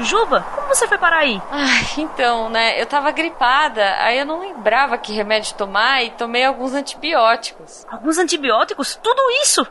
[0.00, 1.40] Juba, como você foi parar aí?
[1.50, 2.80] Ai, então, né?
[2.80, 7.86] Eu tava gripada, aí eu não lembrava que remédio tomar e tomei alguns antibióticos.
[7.90, 8.98] Alguns antibióticos?
[9.02, 9.66] Tudo isso?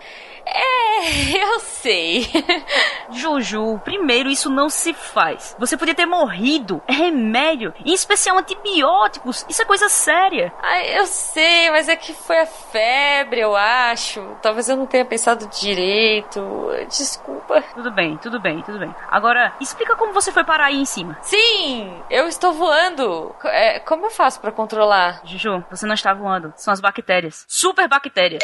[0.46, 2.28] É, eu sei.
[3.12, 5.56] Juju, primeiro isso não se faz.
[5.60, 6.82] Você podia ter morrido.
[6.88, 9.46] É remédio, em especial antibióticos.
[9.50, 10.54] Isso é coisa séria.
[10.62, 14.22] Ai, eu sei, mas é que foi a febre, eu acho.
[14.42, 16.42] Talvez eu não tenha pensado direito.
[16.88, 17.62] Desculpa.
[17.74, 18.94] Tudo bem, tudo bem, tudo bem.
[19.10, 21.18] Agora, explica como você foi parar aí em cima.
[21.22, 23.36] Sim, eu estou voando.
[23.46, 25.22] É, como eu faço para controlar?
[25.26, 26.54] Juju, você não está voando.
[26.56, 27.46] São as bactérias.
[27.48, 28.44] Super bactérias.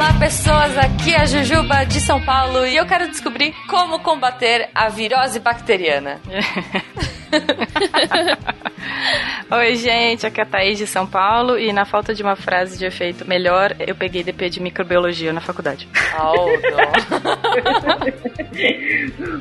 [0.00, 0.78] Olá, pessoas!
[0.78, 5.38] Aqui é a Jujuba de São Paulo e eu quero descobrir como combater a virose
[5.38, 6.18] bacteriana.
[9.52, 12.78] Oi, gente, aqui é a Thaís de São Paulo e na falta de uma frase
[12.78, 15.86] de efeito melhor, eu peguei DP de microbiologia na faculdade.
[16.18, 16.46] Oh,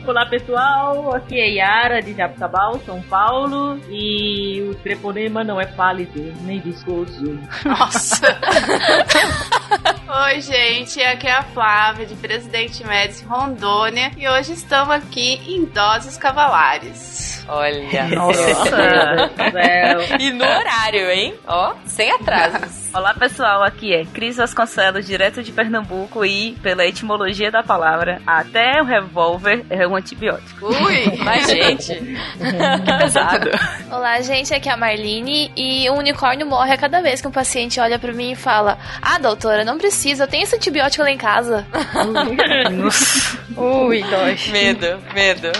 [0.09, 6.33] Olá, pessoal, aqui é Yara de Jabutabal, São Paulo e o treponema não é pálido
[6.41, 7.39] nem viscoso.
[7.63, 8.37] Nossa!
[10.11, 15.65] Oi, gente, aqui é a Flávia de Presidente Médici Rondônia e hoje estamos aqui em
[15.65, 17.45] Doses Cavalares.
[17.47, 18.07] Olha.
[18.09, 19.31] Nossa.
[20.19, 21.35] e no horário, hein?
[21.47, 22.89] Ó, sem atrasos.
[22.93, 23.63] Olá, pessoal.
[23.63, 29.65] Aqui é Cris Vasconcelos, direto de Pernambuco e, pela etimologia da palavra, até o revólver
[29.69, 30.67] é um antibiótico.
[30.67, 31.95] Ui, mas gente.
[31.95, 33.49] que pesado.
[33.91, 34.53] Olá, gente.
[34.53, 37.97] Aqui é a Marlene e o unicórnio morre a cada vez que um paciente olha
[37.97, 41.67] pra mim e fala: Ah, doutora, não precisa, eu tenho esse antibiótico lá em casa.
[43.57, 44.37] Ui, dói.
[44.49, 45.51] Medo, medo.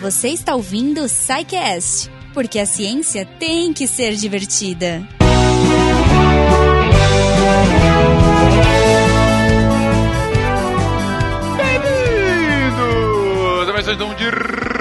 [0.00, 5.06] Você está ouvindo o SciCast, porque a ciência tem que ser divertida.
[11.58, 14.30] Bem-vindos a mais um de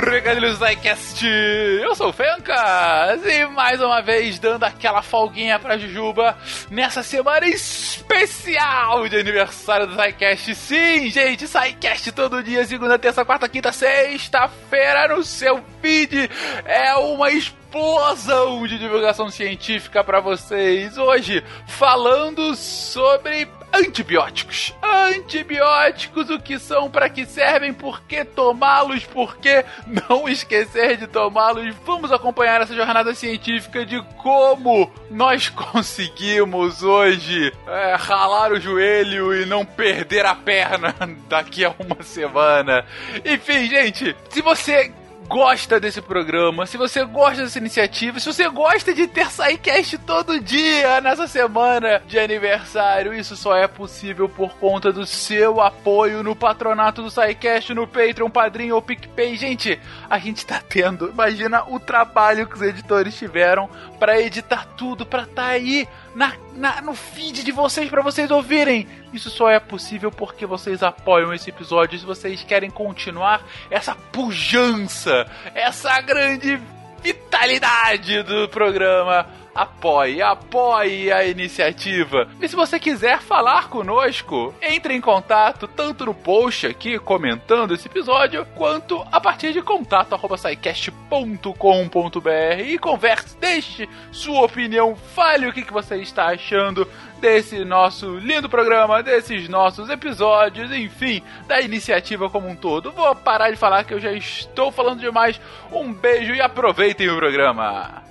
[0.10, 1.26] Recadilhos SciCast.
[1.26, 6.36] Eu sou o Fencas e mais uma vez dando aquela folguinha pra Jujuba
[6.72, 10.56] nessa semana especial de aniversário do SciCast.
[10.56, 16.30] Sim, gente, SciCast todo dia, segunda, terça, quarta, quinta, sexta-feira no seu feed.
[16.66, 23.48] É uma explosão de divulgação científica para vocês hoje, falando sobre
[23.80, 24.74] antibióticos.
[24.82, 31.08] Antibióticos, o que são, para que servem, por que tomá-los, por que não esquecer de
[31.08, 31.74] tomá-los.
[31.86, 39.46] Vamos acompanhar essa jornada científica de como nós conseguimos hoje é, ralar o joelho e
[39.46, 40.94] não perder a perna
[41.28, 42.86] daqui a uma semana.
[43.26, 44.92] Enfim, gente, se você
[45.30, 50.40] gosta desse programa, se você gosta dessa iniciativa, se você gosta de ter SciCast todo
[50.40, 56.36] dia nessa semana de aniversário, isso só é possível por conta do seu apoio no
[56.36, 59.38] patronato do SciCast, no Patreon, Padrinho ou PicPay.
[59.38, 59.80] Gente,
[60.10, 63.70] a gente tá tendo, imagina o trabalho que os editores tiveram
[64.00, 68.88] para editar tudo, para tá aí na, na, no feed de vocês para vocês ouvirem.
[69.14, 72.00] Isso só é possível porque vocês apoiam esse episódio.
[72.00, 76.60] Se vocês querem continuar essa pujança, essa grande
[77.02, 82.30] vitalidade do programa, apoie, apoie a iniciativa.
[82.42, 87.88] E se você quiser falar conosco, entre em contato tanto no post aqui comentando esse
[87.88, 95.74] episódio, quanto a partir de contato@saicast.com.br e converse, deixe sua opinião, fale o que, que
[95.74, 96.88] você está achando
[97.20, 102.92] desse nosso lindo programa, desses nossos episódios, enfim, da iniciativa como um todo.
[102.92, 105.40] Vou parar de falar que eu já estou falando demais.
[105.72, 108.04] Um beijo e aproveitem o programa.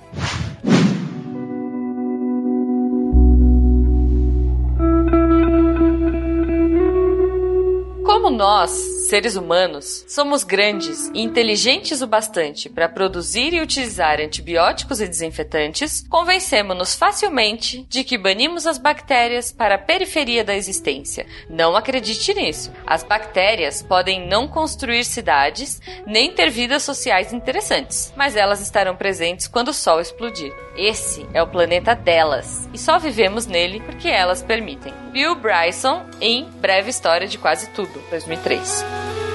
[8.21, 8.71] Como nós,
[9.09, 16.05] seres humanos, somos grandes e inteligentes o bastante para produzir e utilizar antibióticos e desinfetantes,
[16.09, 21.25] convencemos-nos facilmente de que banimos as bactérias para a periferia da existência.
[21.49, 22.73] Não acredite nisso.
[22.85, 29.47] As bactérias podem não construir cidades nem ter vidas sociais interessantes, mas elas estarão presentes
[29.47, 30.53] quando o Sol explodir.
[30.75, 34.93] Esse é o planeta delas e só vivemos nele porque elas permitem.
[35.11, 39.28] Bill Bryson em Breve História de Quase Tudo, 2003.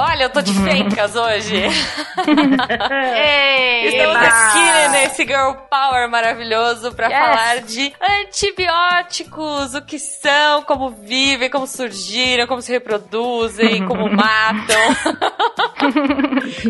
[0.00, 1.56] Olha, eu tô de fencas hoje.
[3.16, 4.26] Ei, Estamos Eba!
[4.26, 7.18] aqui nesse Girl Power maravilhoso pra Yes.
[7.18, 14.80] falar de antibióticos, o que são, como vivem, como surgiram, como se reproduzem, como matam.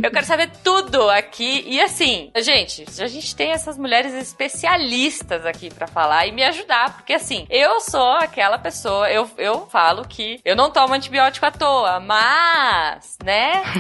[0.03, 1.65] Eu quero saber tudo aqui.
[1.67, 6.95] E assim, gente, a gente tem essas mulheres especialistas aqui pra falar e me ajudar,
[6.97, 11.51] porque assim, eu sou aquela pessoa, eu, eu falo que eu não tomo antibiótico à
[11.51, 13.63] toa, mas, né?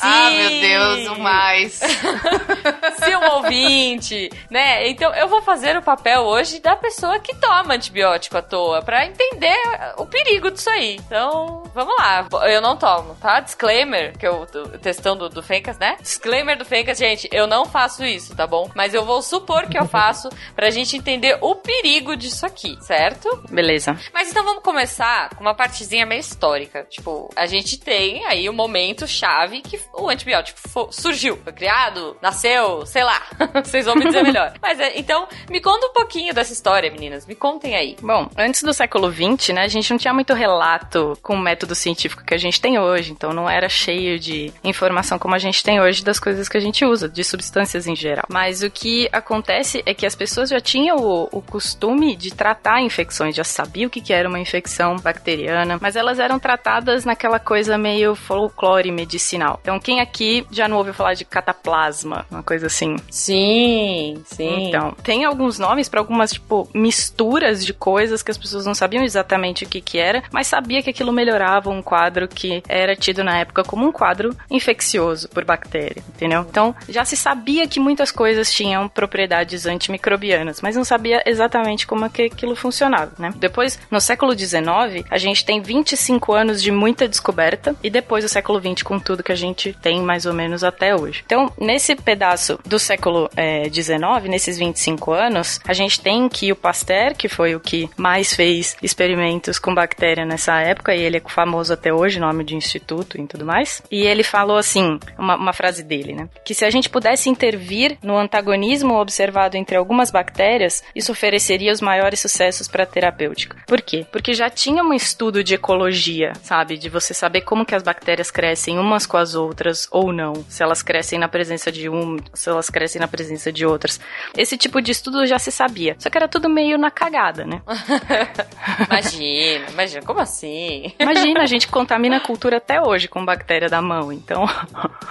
[0.00, 1.72] Ah, se- meu Deus, o mais.
[2.98, 4.88] se um ouvinte, né?
[4.88, 9.06] Então eu vou fazer o papel hoje da pessoa que toma antibiótico à toa, pra
[9.06, 9.56] entender
[9.96, 10.96] o perigo disso aí.
[10.96, 12.26] Então, vamos lá.
[12.50, 13.40] Eu não tomo, tá?
[13.40, 15.96] Disclaimer, que eu tô testando do Fencas, né?
[16.00, 18.70] Disclaimer do Fencas, gente, eu não faço isso, tá bom?
[18.74, 23.42] Mas eu vou supor que eu faço pra gente entender o perigo disso aqui, certo?
[23.50, 23.98] Beleza.
[24.12, 26.84] Mas então vamos começar com uma partezinha meio histórica.
[26.90, 30.58] Tipo, a gente tem aí o momento chave que o antibiótico
[30.92, 33.20] surgiu, foi criado, nasceu, sei lá.
[33.64, 34.54] Vocês vão me dizer melhor.
[34.62, 37.26] Mas é, então, me conta um pouquinho dessa história, meninas.
[37.26, 37.96] Me contem aí.
[38.00, 41.74] Bom, antes do século XX, né, a gente não tinha muito relato com o método
[41.74, 45.62] científico que a gente tem hoje, então não era cheio de informação como a gente
[45.62, 48.24] tem hoje das coisas que a gente usa, de substâncias em geral.
[48.28, 52.80] Mas o que acontece é que as pessoas já tinham o, o costume de tratar
[52.80, 57.40] infecções, já sabiam o que, que era uma infecção bacteriana, mas elas eram tratadas naquela
[57.40, 58.14] coisa meio
[58.44, 59.58] folclore medicinal.
[59.62, 62.96] Então, quem aqui já não ouviu falar de cataplasma, uma coisa assim?
[63.10, 64.68] Sim, sim.
[64.68, 69.02] Então, tem alguns nomes para algumas, tipo, misturas de coisas que as pessoas não sabiam
[69.02, 73.24] exatamente o que que era, mas sabia que aquilo melhorava um quadro que era tido
[73.24, 76.46] na época como um quadro infeccioso por bactéria, entendeu?
[76.48, 82.04] Então, já se sabia que muitas coisas tinham propriedades antimicrobianas, mas não sabia exatamente como
[82.04, 83.32] é que aquilo funcionava, né?
[83.36, 88.28] Depois, no século XIX, a gente tem 25 anos de muita descoberta e depois o
[88.34, 91.22] século XX com tudo que a gente tem mais ou menos até hoje.
[91.24, 96.56] Então, nesse pedaço do século eh, XIX, nesses 25 anos, a gente tem que o
[96.56, 101.22] Pasteur, que foi o que mais fez experimentos com bactéria nessa época, e ele é
[101.28, 105.52] famoso até hoje, nome de instituto e tudo mais, e ele falou assim, uma, uma
[105.52, 106.28] frase dele, né?
[106.44, 111.80] Que se a gente pudesse intervir no antagonismo observado entre algumas bactérias, isso ofereceria os
[111.80, 113.56] maiores sucessos para a terapêutica.
[113.66, 114.06] Por quê?
[114.10, 116.76] Porque já tinha um estudo de ecologia, sabe?
[116.76, 120.34] De você saber como que as bactérias crescem umas com as outras ou não.
[120.48, 124.00] Se elas crescem na presença de um, se elas crescem na presença de outras.
[124.36, 125.96] Esse tipo de estudo já se sabia.
[125.98, 127.62] Só que era tudo meio na cagada, né?
[128.88, 130.92] Imagina, imagina, como assim?
[130.98, 134.44] Imagina, a gente contamina a cultura até hoje com bactéria da mão, então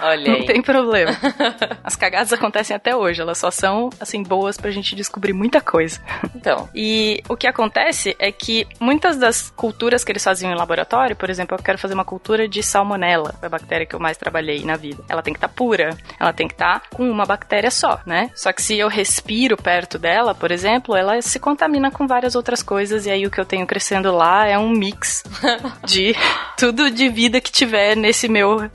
[0.00, 0.46] Olha não aí.
[0.46, 1.12] tem problema.
[1.82, 6.00] As cagadas acontecem até hoje, elas só são, assim, boas pra gente descobrir muita coisa.
[6.34, 11.16] Então, E o que acontece é que muitas das culturas que eles faziam em laboratório,
[11.16, 12.93] por exemplo, eu quero fazer uma cultura de salmonela,
[13.38, 15.02] foi a bactéria que eu mais trabalhei na vida.
[15.08, 18.30] Ela tem que estar pura, ela tem que estar com uma bactéria só, né?
[18.34, 22.62] Só que se eu respiro perto dela, por exemplo, ela se contamina com várias outras
[22.62, 25.22] coisas e aí o que eu tenho crescendo lá é um mix
[25.84, 26.14] de
[26.56, 28.70] tudo de vida que tiver nesse meu né?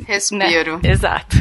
[0.47, 0.79] Respiro.
[0.83, 1.37] Exato.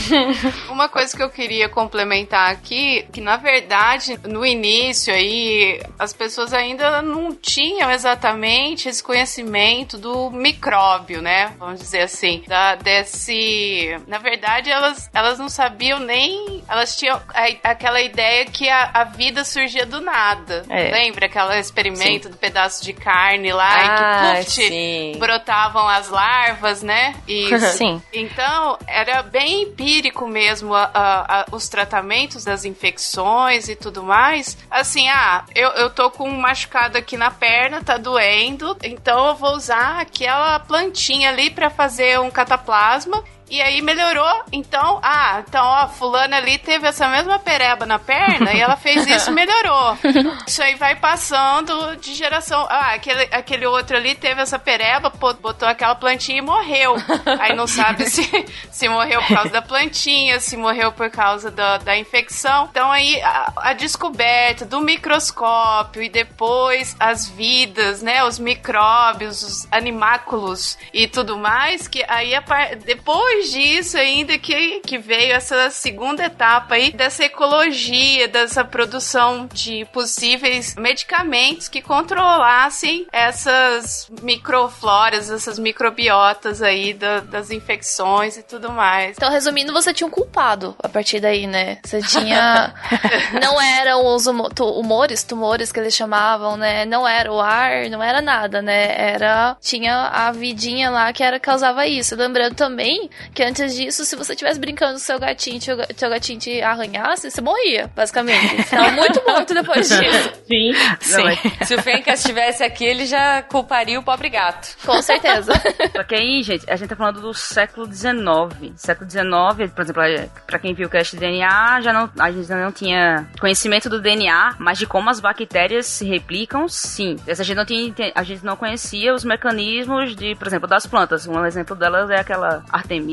[0.70, 6.52] Uma coisa que eu queria complementar aqui, que na verdade, no início aí, as pessoas
[6.52, 11.52] ainda não tinham exatamente esse conhecimento do micróbio, né?
[11.58, 14.00] Vamos dizer assim, da, desse...
[14.06, 16.64] Na verdade, elas, elas não sabiam nem...
[16.68, 20.64] Elas tinham a- aquela ideia que a, a vida surgia do nada.
[20.68, 20.90] É.
[20.90, 25.12] Lembra aquele experimento do pedaço de carne lá ah, e que, puf, sim.
[25.18, 27.14] brotavam as larvas, né?
[27.28, 28.00] E Sim.
[28.12, 34.56] então, era bem empírico mesmo a- os tratamentos das infecções e tudo mais.
[34.70, 39.34] Assim, ah, eu, eu tô com um machucado aqui na perna, tá doendo, então eu
[39.34, 43.24] vou usar aquela plantinha ali pra fazer um cataplasma.
[43.48, 44.42] E aí melhorou.
[44.50, 49.06] Então, ah, então, ó, fulana ali teve essa mesma pereba na perna e ela fez
[49.06, 49.96] isso e melhorou.
[50.46, 52.66] Isso aí vai passando de geração.
[52.68, 56.96] Ah, aquele, aquele outro ali teve essa pereba, botou aquela plantinha e morreu.
[57.40, 58.22] Aí não sabe se,
[58.70, 62.68] se morreu por causa da plantinha, se morreu por causa da, da infecção.
[62.70, 69.68] Então aí a, a descoberta do microscópio e depois as vidas, né, os micróbios, os
[69.70, 72.42] animáculos e tudo mais, que aí a
[72.84, 79.46] depois depois disso ainda que, que veio essa segunda etapa aí dessa ecologia, dessa produção
[79.52, 88.72] de possíveis medicamentos que controlassem essas microfloras, essas microbiotas aí da- das infecções e tudo
[88.72, 89.16] mais.
[89.16, 91.78] Então, resumindo, você tinha um culpado a partir daí, né?
[91.84, 92.72] Você tinha.
[93.42, 96.84] não eram os humores, tumores que eles chamavam, né?
[96.84, 98.94] Não era o ar, não era nada, né?
[99.12, 99.56] Era.
[99.60, 102.16] Tinha a vidinha lá que era causava isso.
[102.16, 106.08] Lembrando também que antes disso, se você estivesse brincando com seu gatinho, seu, ga- seu
[106.10, 108.56] gatinho te arranhasse, você morria, basicamente.
[108.66, 110.30] Você tava muito morto depois disso.
[110.48, 110.72] Sim.
[111.00, 111.64] Sim.
[111.64, 114.76] Se o Fencas estivesse aqui, ele já culparia o pobre gato.
[114.84, 115.52] Com certeza.
[115.94, 118.72] Só que aí, gente, a gente tá falando do século XIX.
[118.76, 122.30] Século XIX, por exemplo, é, pra quem viu o cast de DNA, já não, a
[122.30, 127.16] gente não tinha conhecimento do DNA, mas de como as bactérias se replicam, sim.
[127.26, 131.26] Essa gente não tinha, a gente não conhecia os mecanismos de, por exemplo, das plantas.
[131.26, 132.64] Um exemplo delas é aquela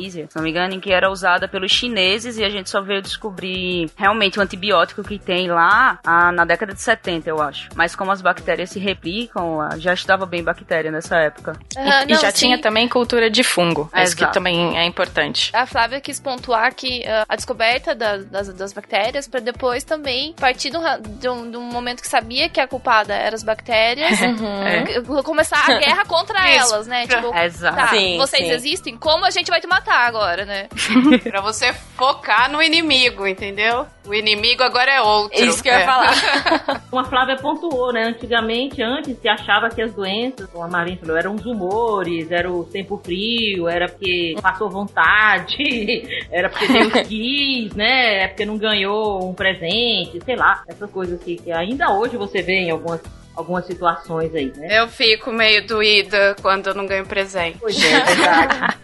[0.04, 2.82] Artemisia, se não me engano, em que era usada pelos chineses e a gente só
[2.82, 7.70] veio descobrir realmente o antibiótico que tem lá ah, na década de 70, eu acho.
[7.76, 11.54] Mas como as bactérias se replicam, ah, já estudava bem bactéria nessa época.
[11.78, 12.48] Aham, e não, já sim.
[12.48, 13.90] tinha também cultura de fungo.
[13.96, 15.52] Isso que também é importante.
[15.56, 20.34] A Flávia quis pontuar que ah, a descoberta da- das, das bactérias para depois também
[20.34, 20.82] partir de um,
[21.20, 24.86] de, um, de um momento que sabia que a culpada eram as bactérias, É.
[24.86, 27.08] c- começar a guerra contra elas, né?
[27.08, 27.76] Tipo, Exato.
[27.78, 28.52] tá, Sim, vocês sim.
[28.52, 28.98] existem?
[28.98, 30.68] Como a gente vai te matar agora, né?
[31.24, 33.86] Pra você focar no inimigo, entendeu?
[34.06, 35.38] O inimigo agora é outro.
[35.40, 35.86] É isso que eu ia É.
[35.86, 36.14] falar.
[36.90, 38.04] Como a Flávia pontuou, né?
[38.04, 42.52] Antigamente, antes se achava que as doenças, como a Marinha falou, eram os humores, era
[42.52, 48.24] o tempo frio, era porque passou vontade, era porque Deus quis, né?
[48.24, 52.42] É porque não ganhou um presente, sei lá, essas coisas que, que ainda hoje você
[52.42, 53.02] vê em algumas,
[53.36, 54.80] algumas situações aí, né?
[54.80, 57.58] Eu fico meio doída quando eu não ganho presente.
[57.60, 58.74] Pois é, é verdade.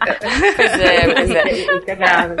[0.56, 1.52] Pois é, pois é.
[1.52, 2.34] Isso é grave.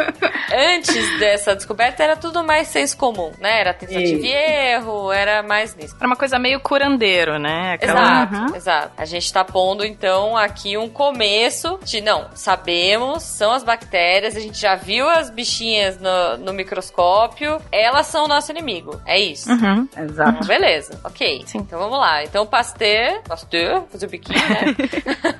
[0.52, 3.60] Antes dessa descoberta era tudo mais senso comum, né?
[3.60, 5.94] Era tentativa e erro, era mais nisso.
[5.98, 7.74] Era uma coisa meio curandeiro, né?
[7.74, 8.24] Aquela...
[8.24, 8.92] Exato, exato.
[8.96, 14.40] A gente tá pondo então aqui um começo de não, sabemos, são as bactérias, a
[14.40, 19.00] gente já viu as bichinhas no, no microscópio, elas são o nosso inimigo.
[19.06, 19.50] É isso.
[19.50, 19.88] Uhum.
[19.96, 20.30] Exato.
[20.30, 21.42] Então, beleza, ok.
[21.46, 21.58] Sim.
[21.58, 22.24] Então vamos lá.
[22.24, 24.74] Então o Pasteur, Pasteur, fazer o biquinho, né?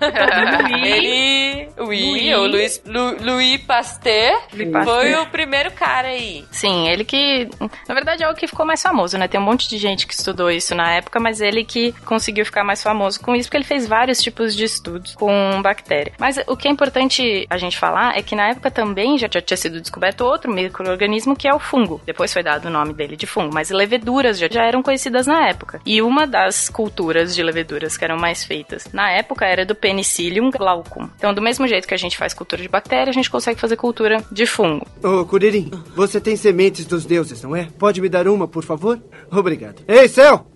[0.84, 4.40] Ele, oui, o Louis, Lu- Louis Pasteur,
[4.72, 4.84] Pasteur.
[4.84, 6.44] foi o primeiro cara aí.
[6.50, 7.48] Sim, ele que.
[7.88, 9.26] Na verdade é o que ficou mais famoso, né?
[9.28, 12.64] Tem um monte de gente que estudou isso na época, mas ele que conseguiu ficar
[12.64, 16.12] mais famoso com isso, porque ele fez vários tipos de estudos com bactéria.
[16.18, 19.40] Mas o que é importante a gente falar é que na época também já, já
[19.40, 22.00] tinha sido descoberto outro microorganismo que é o fungo.
[22.04, 25.48] Depois foi dado o nome dele de fungo, mas leveduras já, já eram conhecidas na
[25.48, 25.80] época.
[25.84, 30.50] E uma das culturas de leveduras que eram mais feitas na época era do Penicillium
[30.50, 31.08] glaucum.
[31.16, 33.76] Então, do mesmo jeito que a gente faz cultura de bactéria, a gente consegue fazer
[33.76, 34.86] cultura de fungo.
[35.02, 37.68] Ô, Curirim, você tem sementes dos deuses, não é?
[37.78, 39.00] Pode me dar uma, por favor?
[39.30, 39.82] Obrigado.
[39.86, 40.46] Ei, céu!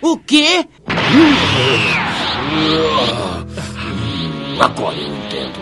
[0.00, 0.66] O quê?
[4.60, 5.58] Agora eu entendo.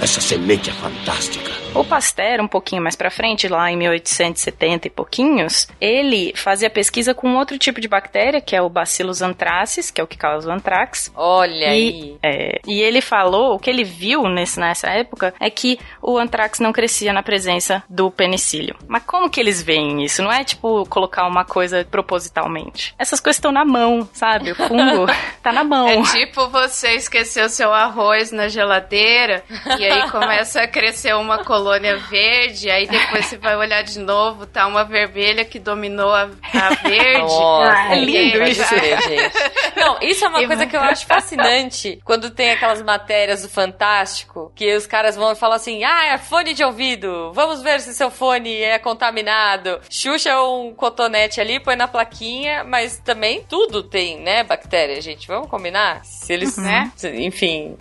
[0.00, 1.63] Essa semente é fantástica.
[1.74, 7.12] O Pasteur, um pouquinho mais pra frente, lá em 1870 e pouquinhos, ele fazia pesquisa
[7.12, 10.48] com outro tipo de bactéria, que é o Bacillus anthracis, que é o que causa
[10.48, 11.10] o antrax.
[11.16, 12.16] Olha E, aí.
[12.22, 16.60] é, e ele falou, o que ele viu nesse, nessa época é que o antrax
[16.60, 18.76] não crescia na presença do penicílio.
[18.86, 20.22] Mas como que eles veem isso?
[20.22, 22.94] Não é tipo colocar uma coisa propositalmente.
[22.96, 24.52] Essas coisas estão na mão, sabe?
[24.52, 25.06] O fungo
[25.42, 25.88] tá na mão.
[25.88, 29.42] É tipo você esquecer o seu arroz na geladeira
[29.76, 34.44] e aí começa a crescer uma colônia verde, aí depois você vai olhar de novo,
[34.44, 37.20] tá uma vermelha que dominou a, a verde.
[37.20, 38.62] Nossa, é lindo isso.
[38.76, 39.32] gente.
[39.74, 43.48] Não, isso é uma E coisa que eu acho fascinante quando tem aquelas matérias do
[43.48, 47.80] Fantástico que os caras vão e falam assim: ah, é fone de ouvido, vamos ver
[47.80, 49.80] se seu fone é contaminado.
[49.88, 55.26] Xuxa um cotonete ali, põe na plaquinha, mas também tudo tem, né, bactéria, gente.
[55.26, 56.04] Vamos combinar?
[56.04, 56.92] Se eles, né?
[57.14, 57.76] Enfim.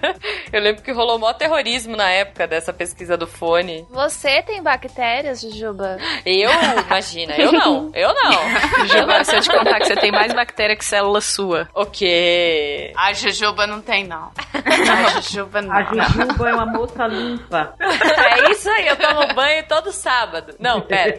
[0.50, 3.86] eu lembro que rolou mó terrorismo na época dessa pesquisa do fone.
[3.90, 5.98] Você tem bactérias, Jujuba?
[6.24, 6.50] Eu,
[6.86, 8.32] imagina, eu não, eu não.
[8.86, 11.68] Jujuba, se eu te contar que você tem mais bactéria que célula sua.
[11.74, 12.92] Ok.
[12.96, 14.30] A Jujuba não tem, não.
[14.52, 15.74] A Jujuba não.
[15.74, 17.74] A Jujuba é uma moça limpa.
[17.80, 20.54] É isso aí, eu tomo banho todo sábado.
[20.58, 21.16] Não, pera.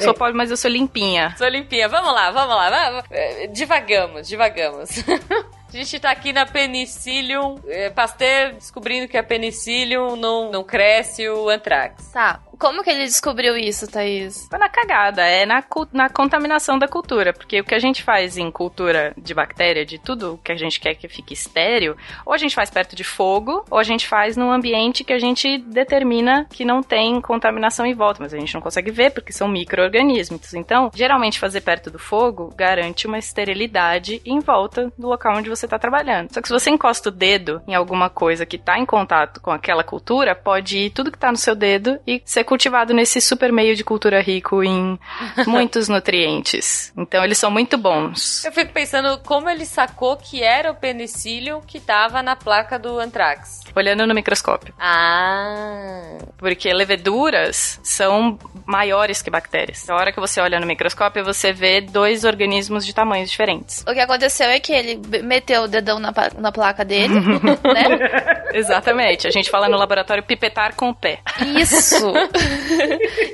[0.00, 1.34] Sou pobre, mas eu sou limpinha.
[1.36, 1.88] Sou limpinha.
[1.88, 2.70] Vamos lá, vamos lá.
[2.70, 3.04] Vamos.
[3.10, 4.90] Eh, Divagamos, divagamos.
[5.68, 11.28] A gente tá aqui na Penicillium, eh, Pasteur descobrindo que a Penicillium não, não cresce
[11.28, 12.10] o antrax.
[12.10, 12.40] Tá.
[12.58, 14.48] Como que ele descobriu isso, Thaís?
[14.50, 15.62] Foi na cagada, é na,
[15.92, 17.32] na contaminação da cultura.
[17.32, 20.80] Porque o que a gente faz em cultura de bactéria, de tudo que a gente
[20.80, 21.96] quer que fique estéreo,
[22.26, 25.18] ou a gente faz perto de fogo, ou a gente faz num ambiente que a
[25.20, 29.32] gente determina que não tem contaminação em volta, mas a gente não consegue ver porque
[29.32, 30.52] são micro-organismos.
[30.54, 35.66] Então, geralmente fazer perto do fogo garante uma esterilidade em volta do local onde você
[35.66, 36.32] está trabalhando.
[36.34, 39.52] Só que se você encosta o dedo em alguma coisa que está em contato com
[39.52, 43.52] aquela cultura, pode ir tudo que está no seu dedo e ser cultivado nesse super
[43.52, 44.98] meio de cultura rico em
[45.46, 46.90] muitos nutrientes.
[46.96, 48.42] Então, eles são muito bons.
[48.42, 52.98] Eu fico pensando como ele sacou que era o penicillium que tava na placa do
[52.98, 53.60] anthrax.
[53.76, 54.72] Olhando no microscópio.
[54.78, 56.16] Ah.
[56.38, 59.84] Porque leveduras são maiores que bactérias.
[59.86, 63.84] Na hora que você olha no microscópio, você vê dois organismos de tamanhos diferentes.
[63.86, 67.14] O que aconteceu é que ele meteu o dedão na, na placa dele,
[67.62, 68.48] né?
[68.54, 69.26] Exatamente.
[69.26, 71.20] A gente fala no laboratório pipetar com o pé.
[71.60, 72.12] Isso!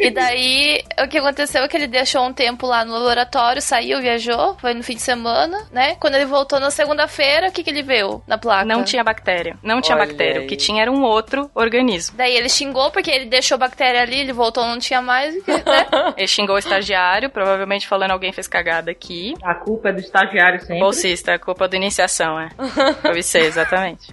[0.00, 4.00] e daí, o que aconteceu é que ele deixou um tempo lá no laboratório, saiu,
[4.00, 5.96] viajou, foi no fim de semana, né?
[5.96, 8.64] Quando ele voltou na segunda-feira, o que, que ele viu na placa?
[8.64, 9.56] Não tinha bactéria.
[9.62, 10.40] Não tinha Olha bactéria.
[10.40, 10.46] aí.
[10.46, 12.16] O que tinha era um outro organismo.
[12.16, 15.42] Daí ele xingou porque ele deixou bactéria ali, ele voltou, não tinha mais, né?
[16.16, 19.34] Ele xingou o estagiário, provavelmente falando alguém fez cagada aqui.
[19.42, 20.78] A culpa é do estagiário sempre.
[20.78, 22.48] Bolsista, a culpa da iniciação, é.
[23.02, 24.12] Deve ser, exatamente.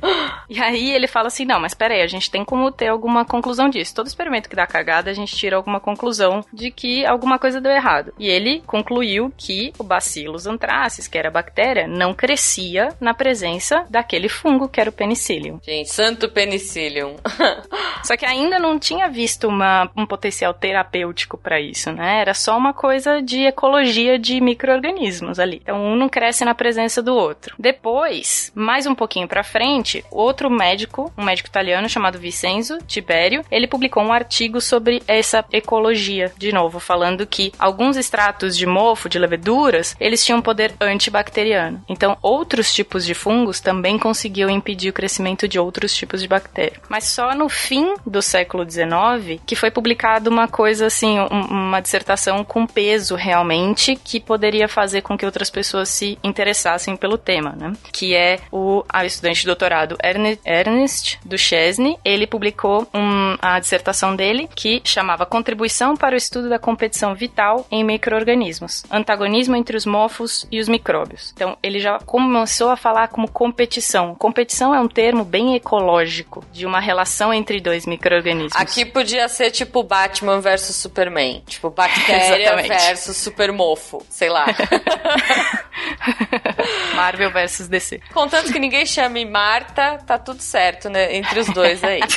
[0.50, 3.70] E aí ele fala assim: não, mas peraí, a gente tem como ter alguma conclusão
[3.70, 3.94] disso.
[3.96, 7.72] Todo experimento que dá cagada, a gente tira alguma conclusão de que alguma coisa deu
[7.72, 8.14] errado.
[8.18, 13.86] E ele concluiu que o Bacillus anthracis, que era a bactéria, não crescia na presença
[13.90, 15.60] daquele fungo que era o penicillium.
[15.64, 17.16] Gente, santo penicillium.
[18.04, 22.22] Só que ainda não tinha visto uma- um potencial terapêutico para isso, né?
[22.22, 25.60] Era só uma coisa de ecologia de micro-organismos ali.
[25.62, 27.56] Então um não cresce na presença do outro.
[27.60, 33.68] Depois, mais um pouquinho pra frente, outro médico, um médico italiano chamado Vincenzo Tibério, ele
[33.68, 39.20] publicou um artigo sobre essa ecologia, de novo, falando que alguns extratos de mofo, de
[39.20, 41.84] leveduras, eles tinham poder antibacteriano.
[41.90, 46.80] Então, outros tipos de fungos também conseguiam impedir o crescimento de outros tipos de bactéria.
[46.88, 51.82] Mas só no fim do século XIX que foi publicado uma coisa assim, um- uma
[51.82, 57.56] dissertação com peso realmente que poderia fazer com que outras pessoas se interessassem pelo tema,
[57.60, 57.74] né?
[57.92, 61.98] Que é o estudante de doutorado Erne- Ernest Duchesne.
[62.06, 67.66] Ele publicou um- a dissertação dele que chamava Contribuição para o estudo da competição vital
[67.72, 71.32] em micro-organismos, antagonismo entre os mofos e os micróbios.
[71.34, 74.16] Então, ele já começou a falar como competição.
[74.16, 78.56] Competição é um termo bem ecológico de uma relação entre dois micro-organismos.
[78.56, 81.44] Aqui podia ser tipo Batman versus Superman.
[81.48, 84.06] Tipo, bactéria versus supermofo.
[84.10, 84.46] Sei lá.
[86.96, 88.02] Marvel versus DC.
[88.14, 91.16] Contanto que ninguém chame Marta, tá tudo certo, né?
[91.16, 92.02] Entre os dois aí.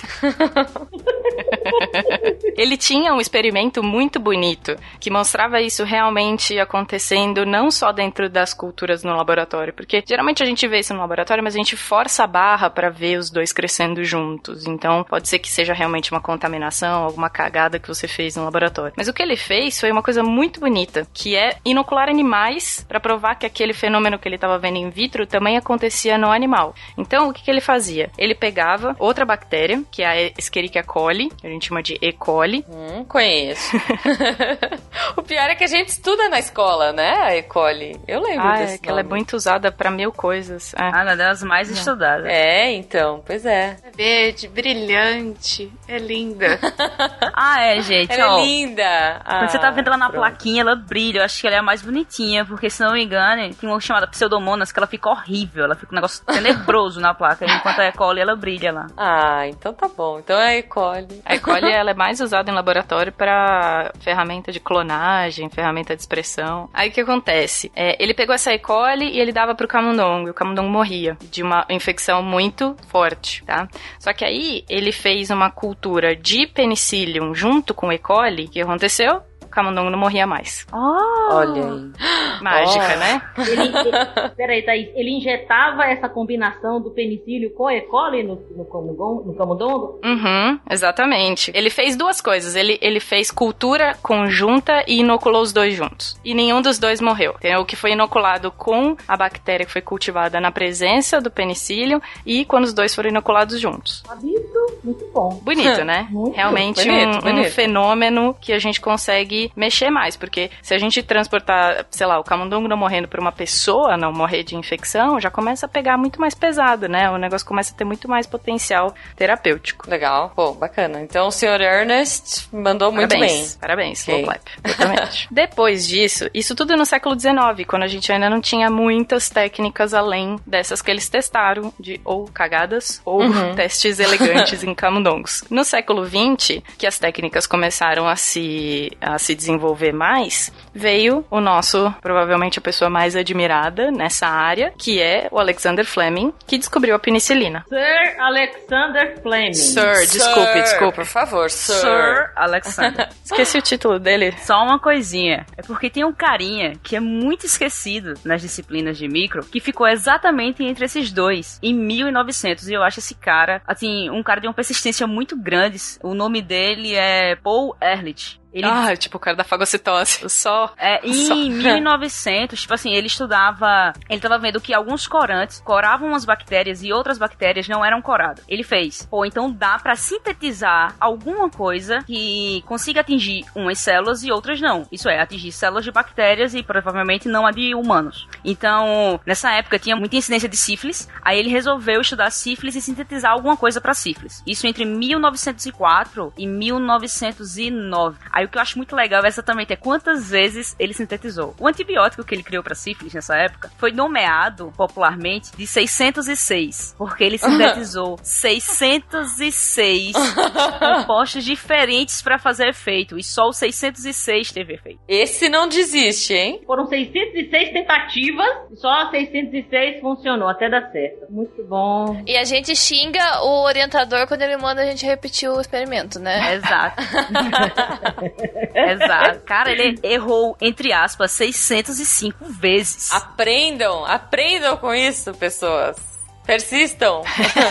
[2.57, 8.55] Ele tinha um experimento muito bonito que mostrava isso realmente acontecendo não só dentro das
[8.55, 12.25] culturas no laboratório, porque geralmente a gente vê isso no laboratório, mas a gente força
[12.25, 14.67] a barra para ver os dois crescendo juntos.
[14.67, 18.95] Então pode ser que seja realmente uma contaminação, alguma cagada que você fez no laboratório.
[18.97, 23.01] Mas o que ele fez foi uma coisa muito bonita, que é inocular animais para
[23.01, 26.75] provar que aquele fenômeno que ele estava vendo in vitro também acontecia no animal.
[26.97, 28.11] Então o que, que ele fazia?
[28.17, 32.14] Ele pegava outra bactéria, que é a Escherichia coli, a gente chama de E.
[32.15, 33.77] coli, Hum, conheço.
[35.17, 37.13] o pior é que a gente estuda na escola, né?
[37.23, 37.43] A E.
[37.43, 37.99] coli.
[38.07, 40.75] Eu lembro Ah, desse é que ela é muito usada pra mil coisas.
[40.75, 40.77] É.
[40.83, 42.27] Ah, uma das mais estudadas.
[42.27, 43.77] É, então, pois é.
[43.97, 46.59] Verde, brilhante, é linda.
[47.37, 48.13] Ah, é, gente.
[48.13, 49.21] Ela ó, é linda.
[49.27, 50.21] Quando você tá Ah, vendo ela na pronto.
[50.21, 51.19] plaquinha, ela brilha.
[51.19, 53.81] Eu acho que ela é a mais bonitinha, porque se não me engano, tem uma
[53.81, 55.65] chamada Pseudomonas que ela fica horrível.
[55.65, 57.93] Ela fica um negócio tenebroso na placa, enquanto a E.
[57.93, 58.87] coli ela brilha lá.
[58.97, 60.19] Ah, então tá bom.
[60.21, 60.63] Então é a E.
[60.63, 61.23] coli.
[61.25, 61.41] A E.
[61.41, 66.69] coli ela é mais usada em laboratório pra ferramenta de clonagem, ferramenta de expressão.
[66.71, 67.73] Aí o que acontece?
[67.75, 68.59] É, ele pegou essa E.
[68.59, 73.43] coli e ele dava pro camundongo, e o camundongo morria de uma infecção muito forte,
[73.45, 73.67] tá?
[73.99, 77.97] Só que aí ele fez uma cultura de penicillium junto com E.
[77.97, 78.45] coli.
[78.45, 79.23] O que aconteceu?
[79.55, 80.67] Camundongo não morria mais.
[80.73, 81.93] Olha aí.
[82.43, 82.99] Mágica, Oh.
[82.99, 83.23] né?
[83.39, 87.81] Ele, ele, peraí, Thaís, ele injetava essa combinação do penicílio com E.
[87.83, 90.01] coli no, no, camundongo, no camundongo?
[90.05, 91.51] Uhum, exatamente.
[91.55, 92.57] Ele fez duas coisas.
[92.57, 96.19] Ele, ele fez cultura conjunta e inoculou os dois juntos.
[96.25, 97.35] E nenhum dos dois morreu.
[97.41, 102.03] Tem o que foi inoculado com a bactéria que foi cultivada na presença do penicílio
[102.27, 104.03] e quando os dois foram inoculados juntos.
[104.07, 104.79] Sabido?
[104.83, 105.41] Muito bom.
[105.43, 106.07] Bonito, né?
[106.11, 107.51] Muito Realmente bonito, um, um bonito.
[107.53, 112.25] fenômeno que a gente consegue mexer mais, porque se a gente transportar, sei lá, o
[112.25, 116.21] camundongo não morrendo por uma pessoa, não morrer de infecção, já começa a pegar muito
[116.21, 117.11] mais pesado, né?
[117.11, 119.89] O negócio começa a ter muito mais potencial terapêutico.
[119.89, 121.01] Legal, pô, bacana.
[121.01, 121.61] Então o Sr.
[121.61, 123.61] Ernest mandou muito Parabéns, bem.
[123.61, 124.15] Parabéns, Ok.
[124.15, 124.43] Slow Clap.
[124.65, 125.29] Exatamente.
[125.33, 129.95] Depois disso, isso tudo no século XIX, quando a gente ainda não tinha muitas técnicas
[129.95, 133.55] além dessas que eles testaram, de ou cagadas ou Uhum.
[133.57, 135.45] testes elegantes em camundongos.
[135.51, 141.41] No século XX, que as técnicas começaram a se, a se desenvolver mais, veio o
[141.41, 146.95] nosso, provavelmente a pessoa mais admirada nessa área, que é o Alexander Fleming, que descobriu
[146.95, 147.65] a penicilina.
[147.69, 149.55] Sir Alexander Fleming.
[149.55, 150.97] Sir, desculpe, Sir, desculpe.
[150.97, 151.75] Por favor, Sir.
[151.75, 153.09] Sir Alexander.
[153.25, 154.35] Esqueci o título dele.
[154.39, 155.47] Só uma coisinha.
[155.57, 159.87] É porque tem um carinha que é muito esquecido nas disciplinas de micro, que ficou
[159.87, 162.69] exatamente entre esses dois, em 1900.
[162.69, 165.75] E eu acho esse cara, assim, um cara de uma persistência muito grande.
[166.03, 168.41] O nome dele é Paul Ehrlich.
[168.55, 170.29] Ele Ah, tipo o cara da fagocitose.
[170.31, 170.73] Só.
[170.79, 171.35] É, Só.
[171.35, 173.93] em 1900, tipo assim, ele estudava.
[174.09, 178.45] Ele tava vendo que alguns corantes coravam umas bactérias e outras bactérias não eram coradas.
[178.49, 184.31] Ele fez, pô, então dá pra sintetizar alguma coisa que consiga atingir umas células e
[184.31, 184.87] outras não.
[184.93, 188.29] Isso é, atingir células de bactérias e provavelmente não a de humanos.
[188.45, 193.33] Então, nessa época tinha muita incidência de sífilis, aí ele resolveu estudar sífilis e sintetizar
[193.33, 194.43] alguma coisa pra sífilis.
[194.47, 198.19] Isso entre 1904 e 1909.
[198.31, 201.55] Aí o que eu acho muito legal é exatamente é quantas vezes ele sintetizou.
[201.59, 207.25] O antibiótico que ele criou pra sífilis nessa época foi nomeado popularmente de 606, porque
[207.25, 210.13] ele sintetizou 606
[210.79, 215.01] compostos diferentes pra fazer efeito e só o 606 teve efeito.
[215.09, 216.61] Esse não desiste, hein?
[216.67, 221.31] Foram 606 tentativas, só 606 funcionou, até dar certo.
[221.31, 222.23] Muito bom.
[222.27, 226.55] E a gente xinga o orientador quando ele manda a gente repetir o experimento, né?
[226.55, 227.03] Exato.
[228.75, 229.41] Exato.
[229.41, 233.13] Cara, ele errou, entre aspas, 605 vezes.
[233.13, 235.97] Aprendam, aprendam com isso, pessoas.
[236.45, 237.23] Persistam.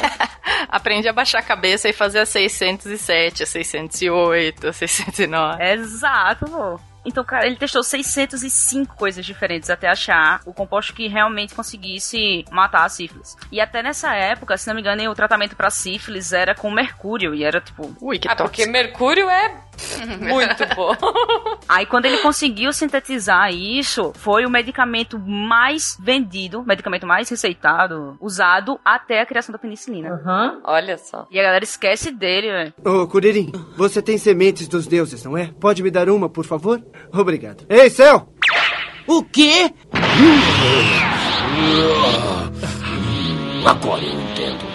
[0.68, 5.64] Aprende a baixar a cabeça e fazer a 607, a 608, a 609.
[5.64, 6.93] Exato, pô.
[7.06, 12.86] Então, cara, ele testou 605 coisas diferentes até achar o composto que realmente conseguisse matar
[12.86, 13.36] a sífilis.
[13.52, 17.34] E até nessa época, se não me engano, o tratamento pra sífilis era com mercúrio
[17.36, 17.96] e era tipo.
[18.02, 19.56] Ui, que Ah, porque mercúrio é
[20.20, 20.96] muito bom.
[21.68, 28.18] Aí quando ele conseguiu sintetizar isso, foi o medicamento mais vendido, o medicamento mais receitado,
[28.22, 30.10] usado até a criação da penicilina.
[30.14, 30.62] Aham.
[30.64, 31.28] Olha só.
[31.32, 32.74] E a galera esquece dele, velho.
[32.86, 35.52] Ô, Curirim, você tem sementes dos deuses, não é?
[35.60, 36.82] Pode me dar uma, por favor?
[37.12, 37.66] Obrigado.
[37.70, 38.30] Ei, céu!
[39.08, 39.72] O quê?
[43.66, 44.66] Agora eu entendo.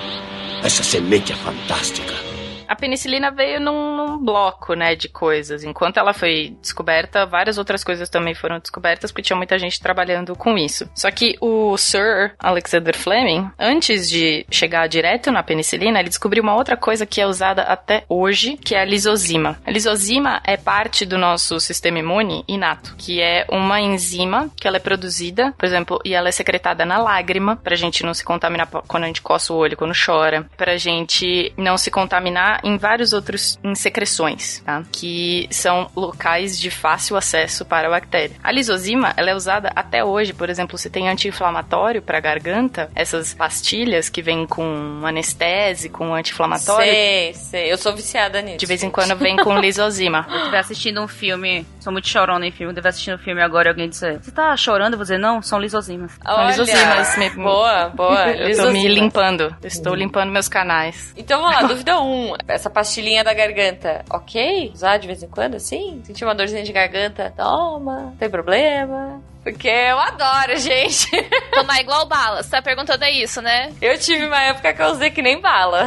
[0.62, 2.27] Essa semente é fantástica.
[2.68, 5.64] A penicilina veio num, num bloco, né, de coisas.
[5.64, 10.36] Enquanto ela foi descoberta, várias outras coisas também foram descobertas, porque tinha muita gente trabalhando
[10.36, 10.88] com isso.
[10.94, 16.54] Só que o Sir Alexander Fleming, antes de chegar direto na penicilina, ele descobriu uma
[16.54, 19.58] outra coisa que é usada até hoje, que é a lisozima.
[19.64, 24.76] A lisozima é parte do nosso sistema imune inato, que é uma enzima que ela
[24.76, 28.68] é produzida, por exemplo, e ela é secretada na lágrima, pra gente não se contaminar
[28.86, 33.12] quando a gente coça o olho, quando chora, pra gente não se contaminar em vários
[33.12, 34.82] outros em secreções, tá?
[34.92, 38.36] Que são locais de fácil acesso para a bactéria.
[38.42, 43.34] A lisozima, ela é usada até hoje, por exemplo, se tem anti-inflamatório para garganta, essas
[43.34, 47.72] pastilhas que vêm com anestese, com anti-inflamatório, Sei, sei.
[47.72, 48.58] Eu sou viciada nisso.
[48.58, 50.24] de vez em quando vem com lisozima.
[50.24, 53.18] Se eu estiver assistindo um filme, sou muito chorona em filme, eu estiver assistindo um
[53.18, 54.94] filme agora e alguém disser, você tá chorando?
[54.94, 56.12] Eu vou dizer, não, são lisozimas.
[56.24, 57.16] São Olha, lisosimas.
[57.16, 58.28] Me- Boa, boa.
[58.38, 58.84] Eu tô me Lisosimas.
[58.94, 59.56] limpando.
[59.62, 61.12] Eu estou limpando meus canais.
[61.16, 62.32] Então vamos lá, dúvida 1.
[62.48, 64.72] Essa pastilhinha da garganta, ok?
[64.74, 66.00] Usar de vez em quando, assim?
[66.04, 67.32] Sentir uma dorzinha de garganta?
[67.36, 69.20] Toma, não tem problema.
[69.52, 71.08] Porque eu adoro, gente.
[71.54, 72.42] Tomar igual bala.
[72.42, 73.72] Você tá perguntando é isso, né?
[73.80, 75.84] Eu tive uma época que eu usei que nem bala.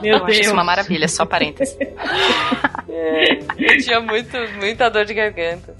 [0.00, 0.38] Meu eu acho Deus.
[0.38, 1.76] isso uma maravilha, só parênteses.
[3.58, 5.74] Eu tinha muito, muita dor de garganta.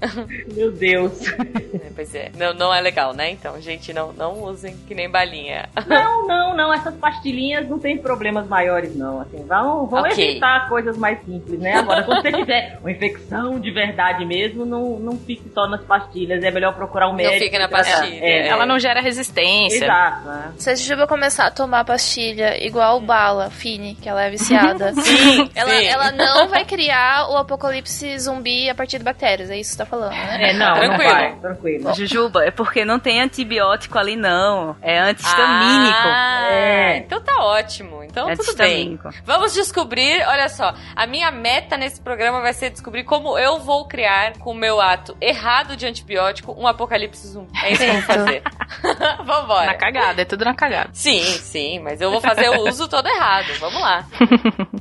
[0.53, 1.27] Meu Deus.
[1.29, 2.31] É, pois é.
[2.37, 3.29] Não, não é legal, né?
[3.31, 5.69] Então, gente, não, não usem que nem balinha.
[5.87, 6.73] Não, não, não.
[6.73, 9.21] Essas pastilhinhas não tem problemas maiores, não.
[9.21, 10.31] Assim, vão, vão Ok.
[10.31, 11.77] evitar coisas mais simples, né?
[11.77, 16.43] Agora, quando você tiver uma infecção de verdade mesmo, não, não fique só nas pastilhas.
[16.43, 17.39] É melhor procurar procurar o Não médico.
[17.45, 19.85] fica na pastilha, É, Ela não gera resistência.
[19.85, 20.27] Exato.
[20.27, 20.51] né?
[20.57, 25.49] Se a Jujuba começar a tomar pastilha igual bala, Fini, que ela é viciada, Sim,
[25.55, 25.85] ela, sim.
[25.85, 29.49] ela não vai criar o apocalipse zumbi a partir de bactérias.
[29.49, 30.49] É isso que você tá falando, né?
[30.51, 30.91] É, não, Tranquilo.
[30.91, 31.35] não vai.
[31.35, 31.93] Tranquilo.
[31.93, 34.75] Jujuba, é porque não tem antibiótico ali, não.
[34.81, 36.07] É antihistamínico.
[36.07, 36.97] Ah, É.
[36.97, 38.03] Então tá ótimo.
[38.03, 38.99] Então é tudo bem.
[39.25, 43.85] Vamos descobrir, olha só, a minha meta nesse programa vai ser descobrir como eu vou
[43.87, 46.84] criar com o meu ato errado de antibiótico um apocalipse
[47.27, 47.49] zumbi.
[47.63, 48.41] É isso que eu vou fazer.
[49.25, 49.65] Vambora.
[49.67, 50.89] Na cagada, é tudo na cagada.
[50.93, 53.47] Sim, sim, mas eu vou fazer o uso todo errado.
[53.59, 54.05] Vamos lá.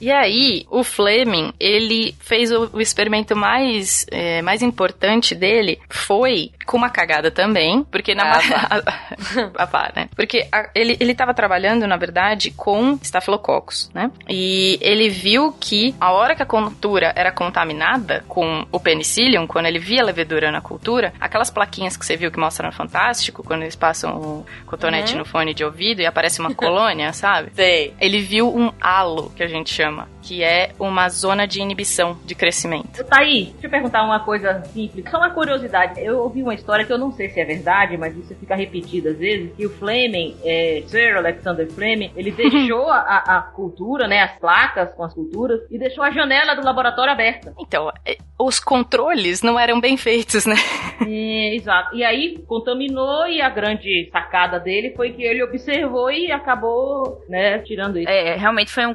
[0.01, 6.51] E aí, o Fleming, ele fez o, o experimento mais, é, mais importante dele foi
[6.67, 8.83] com uma cagada também, porque na Ah,
[9.57, 10.09] Ah, vá, né?
[10.15, 14.11] Porque a- ele, ele tava trabalhando, na verdade, com estafilococcus, né?
[14.29, 19.67] E ele viu que a hora que a cultura era contaminada com o penicillium, quando
[19.67, 23.43] ele via a levedura na cultura, aquelas plaquinhas que você viu que mostram no Fantástico,
[23.43, 25.19] quando eles passam o cotonete Uhum.
[25.21, 27.51] no fone de ouvido e aparece uma colônia, sabe?
[27.55, 27.95] Sei.
[28.01, 32.35] Ele viu um halo, que a gente chama, que é uma zona de inibição de
[32.35, 33.05] crescimento.
[33.05, 36.01] Tá aí, deixa eu perguntar uma coisa simples, só uma curiosidade.
[36.03, 39.09] Eu ouvi uma história que eu não sei se é verdade, mas isso fica repetido
[39.11, 44.23] às vezes, que o Fleming, é, Sir Alexander Fleming, ele deixou a, a- cultura, né,
[44.23, 47.53] as placas com as culturas, e deixou a janela do laboratório aberta.
[47.59, 50.55] Então, é, os controles não eram bem feitos, né?
[51.07, 51.95] É, exato.
[51.97, 57.59] E aí contaminou e a grande sacada dele foi que ele observou e acabou, né,
[57.59, 58.09] tirando isso.
[58.09, 58.95] É, realmente foi, um,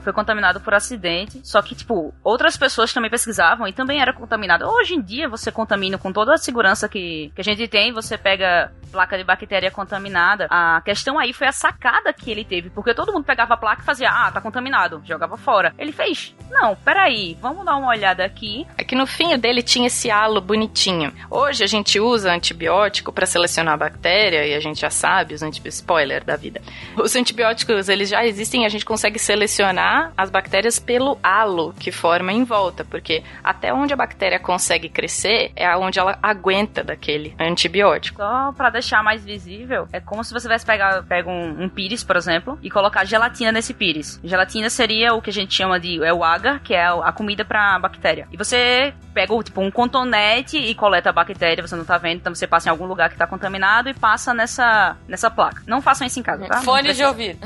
[0.00, 1.40] foi contaminado por acidente.
[1.44, 4.66] Só que, tipo, outras pessoas também pesquisavam e também era contaminado.
[4.66, 8.16] Hoje em dia, você contamina com toda a segurança que, que a gente tem, você
[8.16, 10.46] pega placa de bactéria contaminada.
[10.50, 13.82] A questão aí foi a sacada que ele teve, porque todo mundo pegava a placa
[13.82, 15.72] e fazia, ah, tá contaminado, jogava fora.
[15.78, 18.66] Ele fez, não, peraí, vamos dar uma olhada aqui.
[18.76, 21.12] É que no fim dele tinha esse halo bonitinho.
[21.30, 25.42] Hoje a gente usa antibiótico para selecionar a bactéria e a gente já sabe os
[25.42, 26.60] antibióticos, spoiler da vida.
[26.96, 32.32] Os antibióticos, eles já existem a gente consegue selecionar as bactérias pelo halo que forma
[32.32, 38.20] em volta, porque até onde a bactéria consegue crescer é onde ela aguenta daquele antibiótico.
[38.20, 42.04] Só pra deixar mais visível, é como se você tivesse pegar, pega um, um pires,
[42.04, 44.20] por exemplo, e colocar gelatina nesse pires.
[44.22, 47.44] Gelatina seria o que a gente chama de é o agar, que é a comida
[47.44, 48.28] pra bactéria.
[48.30, 52.34] E você pega tipo um contonete e coleta a bactéria, você não tá vendo, então
[52.34, 55.62] você passa em algum lugar que tá contaminado e passa nessa nessa placa.
[55.66, 56.62] Não façam isso em casa, tá?
[56.62, 57.38] Fone de ouvido.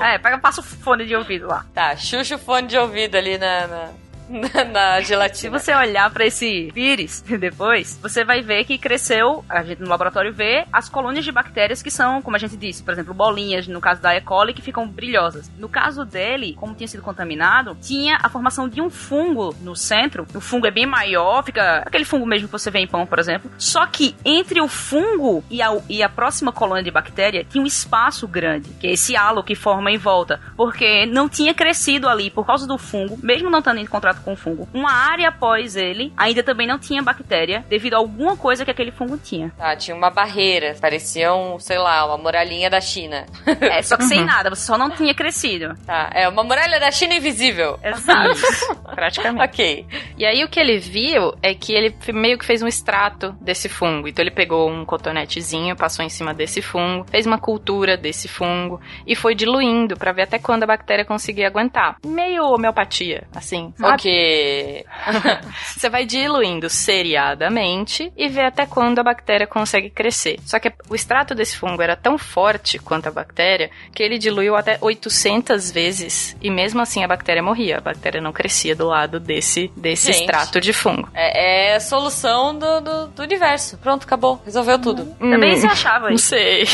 [0.00, 1.64] É, pega, passa o fone de ouvido lá.
[1.72, 3.90] Tá, xuxa o fone de ouvido ali na, na,
[4.28, 5.58] na, na Se gelatina.
[5.58, 10.32] você olhar pra esse vírus depois, você vai ver que cresceu, a gente no laboratório
[10.32, 13.80] vê as colônias de bactérias que são, como a gente disse, por exemplo, bolinhas, no
[13.80, 14.20] caso da E.
[14.20, 15.50] coli, que ficam brilhosas.
[15.58, 20.26] No caso dele, como tinha sido contaminado, tinha a formação de um fungo no centro.
[20.34, 23.18] O fungo é bem maior, fica aquele fungo mesmo que você vê em pão, por
[23.18, 23.50] exemplo.
[23.58, 27.66] Só que entre o fungo e a, e a próxima colônia de bactéria tinha um
[27.66, 32.30] espaço grande, que é esse halo que forma em volta, porque não tinha crescido ali
[32.30, 34.68] por causa do fungo, mesmo não estando em contrato com o fungo.
[34.72, 38.90] Uma área após ele ainda também não tinha bactéria, devido a alguma coisa que aquele
[38.90, 39.50] fungo tinha.
[39.56, 40.74] Tá, tinha uma barreira.
[40.80, 43.26] Parecia um, sei lá, uma muralhinha da China.
[43.60, 45.74] É, só que sem nada, você só não tinha crescido.
[45.86, 47.78] Tá, é uma muralha da China invisível.
[47.82, 48.40] Exato.
[48.94, 49.44] Praticamente.
[49.44, 49.86] Ok.
[50.16, 53.68] E aí o que ele viu é que ele meio que fez um extrato desse
[53.68, 54.08] fungo.
[54.08, 58.80] Então ele pegou um cotonetezinho, passou em cima desse fungo, fez uma cultura desse fungo
[59.06, 61.96] e foi diluindo pra ver até quando a bactéria conseguia aguentar.
[62.04, 63.72] Meio homeopatia, assim.
[63.76, 63.92] sabe?
[64.02, 64.84] Ok.
[65.76, 70.38] Você vai diluindo seriadamente e vê até quando a bactéria consegue crescer.
[70.44, 74.56] Só que o extrato desse fungo era tão forte quanto a bactéria que ele diluiu
[74.56, 77.78] até 800 vezes e mesmo assim a bactéria morria.
[77.78, 80.20] A bactéria não crescia do lado desse, desse Gente.
[80.22, 81.08] extrato de fungo.
[81.14, 83.78] É, é a solução do, do, do universo.
[83.78, 84.40] Pronto, acabou.
[84.44, 85.04] Resolveu tudo.
[85.18, 86.28] Também Hum, se achava Não isso.
[86.28, 86.64] sei.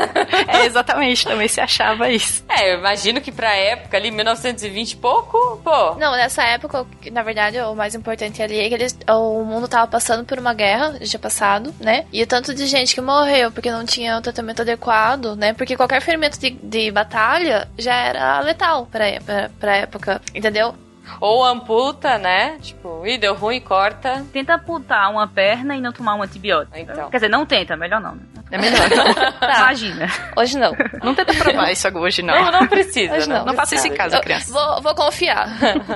[0.48, 2.44] é, exatamente, também se achava isso.
[2.48, 5.94] É, eu imagino que pra época ali, 1920 e pouco, pô.
[5.96, 6.77] Não, nessa época,
[7.12, 10.52] na verdade, o mais importante ali é que eles, o mundo tava passando por uma
[10.54, 12.04] guerra, já tinha passado, né?
[12.12, 15.52] E o tanto de gente que morreu porque não tinha o tratamento adequado, né?
[15.52, 20.74] Porque qualquer ferimento de, de batalha já era letal pra, é- pra, pra época, entendeu?
[21.20, 22.58] Ou amputa, né?
[22.60, 24.24] Tipo, ih, deu ruim, corta.
[24.32, 26.76] Tenta amputar uma perna e não tomar um antibiótico.
[26.76, 27.08] Então.
[27.10, 28.14] Quer dizer, não tenta, melhor não.
[28.14, 28.22] né?
[28.50, 28.78] É melhor.
[29.38, 29.58] Tá.
[29.60, 30.08] Imagina.
[30.36, 30.72] Hoje não.
[31.02, 32.34] Não tenta provar isso hoje, não.
[32.34, 33.44] Não, não precisa, Hoje não.
[33.46, 34.52] Não faça isso em casa, criança.
[34.52, 35.48] Vou, vou confiar.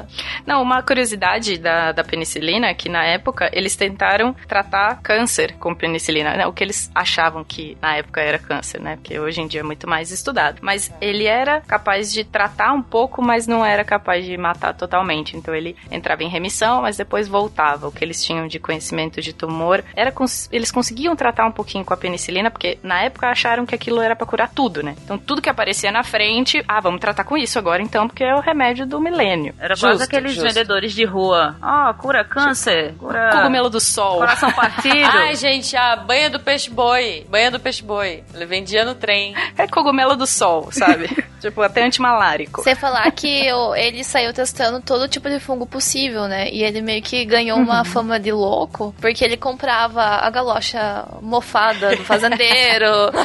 [0.47, 5.75] Não, uma curiosidade da, da penicilina é que na época eles tentaram tratar câncer com
[5.75, 6.47] penicilina, né?
[6.47, 8.97] O que eles achavam que na época era câncer, né?
[8.97, 10.59] Porque hoje em dia é muito mais estudado.
[10.61, 15.37] Mas ele era capaz de tratar um pouco, mas não era capaz de matar totalmente.
[15.37, 17.87] Então ele entrava em remissão, mas depois voltava.
[17.89, 21.85] O que eles tinham de conhecimento de tumor era cons- eles conseguiam tratar um pouquinho
[21.85, 24.95] com a penicilina, porque na época acharam que aquilo era pra curar tudo, né?
[25.05, 28.35] Então tudo que aparecia na frente, ah, vamos tratar com isso agora então, porque é
[28.35, 29.55] o remédio do milênio.
[29.59, 30.49] Era quase Justo, aqueles justo.
[30.49, 31.57] vendedores de rua.
[31.63, 34.19] Ó, cura câncer, cura Cogumelo do sol.
[34.19, 35.09] coração partido.
[35.13, 37.27] Ai, gente, a banha do peixe-boi.
[37.29, 38.23] Banha do peixe-boi.
[38.35, 39.35] Ele vendia no trem.
[39.57, 41.09] É cogumelo do sol, sabe?
[41.41, 42.63] tipo, até antimalárico.
[42.63, 46.49] Sem falar que ele saiu testando todo tipo de fungo possível, né?
[46.51, 51.97] E ele meio que ganhou uma fama de louco, porque ele comprava a galocha mofada
[51.97, 52.32] do fazendeiro,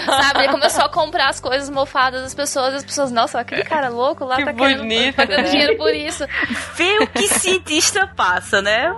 [0.05, 0.43] sabe?
[0.43, 3.89] Ele começou a comprar as coisas mofadas das pessoas, e as pessoas, nossa, aquele cara
[3.89, 5.49] louco lá Que tá querendo, bonito, pagando né?
[5.49, 6.25] dinheiro por isso.
[6.75, 8.93] Vê o que cientista passa, né?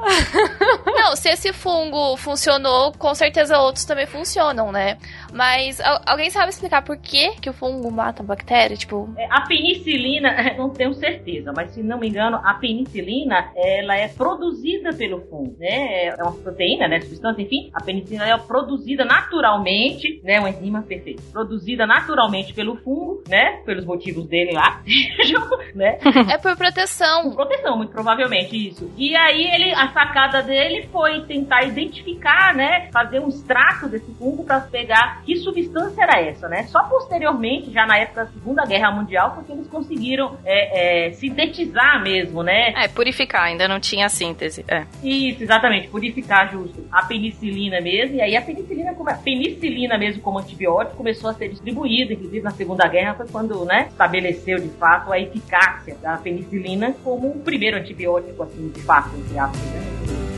[0.86, 4.98] Não, se esse fungo funcionou, com certeza outros também funcionam, né?
[5.34, 8.76] Mas al- alguém sabe explicar por que, que o fungo mata a bactéria?
[8.76, 13.96] Tipo, É, A penicilina, não tenho certeza, mas se não me engano, a penicilina, ela
[13.96, 16.08] é produzida pelo fungo, né?
[16.08, 17.02] É uma proteína, né?
[17.02, 17.70] Substância, enfim.
[17.74, 20.40] A penicilina é produzida naturalmente, né?
[20.40, 21.22] Uma enzima perfeita.
[21.32, 23.62] Produzida naturalmente pelo fungo, né?
[23.66, 24.82] Pelos motivos dele lá,
[25.76, 25.98] né?
[26.32, 27.24] é por proteção.
[27.30, 28.92] Com proteção, muito provavelmente, isso.
[28.98, 32.90] E aí ele, a sacada dele foi tentar identificar, né?
[32.92, 36.64] Fazer um extrato desse fungo para pegar que substância era essa, né?
[36.64, 42.02] Só posteriormente, já na época da Segunda Guerra Mundial, porque eles conseguiram é, é, sintetizar
[42.02, 42.74] mesmo, né?
[42.76, 44.66] É, purificar, ainda não tinha síntese.
[44.68, 44.86] É.
[45.04, 50.20] Isso, exatamente, purificar justo a penicilina mesmo, e aí a penicilina, como, a penicilina mesmo
[50.24, 54.70] como antibiótico começou a ser distribuída, inclusive na Segunda Guerra foi quando, né, estabeleceu de
[54.70, 60.29] fato a eficácia da penicilina como o primeiro antibiótico, assim, de fato, entre aspas, né?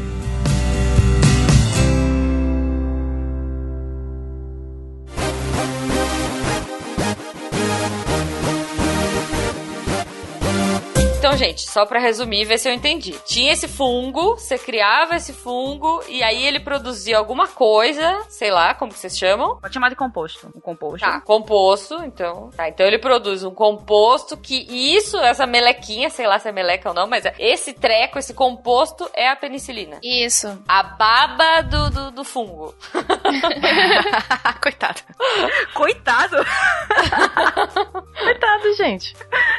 [11.31, 13.13] Então, gente, só pra resumir e ver se eu entendi.
[13.25, 18.73] Tinha esse fungo, você criava esse fungo e aí ele produzia alguma coisa, sei lá,
[18.73, 19.55] como que vocês chamam?
[19.61, 20.51] Pode chamar de composto.
[20.53, 20.99] Um composto.
[20.99, 22.49] Tá, composto, então.
[22.49, 26.89] Tá, então ele produz um composto que isso, essa melequinha, sei lá se é meleca
[26.89, 29.99] ou não, mas é- esse treco, esse composto é a penicilina.
[30.03, 30.61] Isso.
[30.67, 32.75] A baba do, do, do fungo.
[34.61, 34.99] Coitado.
[35.73, 36.35] Coitado.
[38.21, 39.15] Coitado, gente.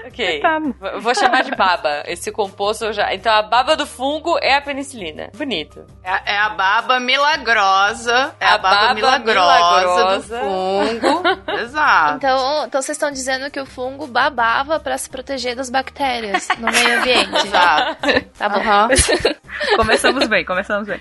[0.07, 0.41] Ok.
[0.41, 0.77] Coitado.
[1.01, 1.63] Vou chamar de baba.
[2.07, 3.13] Esse composto já.
[3.15, 5.31] Então a baba do fungo é a penicilina.
[5.37, 5.85] Bonito.
[6.05, 8.35] É, é a baba milagrosa.
[8.41, 10.39] É a, A baba, baba milagrosa, milagrosa.
[10.39, 11.23] do fungo.
[11.61, 12.17] Exato.
[12.17, 16.71] Então, então vocês estão dizendo que o fungo babava pra se proteger das bactérias no
[16.71, 17.35] meio ambiente.
[17.47, 17.97] Exato.
[18.39, 18.59] Tá bom.
[18.61, 18.89] Aham.
[19.77, 20.99] Começamos bem, começamos bem.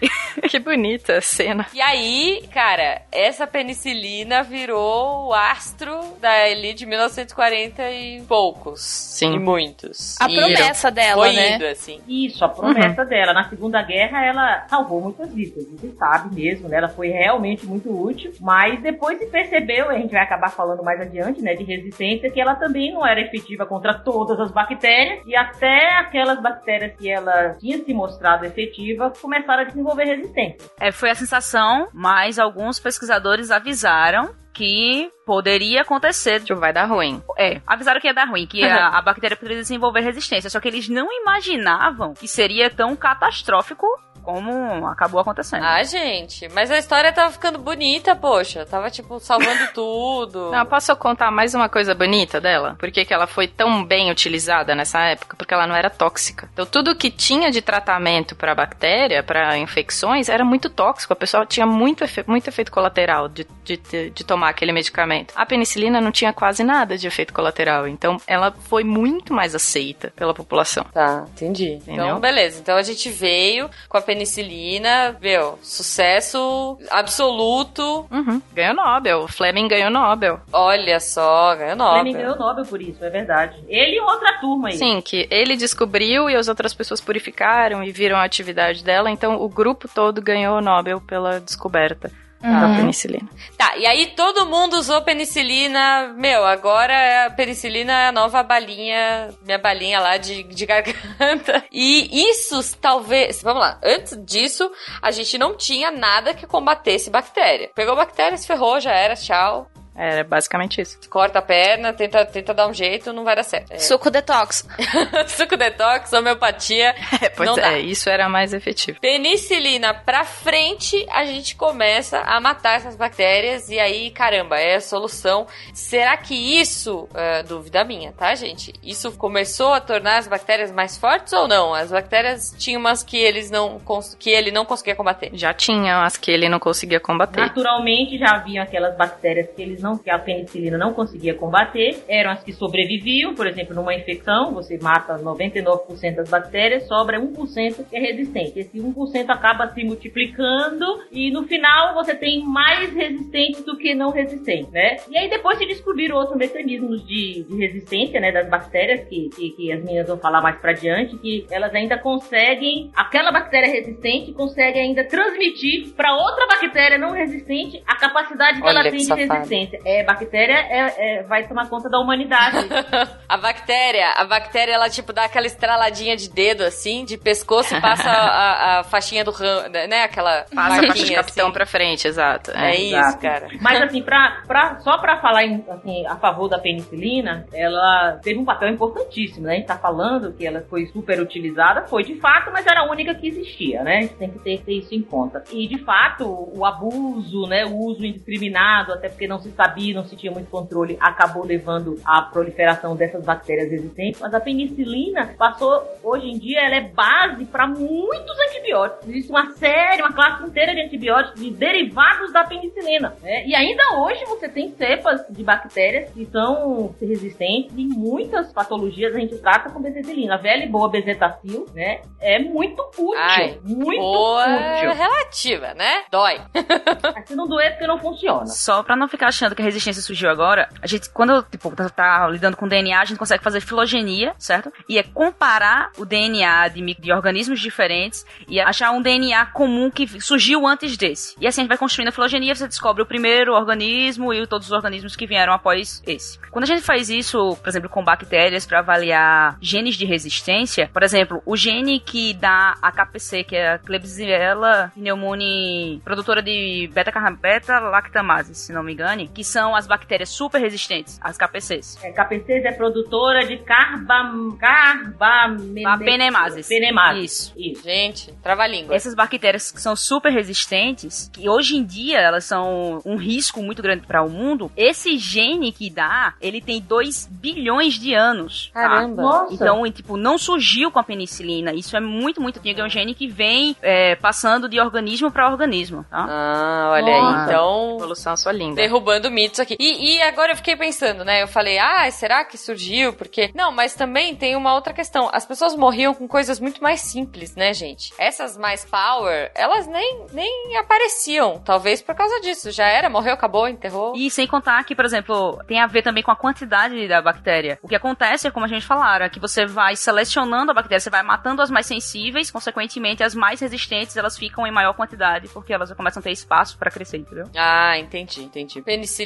[0.49, 1.65] Que bonita a cena.
[1.73, 8.81] E aí, cara, essa penicilina virou o astro da elite de 1940 e poucos.
[8.81, 9.35] Sim.
[9.35, 10.15] E muitos.
[10.19, 11.55] A E promessa dela, foi né?
[11.55, 11.99] indo, assim.
[12.07, 13.33] Isso, a promessa dela.
[13.33, 16.77] Na Segunda Guerra, ela salvou muitas vidas, a gente sabe mesmo, né?
[16.77, 20.83] Ela foi realmente muito útil, mas depois se percebeu, e a gente vai acabar falando
[20.83, 25.25] mais adiante, né, de resistência, que ela também não era efetiva contra todas as bactérias,
[25.25, 30.69] e até aquelas bactérias que ela tinha se mostrado efetiva começaram a desenvolver resistência.
[30.79, 36.41] É, foi a sensação, mas alguns pesquisadores avisaram que poderia acontecer.
[36.41, 37.21] Tipo, vai dar ruim.
[37.37, 40.49] É, avisaram que ia dar ruim, que a, a bactéria poderia desenvolver resistência.
[40.49, 43.87] Só que eles não imaginavam que seria tão catastrófico
[44.23, 45.63] como acabou acontecendo.
[45.63, 48.65] Ah, gente, mas a história tava ficando bonita, poxa.
[48.65, 50.51] Tava, tipo, salvando tudo.
[50.51, 52.75] Não, posso contar mais uma coisa bonita dela?
[52.79, 55.35] Por que, que ela foi tão bem utilizada nessa época?
[55.35, 56.49] Porque ela não era tóxica.
[56.53, 61.13] Então, tudo que tinha de tratamento para bactéria, para infecções, era muito tóxico.
[61.13, 65.33] A pessoa tinha muito, efe muito efeito colateral de, de, de, tomar aquele medicamento.
[65.35, 67.87] A penicilina não tinha quase nada de efeito colateral.
[67.87, 70.85] Então, ela foi muito mais aceita pela população.
[70.93, 71.73] Tá, entendi.
[71.73, 72.05] Entendeu?
[72.05, 72.59] Então, beleza.
[72.59, 78.05] Então a gente veio com a penicilina, meu, sucesso absoluto.
[78.11, 78.41] Uhum.
[78.53, 79.27] Ganhou Nobel.
[79.27, 80.41] Fleming ganhou Nobel.
[80.51, 82.01] Olha só, ganhou Nobel.
[82.01, 83.57] Fleming ganhou Nobel por isso, é verdade.
[83.69, 84.77] Ele e outra turma aí.
[84.77, 89.09] Sim, que ele descobriu e as outras pessoas purificaram e viram a atividade dela.
[89.09, 92.75] Então, o grupo todo ganhou o Nobel pela descoberta da Uhum.
[92.77, 93.29] penicilina.
[93.57, 96.13] Tá, e aí todo mundo usou penicilina.
[96.17, 101.63] Meu, agora a penicilina é a nova balinha, minha balinha lá de, de garganta.
[101.71, 103.41] E isso talvez.
[103.41, 104.69] Vamos lá, antes disso,
[105.01, 107.69] a gente não tinha nada que combatesse bactéria.
[107.75, 109.67] Pegou bactéria, se ferrou, já era, tchau.
[109.95, 110.97] Era basicamente isso.
[111.09, 113.71] Corta a perna, tenta, tenta dar um jeito, não vai dar certo.
[113.71, 113.77] É.
[113.77, 114.65] Suco detox.
[115.27, 116.95] Suco detox, homeopatia.
[117.21, 117.77] É, pois não é, dá.
[117.77, 118.99] isso era mais efetivo.
[118.99, 124.81] Penicilina pra frente, a gente começa a matar essas bactérias e aí, caramba, é a
[124.81, 125.45] solução.
[125.73, 128.73] Será que isso, é, dúvida minha, tá, gente?
[128.83, 131.73] Isso começou a tornar as bactérias mais fortes ou não?
[131.75, 135.29] As bactérias tinham umas que eles não cons- que ele não conseguia combater.
[135.33, 137.39] Já tinha as que ele não conseguia combater.
[137.41, 142.31] Naturalmente já haviam aquelas bactérias que eles não, que a penicilina não conseguia combater, eram
[142.31, 147.95] as que sobreviviam, por exemplo, numa infecção, você mata 99% das bactérias, sobra 1% que
[147.95, 148.59] é resistente.
[148.59, 154.11] Esse 1% acaba se multiplicando e no final você tem mais resistentes do que não
[154.11, 154.97] resistentes, né?
[155.09, 159.49] E aí depois se descobriram outros mecanismos de, de resistência, né, das bactérias que, que,
[159.51, 164.33] que as meninas vão falar mais pra diante, que elas ainda conseguem, aquela bactéria resistente
[164.33, 169.05] consegue ainda transmitir para outra bactéria não resistente a capacidade que Olha ela tem de
[169.05, 169.47] safado.
[169.71, 169.79] Resistência.
[169.85, 172.57] É, bactéria é, é- vai tomar conta da humanidade.
[173.27, 177.79] A bactéria, a bactéria, ela tipo dá aquela estraladinha de dedo assim, de pescoço e
[177.81, 180.03] passa a, a faixinha do ram, né?
[180.03, 181.53] Aquela Passa a faixa de capitão assim.
[181.53, 182.51] pra frente, exato.
[182.51, 183.19] É, isso, exato.
[183.19, 183.47] cara.
[183.61, 188.37] Mas assim, pra, pra, só pra falar em, assim, a favor da penicilina, ela teve
[188.39, 189.53] um papel importantíssimo, né?
[189.53, 192.91] A gente tá falando que ela foi super utilizada, foi de fato, mas era a
[192.91, 193.97] única que existia, né?
[193.97, 195.41] A gente tem que ter, ter isso em conta.
[195.51, 197.65] E de fato, o abuso, né?
[197.65, 201.99] O uso indiscriminado, até porque não se sabia, não se tinha muito controle, acabou levando
[202.05, 204.19] à proliferação dessas bactérias resistentes.
[204.19, 209.07] Mas a penicilina passou, hoje em dia, ela é base para muitos antibióticos.
[209.07, 213.13] Existe uma série, uma classe inteira de antibióticos de derivados da penicilina.
[213.21, 213.45] né?
[213.45, 219.19] E ainda hoje você tem cepas de bactérias que são resistentes e muitas patologias a
[219.19, 220.35] gente trata com penicilina.
[220.35, 222.01] A velha e boa bezetacil, né?
[222.19, 223.13] É muito útil.
[223.17, 224.93] Ai, muito Boa útil.
[224.93, 226.03] relativa, né?
[226.11, 226.39] Dói.
[227.15, 228.45] Mas se não doer, é porque não funciona.
[228.47, 231.89] Só pra não ficar achando que a resistência surgiu agora, a gente, quando tipo, tá,
[231.89, 234.71] tá lidando com DNA, a gente consegue fazer filogenia, certo?
[234.87, 240.21] E é comparar o DNA de, de organismos diferentes e achar um DNA comum que
[240.21, 241.35] surgiu antes desse.
[241.39, 244.67] E assim a gente vai construindo a filogenia, você descobre o primeiro organismo e todos
[244.67, 246.39] os organismos que vieram após esse.
[246.49, 251.03] Quando a gente faz isso, por exemplo, com bactérias para avaliar genes de resistência, por
[251.03, 257.11] exemplo, o gene que dá a KPC, que é a Klebsiella pneumoniae, produtora de beta,
[257.31, 261.97] beta lactamase, se não me engane, que são as bactérias super resistentes, as KPCs.
[262.03, 266.67] É, KPCs é produtora de carbam, carbamene- A penemases.
[266.67, 267.23] Penemases.
[267.31, 267.53] Isso.
[267.57, 267.83] Isso.
[267.83, 268.95] Gente, trava-língua.
[268.95, 273.81] Essas bactérias que são super resistentes, que hoje em dia elas são um risco muito
[273.81, 278.69] grande para o mundo, esse gene que dá, ele tem 2 bilhões de anos.
[278.73, 278.81] tá?
[278.81, 279.21] Caramba.
[279.21, 279.53] Nossa.
[279.53, 281.73] Então, tipo, não surgiu com a penicilina.
[281.73, 282.81] Isso é muito, muito antigo.
[282.81, 286.25] É um gene que vem é, passando de organismo para organismo, tá?
[286.29, 287.37] Ah, olha Nossa.
[287.37, 287.45] aí.
[287.45, 288.75] Então, Evolução sua língua.
[288.75, 289.75] derrubando mitos aqui.
[289.79, 291.41] E, e agora eu fiquei pensando, né?
[291.41, 293.13] Eu falei, ah, será que surgiu?
[293.13, 293.51] Porque.
[293.55, 295.29] Não, mas também tem uma outra questão.
[295.33, 298.13] As pessoas morriam com coisas muito mais simples, né, gente?
[298.17, 301.59] Essas mais power, elas nem, nem apareciam.
[301.59, 302.71] Talvez por causa disso.
[302.71, 304.13] Já era, morreu, acabou, enterrou.
[304.15, 307.79] E sem contar que, por exemplo, tem a ver também com a quantidade da bactéria.
[307.81, 310.99] O que acontece é, como a gente falaram, é que você vai selecionando a bactéria,
[310.99, 315.47] você vai matando as mais sensíveis, consequentemente, as mais resistentes elas ficam em maior quantidade,
[315.49, 317.45] porque elas começam a ter espaço pra crescer, entendeu?
[317.55, 318.81] Ah, entendi, entendi.
[318.81, 319.20] Penicilina,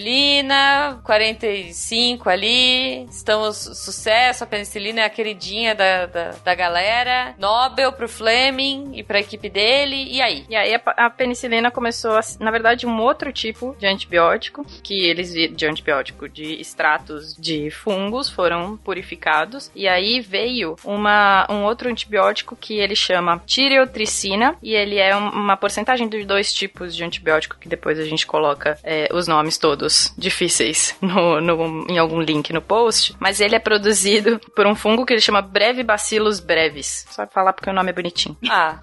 [1.03, 3.03] 45 ali.
[3.05, 4.43] Estamos sucesso.
[4.43, 7.33] A penicilina é a queridinha da, da, da galera.
[7.37, 10.07] Nobel pro Fleming e pra equipe dele.
[10.11, 10.45] E aí?
[10.49, 15.05] E aí a, a penicilina começou, a, na verdade, um outro tipo de antibiótico, que
[15.05, 19.71] eles de antibiótico de extratos de fungos foram purificados.
[19.75, 25.29] E aí veio uma, um outro antibiótico que ele chama tireotricina, e ele é um-
[25.29, 29.57] uma porcentagem de dois tipos de antibiótico que depois a gente coloca é, os nomes
[29.57, 29.84] todos
[30.17, 33.15] difíceis no, no- em algum link no post.
[33.19, 37.05] Mas ele é produzido por um fungo que ele chama Brevibacillus brevis.
[37.09, 38.35] Só falar porque o nome é bonitinho.
[38.49, 38.79] Ah.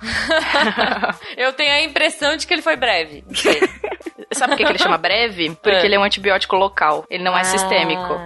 [1.37, 3.25] Eu tenho a impressão de que ele foi breve.
[4.33, 5.51] Sabe por que, ele chama breve?
[5.63, 5.85] Porque É.
[5.85, 7.05] ele é um antibiótico local.
[7.11, 8.19] Ele não é sistêmico.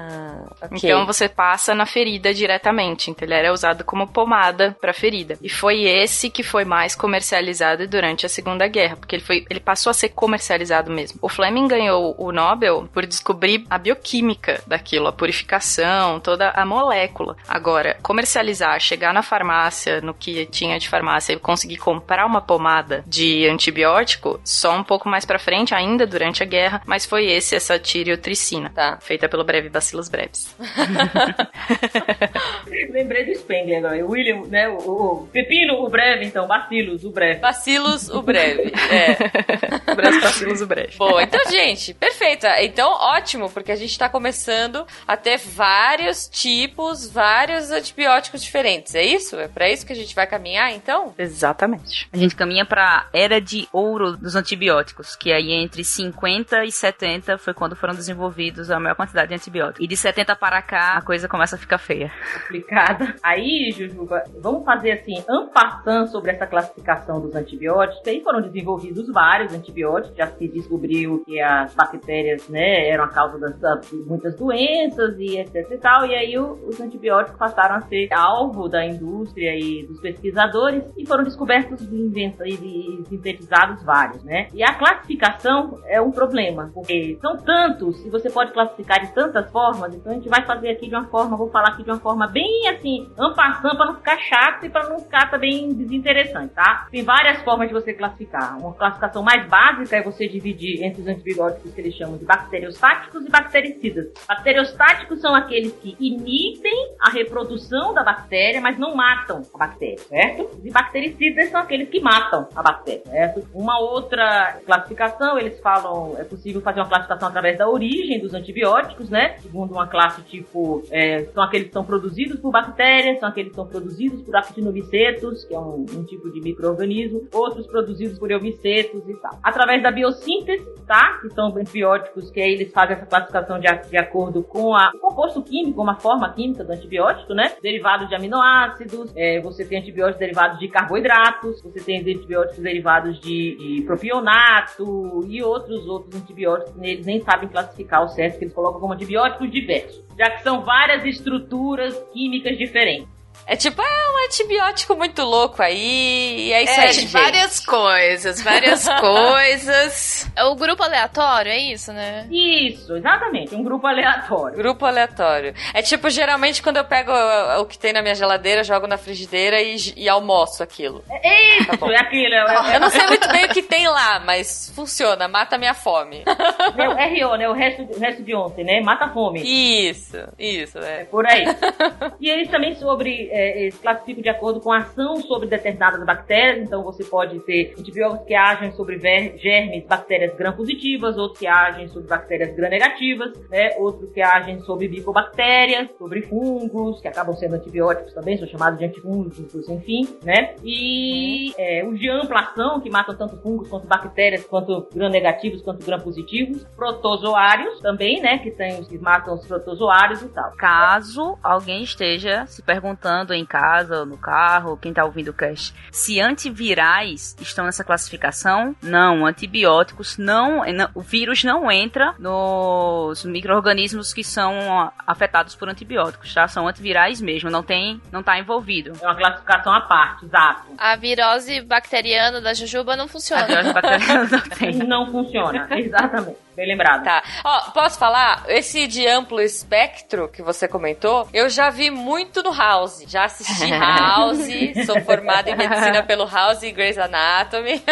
[0.61, 0.67] Ah.
[0.67, 0.79] Ok.
[0.83, 3.11] Então você passa na ferida diretamente.
[3.11, 5.39] Então ele era usado como pomada para ferida.
[5.43, 9.61] E foi esse que foi mais comercializado durante a Segunda Guerra, porque ele foi, ele
[9.61, 11.19] passou a ser comercializado mesmo.
[11.23, 17.37] O Fleming ganhou o Nobel por descobrir a bioquímica daquilo, a purificação, toda a molécula.
[17.49, 23.05] Agora, comercializar, chegar na farmácia, no que tinha de farmácia e conseguir comprar uma pomada
[23.07, 27.55] de antibiótico, só um pouco mais pra frente, ainda durante a guerra, mas foi esse
[27.55, 28.99] essa tiriotricina, Tá.
[29.01, 30.46] feita pelo breve Bacillus brevis.
[32.91, 34.05] Lembrei do Spengler agora.
[34.05, 34.69] O William, né?
[34.69, 36.47] O, o Pepino, o breve, então.
[36.47, 37.41] Bacilos, o breve.
[37.41, 38.73] Bacilos, o breve.
[38.87, 39.95] É.
[39.95, 40.97] Breve Bacillus brevis.
[40.97, 42.47] Boa, então, gente, perfeito.
[42.61, 48.95] Então, ótimo, porque a gente tá começando a ter vários tipos, vários antibióticos diferentes.
[48.95, 49.37] É isso?
[49.37, 51.15] É pra isso que a gente vai caminhar, então?
[51.19, 52.09] Exatamente.
[52.13, 57.39] A gente caminha pra era de ouro dos antibióticos, que aí entre 50 e 70
[57.39, 59.85] foi quando foram desenvolvidos a maior quantidade de antibióticos.
[59.85, 62.11] E de 70 para cá, a coisa começa a ficar feia.
[62.43, 63.15] complicada.
[63.23, 68.07] Aí, Jujuba, vamos fazer assim, ampassando sobre essa classificação dos antibióticos.
[68.07, 73.39] Aí foram desenvolvidos vários antibióticos, já se descobriu que as bactérias, né, eram a causa
[73.39, 76.07] das, das- muitas doenças e etc e tal.
[76.07, 81.07] E aí o- os antibióticos passaram a ser alvo da indústria e dos pesquisadores e
[81.07, 84.49] foram descobertos e sintetizados vários, né?
[84.53, 89.51] E a classificação é um problema, porque são tantos e você pode classificar de tantas
[89.51, 92.01] formas, então a gente vai fazer aqui de uma forma, vou falar aqui de uma
[92.01, 96.87] forma bem assim, ampassando para não ficar chato e para não ficar também desinteressante, tá?
[96.91, 98.59] Tem várias formas de você classificar.
[98.59, 103.25] Uma classificação mais básica é você dividir entre os antibióticos que eles chamam de bacteriostáticos
[103.25, 104.13] e bactericidas.
[104.27, 110.51] Bacteriostáticos são aqueles que inibem a reprodução da bactéria, mas não matam a bactéria, certo?
[110.65, 113.47] E bactericidas são aqueles que matam a bactéria, certo?
[113.55, 119.11] Uma outra classificação, eles falam, é possível fazer uma classificação através da origem dos antibióticos,
[119.11, 119.37] né?
[119.39, 123.57] Segundo uma classe tipo, é, são aqueles que são produzidos por bactérias, são aqueles que
[123.57, 129.09] são produzidos por actinomicetos, que é um, um tipo de microorganismo, outros produzidos por eumicetos
[129.09, 129.39] e tal.
[129.43, 131.19] Através da biossíntese, tá?
[131.21, 134.99] Que são antibióticos que aí eles fazem essa classificação de, de acordo com a- o
[134.99, 137.53] composto químico, uma forma química do antibiótico, né?
[137.63, 143.57] Derivados de aminoácidos, é, você tem antibióticos derivados de carboidratos, você tem antibióticos derivados de,
[143.57, 143.83] de
[144.31, 148.93] propionato e outros outros antibióticos eles nem sabem classificar o certo, que eles colocam como
[148.93, 153.16] antibióticos diversos, já que são várias estruturas químicas diferentes.
[153.47, 157.13] É tipo, é um antibiótico muito louco aí, e é isso É, aí, de gente.
[157.13, 160.29] várias coisas, várias coisas.
[160.35, 162.27] É o grupo aleatório, é isso, né?
[162.31, 164.57] Isso, exatamente, um grupo aleatório.
[164.57, 165.55] Grupo aleatório.
[165.73, 168.97] É tipo, geralmente, quando eu pego uh, o que tem na minha geladeira, jogo na
[168.99, 171.05] frigideira e, e almoço aquilo.
[171.09, 172.35] É isso, Tá é aquilo.
[172.35, 175.59] É, é, Eu não sei muito bem o que tem lá, mas funciona, mata a
[175.59, 176.25] minha fome.
[176.27, 177.49] é o RO, né?
[177.49, 178.81] O resto, o resto de ontem, né?
[178.81, 179.41] Mata a fome.
[179.45, 181.05] Isso, isso, É é.
[181.05, 181.45] por aí.
[182.21, 186.67] e eles também sobre, é, eles classificam de acordo com a ação sobre determinadas bactérias.
[186.67, 192.09] Então você pode ter antibióticos que agem sobre germes, bactérias gram-positivas, outros que agem sobre
[192.09, 193.71] bactérias gram-negativas, né?
[193.79, 198.85] Outros que agem sobre bifobactérias, sobre fungos, que acabam sendo antibióticos também, são chamados de
[198.85, 200.55] antifúngicos, enfim, né?
[200.63, 205.85] E é, os de ampla ação, que matam tanto fungos quanto bactérias, quanto gram-negativos, quanto
[205.85, 206.65] gram-positivos.
[206.77, 208.39] Protozoários também, né?
[208.39, 210.53] Que tem que matam os protozoários e tal.
[210.57, 215.75] Caso alguém esteja se perguntando em casa ou no carro, quem tá ouvindo o cast,
[215.91, 219.27] se antivirais estão nessa classificação, não.
[219.27, 220.65] Antibióticos não.
[220.73, 226.47] não- o vírus não entra nos micro-organismos que são afetados por antibióticos, tá?
[226.49, 228.93] São antivirais mesmo, não tem, não tá envolvido.
[229.01, 230.63] É uma classificação à parte, exato.
[230.79, 233.61] A virose bacteriana da jujuba não funciona.
[233.61, 234.75] As bactérias não tem.
[234.87, 236.46] Não funciona, exatamente.
[236.57, 237.05] Bem lembrado.
[237.05, 237.23] Tá.
[237.45, 238.45] Ó, posso falar?
[238.49, 243.05] Esse de amplo espectro que você comentou, eu já vi muito no House.
[243.07, 244.49] Já assisti House,
[244.87, 247.83] sou formada em medicina pelo House e Grey's Anatomy.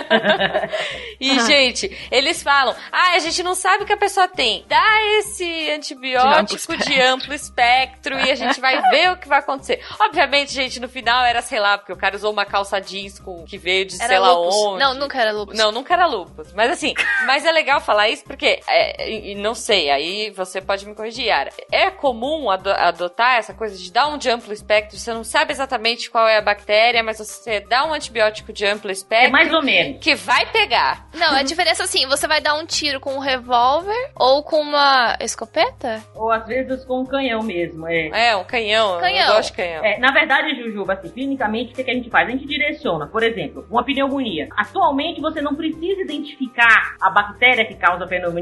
[1.20, 4.64] e, gente, eles falam: ah, a gente não sabe o que a pessoa tem.
[4.66, 9.84] Dá esse antibiótico de amplo espectro e a gente vai ver o que vai acontecer.
[10.00, 13.44] Obviamente, gente, no final era, sei lá, porque o cara usou uma calça jeans com,
[13.44, 14.54] que veio de sei Era lá lupus.
[14.56, 14.78] onde.
[14.80, 15.58] Não, nunca era lupus.
[15.58, 16.52] Não, nunca era lupus.
[16.52, 16.94] Mas assim,
[17.26, 21.26] mas é legal falar isso porque, é, e, não sei, aí você pode me corrigir,
[21.26, 21.50] Yara.
[21.70, 25.52] É comum ado- adotar essa coisa de dar um de amplo espectro, você não sabe
[25.52, 29.52] exatamente qual é a bactéria, mas você dá um antibiótico de amplo É espectro mais
[29.52, 29.98] ou menos.
[30.00, 31.06] que vai pegar.
[31.14, 35.16] Não, a diferença assim, você vai dar um tiro com um revólver ou com uma
[35.20, 36.02] escopeta?
[36.14, 38.28] Ou às vezes com um canhão mesmo, é.
[38.30, 38.98] É, um canhão.
[39.00, 39.28] Canhão.
[39.28, 39.84] Eu gosto de canhão.
[39.84, 42.28] É, na verdade, Jujuba, assim, clinicamente, o que, que a gente faz?
[42.28, 44.48] A gente direciona, por exemplo, uma pneumonia.
[44.56, 48.34] Atualmente, você não precisa identificar a bactéria que causa a pneumonia,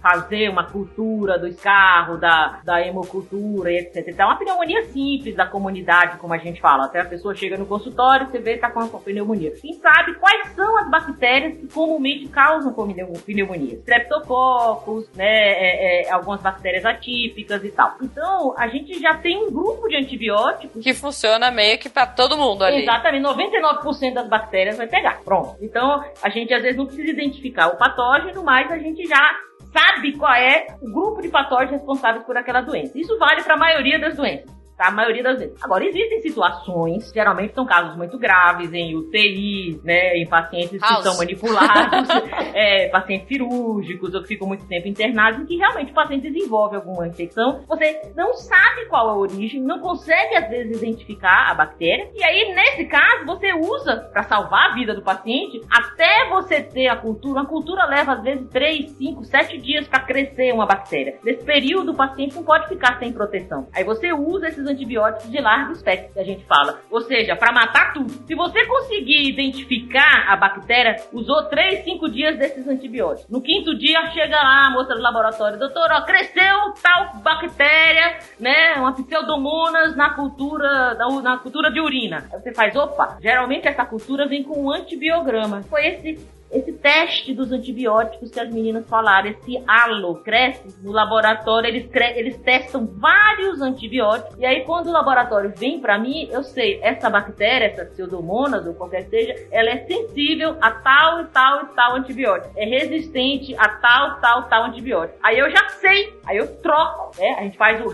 [0.00, 4.08] fazer uma cultura do escarro, da, da hemocultura etc.
[4.08, 6.84] Então, uma pneumonia simples da comunidade, como a gente fala.
[6.86, 9.52] Até a pessoa chega no consultório, você vê que tá com pneumonia.
[9.60, 13.74] Quem sabe quais são as bactérias que comumente causam pneu- pneumonia?
[13.76, 17.96] Streptococcus, né, é, é, algumas bactérias atípicas e tal.
[18.02, 22.36] Então, a gente já tem um grupo de antibióticos Que funciona meio que pra todo
[22.36, 22.82] mundo ali.
[22.82, 25.20] Exatamente, 99% das bactérias vai pegar.
[25.24, 25.56] Pronto.
[25.60, 29.30] Então, a gente às vezes não precisa identificar o patógeno, mas a gente já
[29.72, 32.98] sabe qual é o grupo de patógenos responsáveis por aquela doença.
[32.98, 34.59] Isso vale para a maioria das doenças.
[34.80, 34.88] Tá?
[34.88, 35.62] A maioria das vezes.
[35.62, 40.96] Agora, existem situações, geralmente são casos muito graves, em UTIs, né, em pacientes House.
[40.96, 42.08] que são manipulados,
[42.54, 46.76] é, pacientes cirúrgicos ou que ficam muito tempo internados, em que realmente o paciente desenvolve
[46.76, 47.62] alguma infecção.
[47.68, 52.24] Você não sabe qual é a origem, não consegue às vezes identificar a bactéria, e
[52.24, 56.96] aí nesse caso você usa para salvar a vida do paciente até você ter a
[56.96, 57.40] cultura.
[57.40, 61.18] Uma cultura leva às vezes 3, 5, 7 dias para crescer uma bactéria.
[61.22, 63.68] Nesse período o paciente não pode ficar sem proteção.
[63.74, 67.52] Aí você usa esses antibióticos de largo espectro que a gente fala, ou seja, para
[67.52, 68.10] matar tudo.
[68.26, 73.30] Se você conseguir identificar a bactéria, usou 3, 5 dias desses antibióticos.
[73.30, 78.74] No quinto dia chega lá a moça do laboratório, doutor, ó, cresceu tal bactéria, né,
[78.76, 82.24] uma pseudomonas na cultura, na, cultura de urina.
[82.32, 85.62] Aí você faz, opa, geralmente essa cultura vem com um antibiograma.
[85.62, 91.68] Foi esse esse teste dos antibióticos que as meninas falaram, esse halo cresce no laboratório,
[91.68, 96.80] eles, eles testam vários antibióticos, e aí quando o laboratório vem pra mim, eu sei,
[96.82, 101.62] essa bactéria, essa pseudomonas ou qualquer que seja, ela é sensível a tal e tal
[101.62, 105.18] e tal antibiótico, é resistente a tal, tal, tal antibiótico.
[105.22, 107.36] Aí eu já sei, aí eu troco, né?
[107.38, 107.88] A gente faz o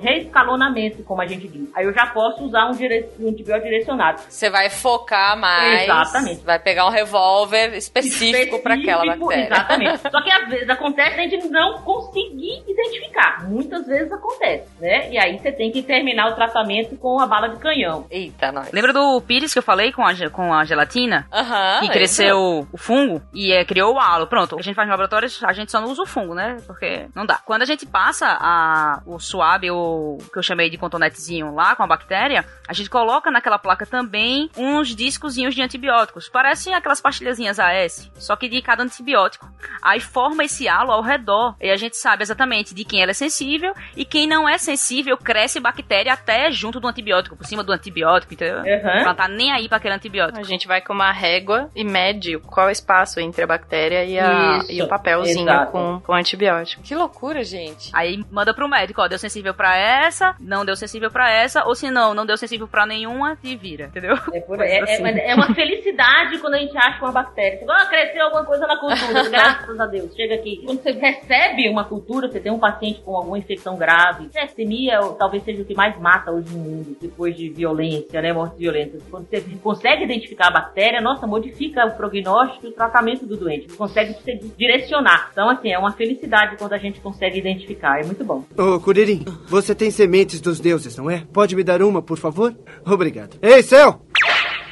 [0.00, 1.68] reescalonamento, como a gente diz.
[1.74, 4.20] Aí eu já posso usar um, dire- um antibiótico direcionado.
[4.28, 5.82] Você vai focar mais.
[5.82, 6.44] Exatamente.
[6.44, 9.46] Vai pegar um revólver específico para aquela bactéria.
[9.46, 9.98] Exatamente.
[10.10, 13.48] Só que às vezes acontece a gente não conseguir identificar.
[13.48, 15.10] Muitas vezes acontece, né?
[15.10, 18.06] E aí você tem que terminar o tratamento com a bala de canhão.
[18.10, 18.70] Eita, nós.
[18.72, 21.26] Lembra do pires que eu falei com a, com a gelatina?
[21.32, 21.80] Aham.
[21.80, 24.26] que cresceu o fungo e é, criou o halo.
[24.26, 26.56] Pronto, a gente faz no laboratório, a gente só não usa o fungo, né?
[26.66, 27.38] Porque não dá.
[27.44, 31.82] Quando a gente passa a, o suave, o que eu chamei de contonetezinho lá com
[31.82, 36.28] a bactéria, a gente coloca naquela placa também uns discozinhos de antibióticos.
[36.28, 39.48] Parecem aquelas pastilhazinhas AS, só que de cada antibiótico.
[39.82, 43.14] Aí forma esse halo ao redor e a gente sabe exatamente de quem ela é
[43.14, 47.72] sensível e quem não é sensível cresce bactéria até junto do antibiótico, por cima do
[47.72, 48.58] antibiótico, entendeu?
[48.58, 48.64] Uhum.
[49.00, 50.38] Ela tá nem aí pra aquele antibiótico.
[50.38, 54.04] A gente vai com uma régua e mede qual é o espaço entre a bactéria
[54.04, 55.72] e, a, Isso, e o papelzinho exato.
[55.72, 56.82] com, com antibiótico.
[56.82, 57.90] Que loucura, gente.
[57.92, 61.74] Aí manda pro médico, ó, deu sensível pra essa, não deu sensível pra essa, ou
[61.74, 64.16] se não, não deu sensível pra nenhuma, te vira, entendeu?
[64.32, 65.02] É, por- é- é- assim.
[65.02, 67.45] mas é uma felicidade quando a gente acha uma bactéria.
[67.52, 70.14] Você fala, ah, cresceu alguma coisa na cultura, graças a Deus.
[70.14, 70.62] Chega aqui.
[70.64, 74.28] Quando você recebe uma cultura, você tem um paciente com alguma infecção grave.
[74.32, 78.32] Sepsemia talvez seja o que mais mata hoje no mundo, depois de violência, né?
[78.32, 79.02] Mortes violentas.
[79.10, 83.68] Quando você consegue identificar a bactéria, nossa, modifica o prognóstico e o tratamento do doente.
[83.68, 85.30] Você consegue se direcionar.
[85.32, 88.00] Então, assim, é uma felicidade quando a gente consegue identificar.
[88.00, 88.44] É muito bom.
[88.56, 91.24] Ô, Curirim, você tem sementes dos deuses, não é?
[91.32, 92.54] Pode me dar uma, por favor?
[92.84, 93.36] Obrigado.
[93.42, 94.00] Ei, céu!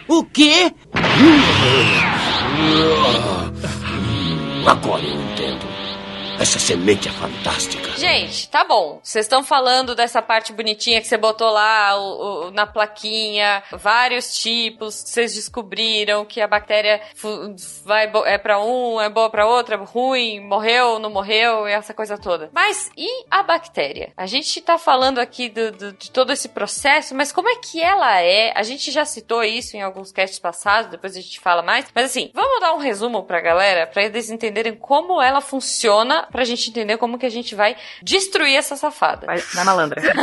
[0.08, 0.72] O quê?
[4.66, 5.66] Agora eu entendo.
[6.38, 7.93] Essa semente é fantástica.
[7.96, 8.98] Gente, tá bom.
[9.02, 14.34] Vocês estão falando dessa parte bonitinha que você botou lá o- o- na plaquinha, vários
[14.38, 17.00] tipos, vocês descobriram que a bactéria
[17.84, 22.50] vai é pra um, é boa pra outra, ruim, morreu, não morreu, essa coisa toda.
[22.52, 24.12] Mas e a bactéria?
[24.16, 27.80] A gente tá falando aqui do- do- de todo esse processo, mas como é que
[27.82, 28.52] ela é?
[28.56, 31.86] A gente já citou isso em alguns casts passados, depois a gente fala mais.
[31.94, 36.44] Mas assim, vamos dar um resumo pra galera, pra eles entenderem como ela funciona, pra
[36.44, 39.26] gente entender como que a gente vai destruir essa safada.
[39.26, 40.02] Vai na malandra.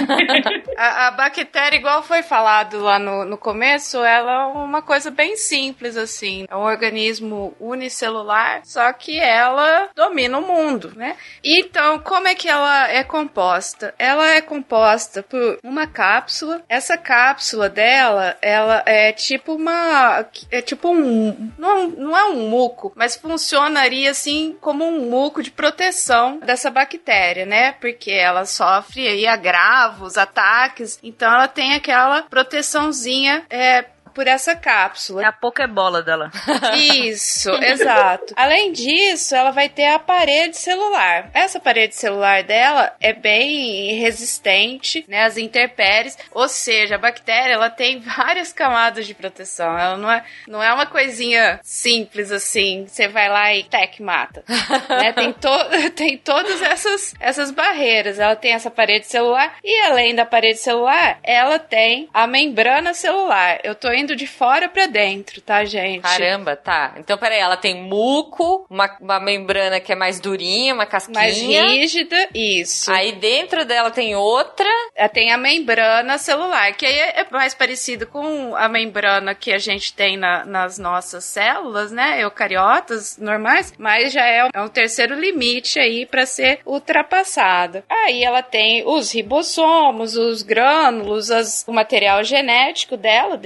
[0.77, 5.35] A, a bactéria, igual foi falado lá no, no começo, ela é uma coisa bem
[5.35, 6.45] simples, assim.
[6.49, 11.15] É um organismo unicelular, só que ela domina o mundo, né?
[11.43, 13.93] Então, como é que ela é composta?
[13.99, 16.63] Ela é composta por uma cápsula.
[16.67, 20.25] Essa cápsula dela, ela é tipo uma...
[20.49, 21.51] É tipo um...
[21.57, 27.45] Não, não é um muco, mas funcionaria, assim, como um muco de proteção dessa bactéria,
[27.51, 27.73] né?
[27.73, 33.83] Porque ela sofre aí agravos, ataques, então ela tem aquela proteçãozinha é,
[34.13, 35.23] por essa cápsula.
[35.23, 36.31] É a pokebola dela.
[36.77, 38.33] Isso, exato.
[38.35, 41.29] Além disso, ela vai ter a parede celular.
[41.33, 47.69] Essa parede celular dela é bem resistente, né, às intempéries, ou seja, a bactéria ela
[47.69, 49.77] tem várias camadas de proteção.
[49.77, 54.43] Ela não é, não é uma coisinha simples assim, você vai lá e tec mata.
[54.89, 55.13] né?
[55.13, 55.49] Tem, to
[55.95, 58.19] tem todas essas, essas barreiras.
[58.19, 63.59] Ela tem essa parede celular e além da parede celular, ela tem a membrana celular.
[63.63, 66.01] Eu tô indo de fora para dentro, tá, gente?
[66.01, 66.95] Caramba, tá.
[66.97, 71.19] Então, peraí, ela tem muco, uma, uma membrana que é mais durinha, uma casquinha.
[71.19, 72.91] Mais rígida, isso.
[72.91, 74.69] Aí dentro dela tem outra.
[74.95, 79.57] Ela tem a membrana celular, que aí é mais parecido com a membrana que a
[79.57, 82.21] gente tem na, nas nossas células, né?
[82.23, 87.83] Eucariotas normais, mas já é um, é um terceiro limite aí para ser ultrapassada.
[87.89, 93.37] Aí ela tem os ribossomos, os grânulos, as, o material genético dela, o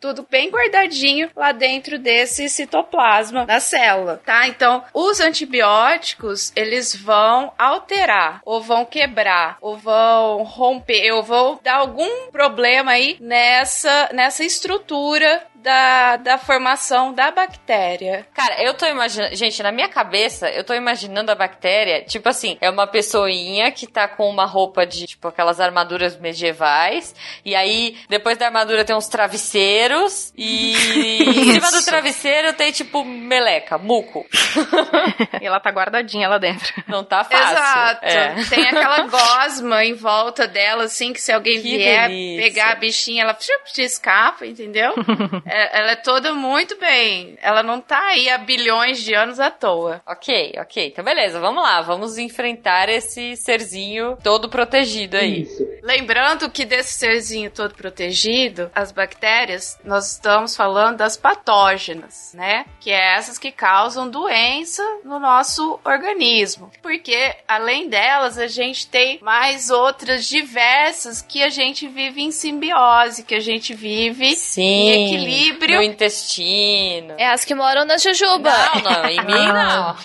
[0.00, 4.46] Tudo bem guardadinho lá dentro desse citoplasma da célula, tá?
[4.46, 11.76] Então, os antibióticos, eles vão alterar, ou vão quebrar, ou vão romper, ou vão dar
[11.76, 18.24] algum problema aí nessa, nessa estrutura da, da formação da bactéria.
[18.32, 19.34] Cara, eu tô imaginando.
[19.34, 23.84] Gente, na minha cabeça, eu tô imaginando a bactéria, tipo assim, é uma pessoinha que
[23.84, 27.16] tá com uma roupa de, tipo, aquelas armaduras medievais.
[27.44, 30.32] E aí, depois da armadura tem uns travesseiros.
[30.36, 30.72] E
[31.26, 34.24] em cima do travesseiro tem, tipo, meleca, muco.
[35.42, 36.72] e ela tá guardadinha lá dentro.
[36.86, 37.56] Não tá fácil.
[37.56, 38.04] Exato.
[38.04, 38.34] É.
[38.48, 42.42] Tem aquela gosma em volta dela, assim, que se alguém Que vier delícia.
[42.44, 44.94] pegar a bichinha, ela te escapa, entendeu?
[45.56, 47.38] É, ela é toda muito bem.
[47.40, 50.02] Ela não tá aí há bilhões de anos à toa.
[50.06, 50.88] Ok, ok.
[50.88, 51.80] Então, beleza, vamos lá.
[51.80, 55.48] Vamos enfrentar esse serzinho todo protegido aí.
[55.82, 62.66] Lembrando que desse serzinho todo protegido, as bactérias, nós estamos falando das patógenas, né?
[62.78, 66.70] Que é essas que causam doença no nosso organismo.
[66.82, 73.24] Porque, além delas, a gente tem mais outras diversas que a gente vive em simbiose,
[73.24, 74.62] que a gente vive Sim.
[74.62, 75.45] em equilíbrio.
[75.76, 77.14] No intestino.
[77.18, 78.50] É as que moram na Jujuba.
[78.74, 79.96] Não, não, em mim não.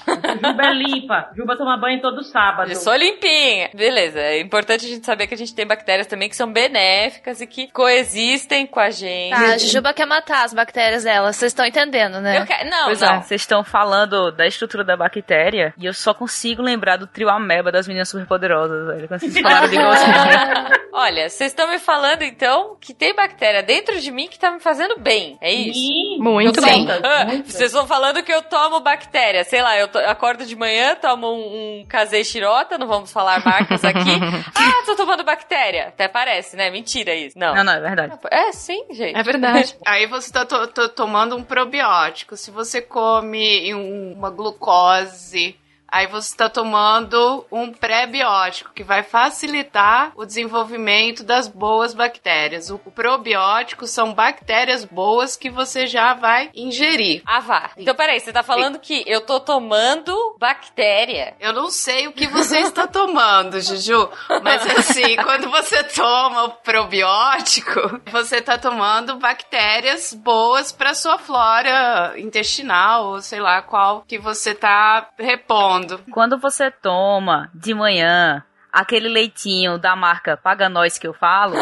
[0.49, 1.29] Juba é limpa.
[1.35, 2.69] Juba toma banho todo sábado.
[2.71, 3.69] Eu sou limpinha.
[3.73, 7.41] Beleza, é importante a gente saber que a gente tem bactérias também que são benéficas
[7.41, 9.31] e que coexistem com a gente.
[9.31, 11.31] Tá, a Jujuba quer matar as bactérias dela.
[11.33, 12.39] Vocês estão entendendo, né?
[12.39, 13.15] Eu quero- Não, Pois não.
[13.15, 17.29] é, vocês estão falando da estrutura da bactéria e eu só consigo lembrar do trio
[17.29, 19.07] ameba das meninas superpoderosas, velho.
[19.07, 20.05] Quando vocês falaram de gosto.
[20.93, 24.59] Olha, vocês estão me falando então que tem bactéria dentro de mim que tá me
[24.59, 25.20] fazendo bem.
[25.41, 25.79] É isso?
[25.79, 26.85] Ih, Muito Eu bem.
[26.85, 27.51] tomo- Ah, Muito.
[27.51, 29.43] Vocês estão falando que eu tomo bactéria.
[29.43, 33.43] Sei lá, eu to- acordo de manhã, tomo um, um casei xirota, não vamos falar
[33.45, 33.99] marcas aqui.
[34.55, 35.87] ah, tô tomando bactéria.
[35.89, 36.69] Até parece, né?
[36.69, 37.37] Mentira isso.
[37.37, 37.53] Não.
[37.55, 38.13] Não, não, é verdade.
[38.29, 39.17] É, sim, gente.
[39.17, 39.75] É verdade.
[39.85, 42.35] Aí você tá to- to- tomando um probiótico.
[42.37, 45.55] Se você come um- uma glucose,
[45.91, 52.69] aí você tá tomando um pré-biótico, que vai facilitar o desenvolvimento das boas bactérias.
[52.69, 57.21] O, probiótico são bactérias boas que você já vai ingerir.
[57.25, 57.71] Ah, vá.
[57.77, 61.35] Então, peraí, você tá falando que eu tô tomando bactéria.
[61.39, 64.09] Eu não sei o que você está tomando, Juju,
[64.43, 72.13] mas assim, quando você toma o probiótico, você tá tomando bactérias boas para sua flora
[72.17, 75.80] intestinal, ou sei lá qual que você tá repondo.
[76.11, 81.55] Quando você toma de manhã aquele leitinho da marca Paga Nós que eu falo,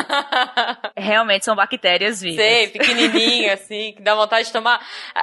[0.99, 2.37] realmente são bactérias vivas.
[2.45, 4.79] Sei, pequenininho, assim, que dá vontade de tomar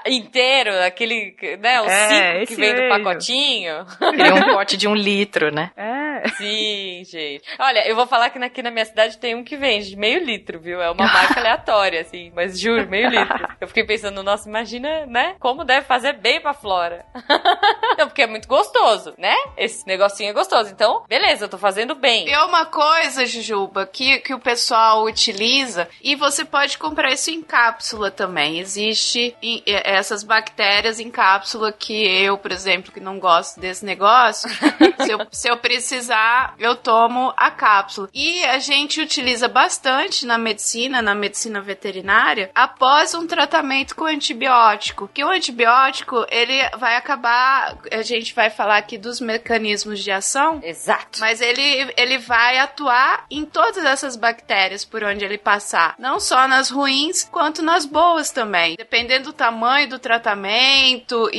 [0.06, 3.04] inteiro, aquele, né, os É, cinco que vem do mesmo.
[3.04, 3.86] pacotinho.
[4.10, 5.70] Queria um pote de um litro, né?
[5.76, 6.28] É.
[6.36, 7.42] Sim, gente.
[7.58, 10.24] Olha, eu vou falar que aqui na minha cidade tem um que vende de meio
[10.24, 10.80] litro, viu?
[10.80, 13.46] É uma marca aleatória, assim, mas juro, meio litro.
[13.60, 15.34] Eu fiquei pensando, nossa, imagina, né?
[15.38, 17.04] Como deve fazer bem pra flora.
[17.98, 19.34] Não, porque é muito gostoso, né?
[19.56, 20.70] Esse negocinho é gostoso.
[20.70, 22.28] Então, beleza, eu tô fazendo bem.
[22.30, 25.65] É uma coisa, Jujuba, que, que o pessoal utiliza
[26.02, 28.58] e você pode comprar isso em cápsula também.
[28.58, 31.92] Existe em- eh, essas bactérias em cápsula que
[32.24, 34.48] eu, por exemplo, que não gosto desse negócio,
[35.04, 38.08] se, eu, se eu precisar, eu tomo a cápsula.
[38.12, 45.08] E a gente utiliza bastante na medicina, na medicina veterinária, após um tratamento com antibiótico.
[45.12, 50.60] Que o antibiótico, ele vai acabar, a gente vai falar aqui dos mecanismos de ação,
[50.62, 51.20] Exato.
[51.20, 55.94] mas ele, ele vai atuar em todas essas bactérias por onde ele passar.
[55.98, 58.76] Não só nas ruins, quanto nas boas também.
[58.76, 61.38] Dependendo do tamanho do tratamento e,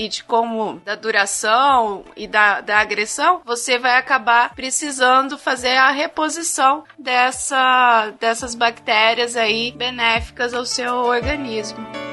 [0.00, 5.76] e- e de como, da duração e da, da agressão, você vai acabar precisando fazer
[5.76, 12.07] a reposição dessa, dessas bactérias aí benéficas ao seu organismo.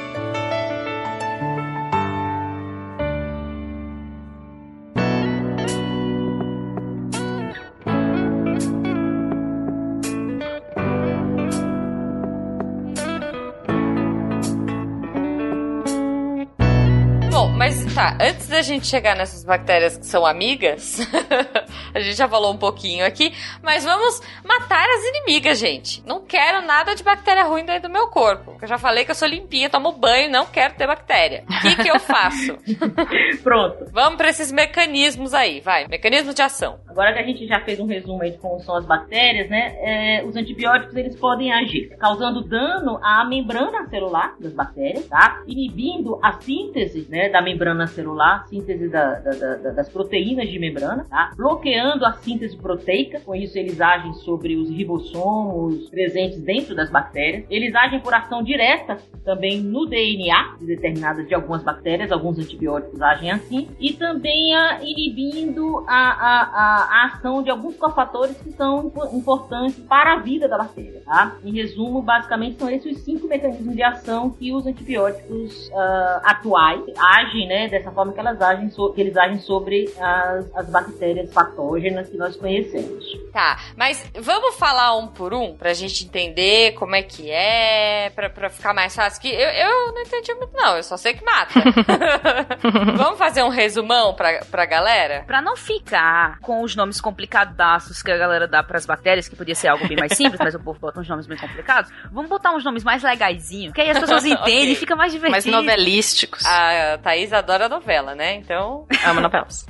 [17.95, 20.99] Tá, antes da gente chegar nessas bactérias que são amigas,
[21.95, 23.33] a gente já falou um pouquinho aqui,
[23.63, 26.03] mas vamos matar as inimigas, gente.
[26.05, 28.57] Não quero nada de bactéria ruim dentro do meu corpo.
[28.61, 31.45] Eu já falei que eu sou limpinha, tomo banho, não quero ter bactéria.
[31.49, 32.57] O que, que eu faço?
[33.41, 33.85] Pronto.
[33.93, 35.87] Vamos pra esses mecanismos aí, vai.
[35.87, 36.79] Mecanismos de ação.
[36.89, 39.75] Agora que a gente já fez um resumo aí de como são as bactérias, né?
[39.79, 45.43] é, os antibióticos eles podem agir causando dano à membrana celular das bactérias, tá?
[45.47, 50.59] Inibindo a síntese, né, da membrana celular, síntese da- da- da- da- das proteínas de
[50.59, 51.31] membrana, tá?
[51.35, 57.45] Bloqueando a síntese proteica, com isso eles agem sobre os ribossomos presentes dentro das bactérias.
[57.49, 63.01] Eles agem por ação direta também no DNA de determinadas de algumas bactérias, alguns antibióticos
[63.01, 68.85] agem assim, e também a, inibindo a, a, a, ação de alguns cofatores que são
[68.85, 71.01] impo- importantes para a vida da bactéria.
[71.05, 71.35] Tá?
[71.43, 76.83] Em resumo, basicamente são esses os cinco mecanismos de ação que os antibióticos ah, atuais
[76.97, 81.29] agem, né, dessa forma que elas agem, so- que eles agem sobre as, as bactérias
[81.31, 83.03] patógenas que nós conhecemos.
[83.33, 88.29] Tá, mas vamos falar um por um pra gente entender como é que é, pra,
[88.29, 89.21] pra ficar mais fácil.
[89.21, 91.53] Que eu, eu não entendi muito, não, eu só sei que mata.
[92.95, 95.23] vamos fazer um resumão pra, pra galera?
[95.27, 99.55] Pra não ficar com os nomes complicadaços que a galera dá pras bactérias, que podia
[99.55, 102.51] ser algo bem mais simples, mas o povo bota uns nomes bem complicados, vamos botar
[102.53, 104.71] uns nomes mais legaisinhos, que aí as pessoas entendem Ok.
[104.71, 105.31] e fica mais divertido.
[105.31, 106.45] Mais novelísticos.
[106.45, 108.35] A Thaís adora novela, né?
[108.35, 108.85] Então.
[109.05, 109.65] Amo novelas.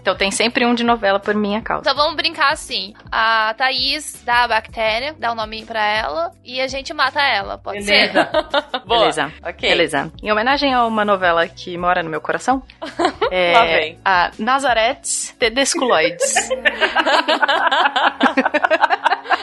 [0.00, 1.82] então tem sempre um de novela por minha causa.
[1.82, 2.94] Então vamos brincar assim.
[3.10, 7.58] A Thaís dá a bactéria, dá o nome pra ela e a gente mata ela.
[7.58, 8.10] Pode ser?
[8.14, 8.30] Beleza.
[8.86, 9.00] Boa.
[9.00, 9.32] Beleza.
[9.44, 9.68] Ok.
[9.68, 10.10] Beleza.
[10.22, 12.62] Em homenagem a uma novela que mora no meu coração,
[13.30, 13.98] é Lá vem.
[14.02, 16.48] a Nazaretes Tedesculoides.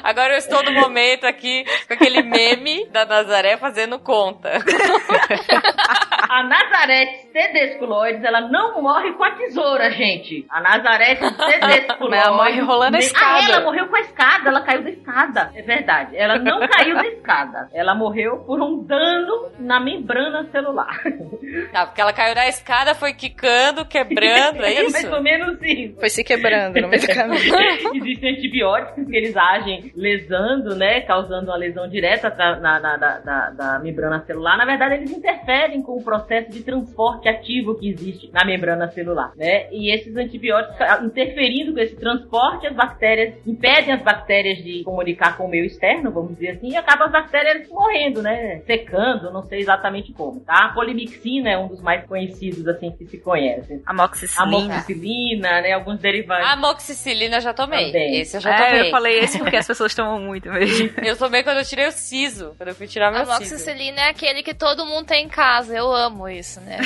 [0.04, 4.50] Agora eu estou no momento aqui com aquele meme da Nazaré fazendo conta.
[6.30, 10.46] A Nazaré Tedesculoides, ela não morre com a tesoura, gente.
[10.48, 12.24] A Nazaré Tedesculoides...
[12.24, 13.40] Ela morre rolando a escada.
[13.40, 15.52] Ah, ela morreu com a escada, ela caiu da escada.
[15.56, 16.16] É verdade.
[16.16, 17.70] Ela não caiu da escada.
[17.74, 21.02] Ela morreu por um dano na membrana celular.
[21.72, 24.92] Tá, porque ela caiu da escada, foi quicando, quebrando, é isso?
[24.92, 26.00] mais ou menos isso.
[26.00, 27.56] Foi se quebrando no meio do caminho.
[27.96, 31.02] Existem antibióticos que eles agem lesando, né?
[31.02, 34.58] Causando uma lesão direta na, na- na- da- da- da membrana celular.
[34.58, 39.32] Na verdade, eles interferem com o processo de transporte ativo que existe na membrana celular,
[39.36, 39.68] né?
[39.72, 45.38] E esses antibióticos, ah, interferindo com esse transporte, as bactérias impedem as bactérias de comunicar
[45.38, 48.62] com o meio externo, vamos dizer assim, e acabam as bactérias morrendo, né?
[48.66, 50.66] Secando, não sei exatamente como, tá?
[50.66, 53.82] A polimixina é um dos mais conhecidos, assim, que se conhecem.
[53.86, 54.76] Amoxicilina.
[54.76, 55.72] Amoxicilina, né?
[55.74, 56.48] Alguns derivados.
[56.48, 57.88] Amoxicilina eu já tomei.
[57.88, 58.20] Também.
[58.20, 58.82] Esse eu já É, tomei.
[58.88, 60.90] eu falei esse porque as pessoas tomam muito mesmo.
[61.06, 62.56] Eu tomei quando eu tirei o siso.
[62.58, 63.32] Quando eu fui tirar meu siso.
[63.32, 65.78] Amoxicilina é aquele que todo mundo tem em casa.
[65.78, 66.80] Eu amo isso, né?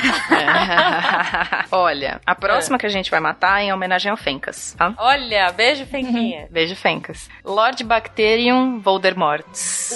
[1.71, 4.93] Olha, a próxima que a gente vai matar é em homenagem ao Fencas, tá?
[4.97, 6.47] Olha, beijo, Fenquinha.
[6.51, 7.29] Beijo, Fencas.
[7.43, 9.45] Lord Bacterium Voldemort.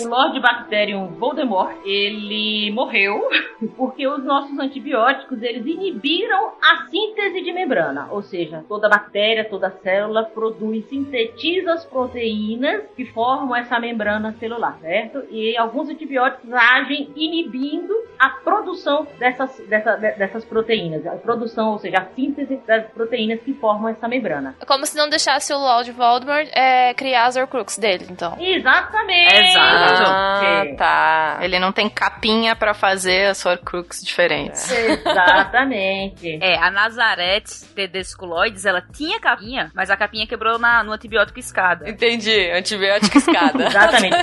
[0.02, 3.28] O Lord Bacterium Voldemort, ele morreu
[3.76, 8.08] porque os nossos antibióticos, eles inibiram a síntese de membrana.
[8.12, 14.78] Ou seja, toda bactéria, toda célula produz, sintetiza as proteínas que formam essa membrana celular,
[14.82, 15.24] certo?
[15.30, 21.06] E alguns antibióticos agem inibindo a produção dessas, dessa- de- dessas proteínas.
[21.06, 24.56] A produção, ou seja, a síntese das proteínas que formam essa membrana.
[24.60, 28.36] É como se não deixasse o Lord Voldemort é, criar as Horcrux dele, então.
[28.40, 29.36] Exatamente!
[29.36, 30.04] Exato.
[30.10, 31.38] Ah, tá.
[31.42, 34.72] Ele não tem capinha pra fazer as Horcrux diferentes.
[34.72, 36.40] Exatamente.
[36.42, 41.90] É, a Nazaretes Tedesculoides, ela tinha capinha, mas a capinha quebrou na, no antibiótico escada.
[41.90, 42.50] Entendi.
[42.58, 43.68] Antibiótico escada.
[43.68, 44.16] Exatamente.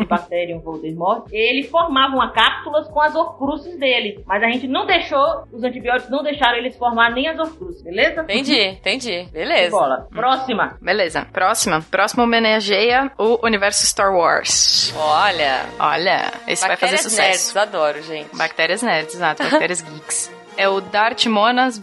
[0.00, 4.22] O Bacterium Voldemort, ele formava uma cápsulas com as horcruxes dele.
[4.26, 8.22] Mas a gente não deixou, os antibióticos não deixaram eles formar nem as horcruxes, beleza?
[8.22, 9.28] Entendi, entendi.
[9.32, 9.70] Beleza.
[9.70, 10.08] Bola.
[10.10, 10.76] Próxima.
[10.80, 11.26] Beleza.
[11.32, 11.80] Próxima.
[11.90, 14.94] Próxima homenageia o universo Star Wars.
[14.96, 15.66] Olha.
[15.78, 17.54] Olha, esse vai fazer Bactérias sucesso.
[17.54, 18.36] nerds, adoro, gente.
[18.36, 19.42] Bactérias nerds, exato.
[19.42, 20.43] Bactérias geeks.
[20.56, 21.78] É o Dartmonas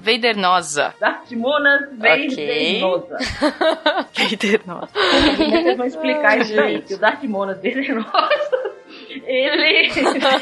[0.00, 0.94] Veidernosa.
[1.00, 1.90] Dartmonas.
[1.98, 3.18] Veidernosa.
[4.90, 6.80] É que vocês vão explicar isso aí?
[6.82, 8.72] Que o Dartmonas venenosa,
[9.26, 9.90] ele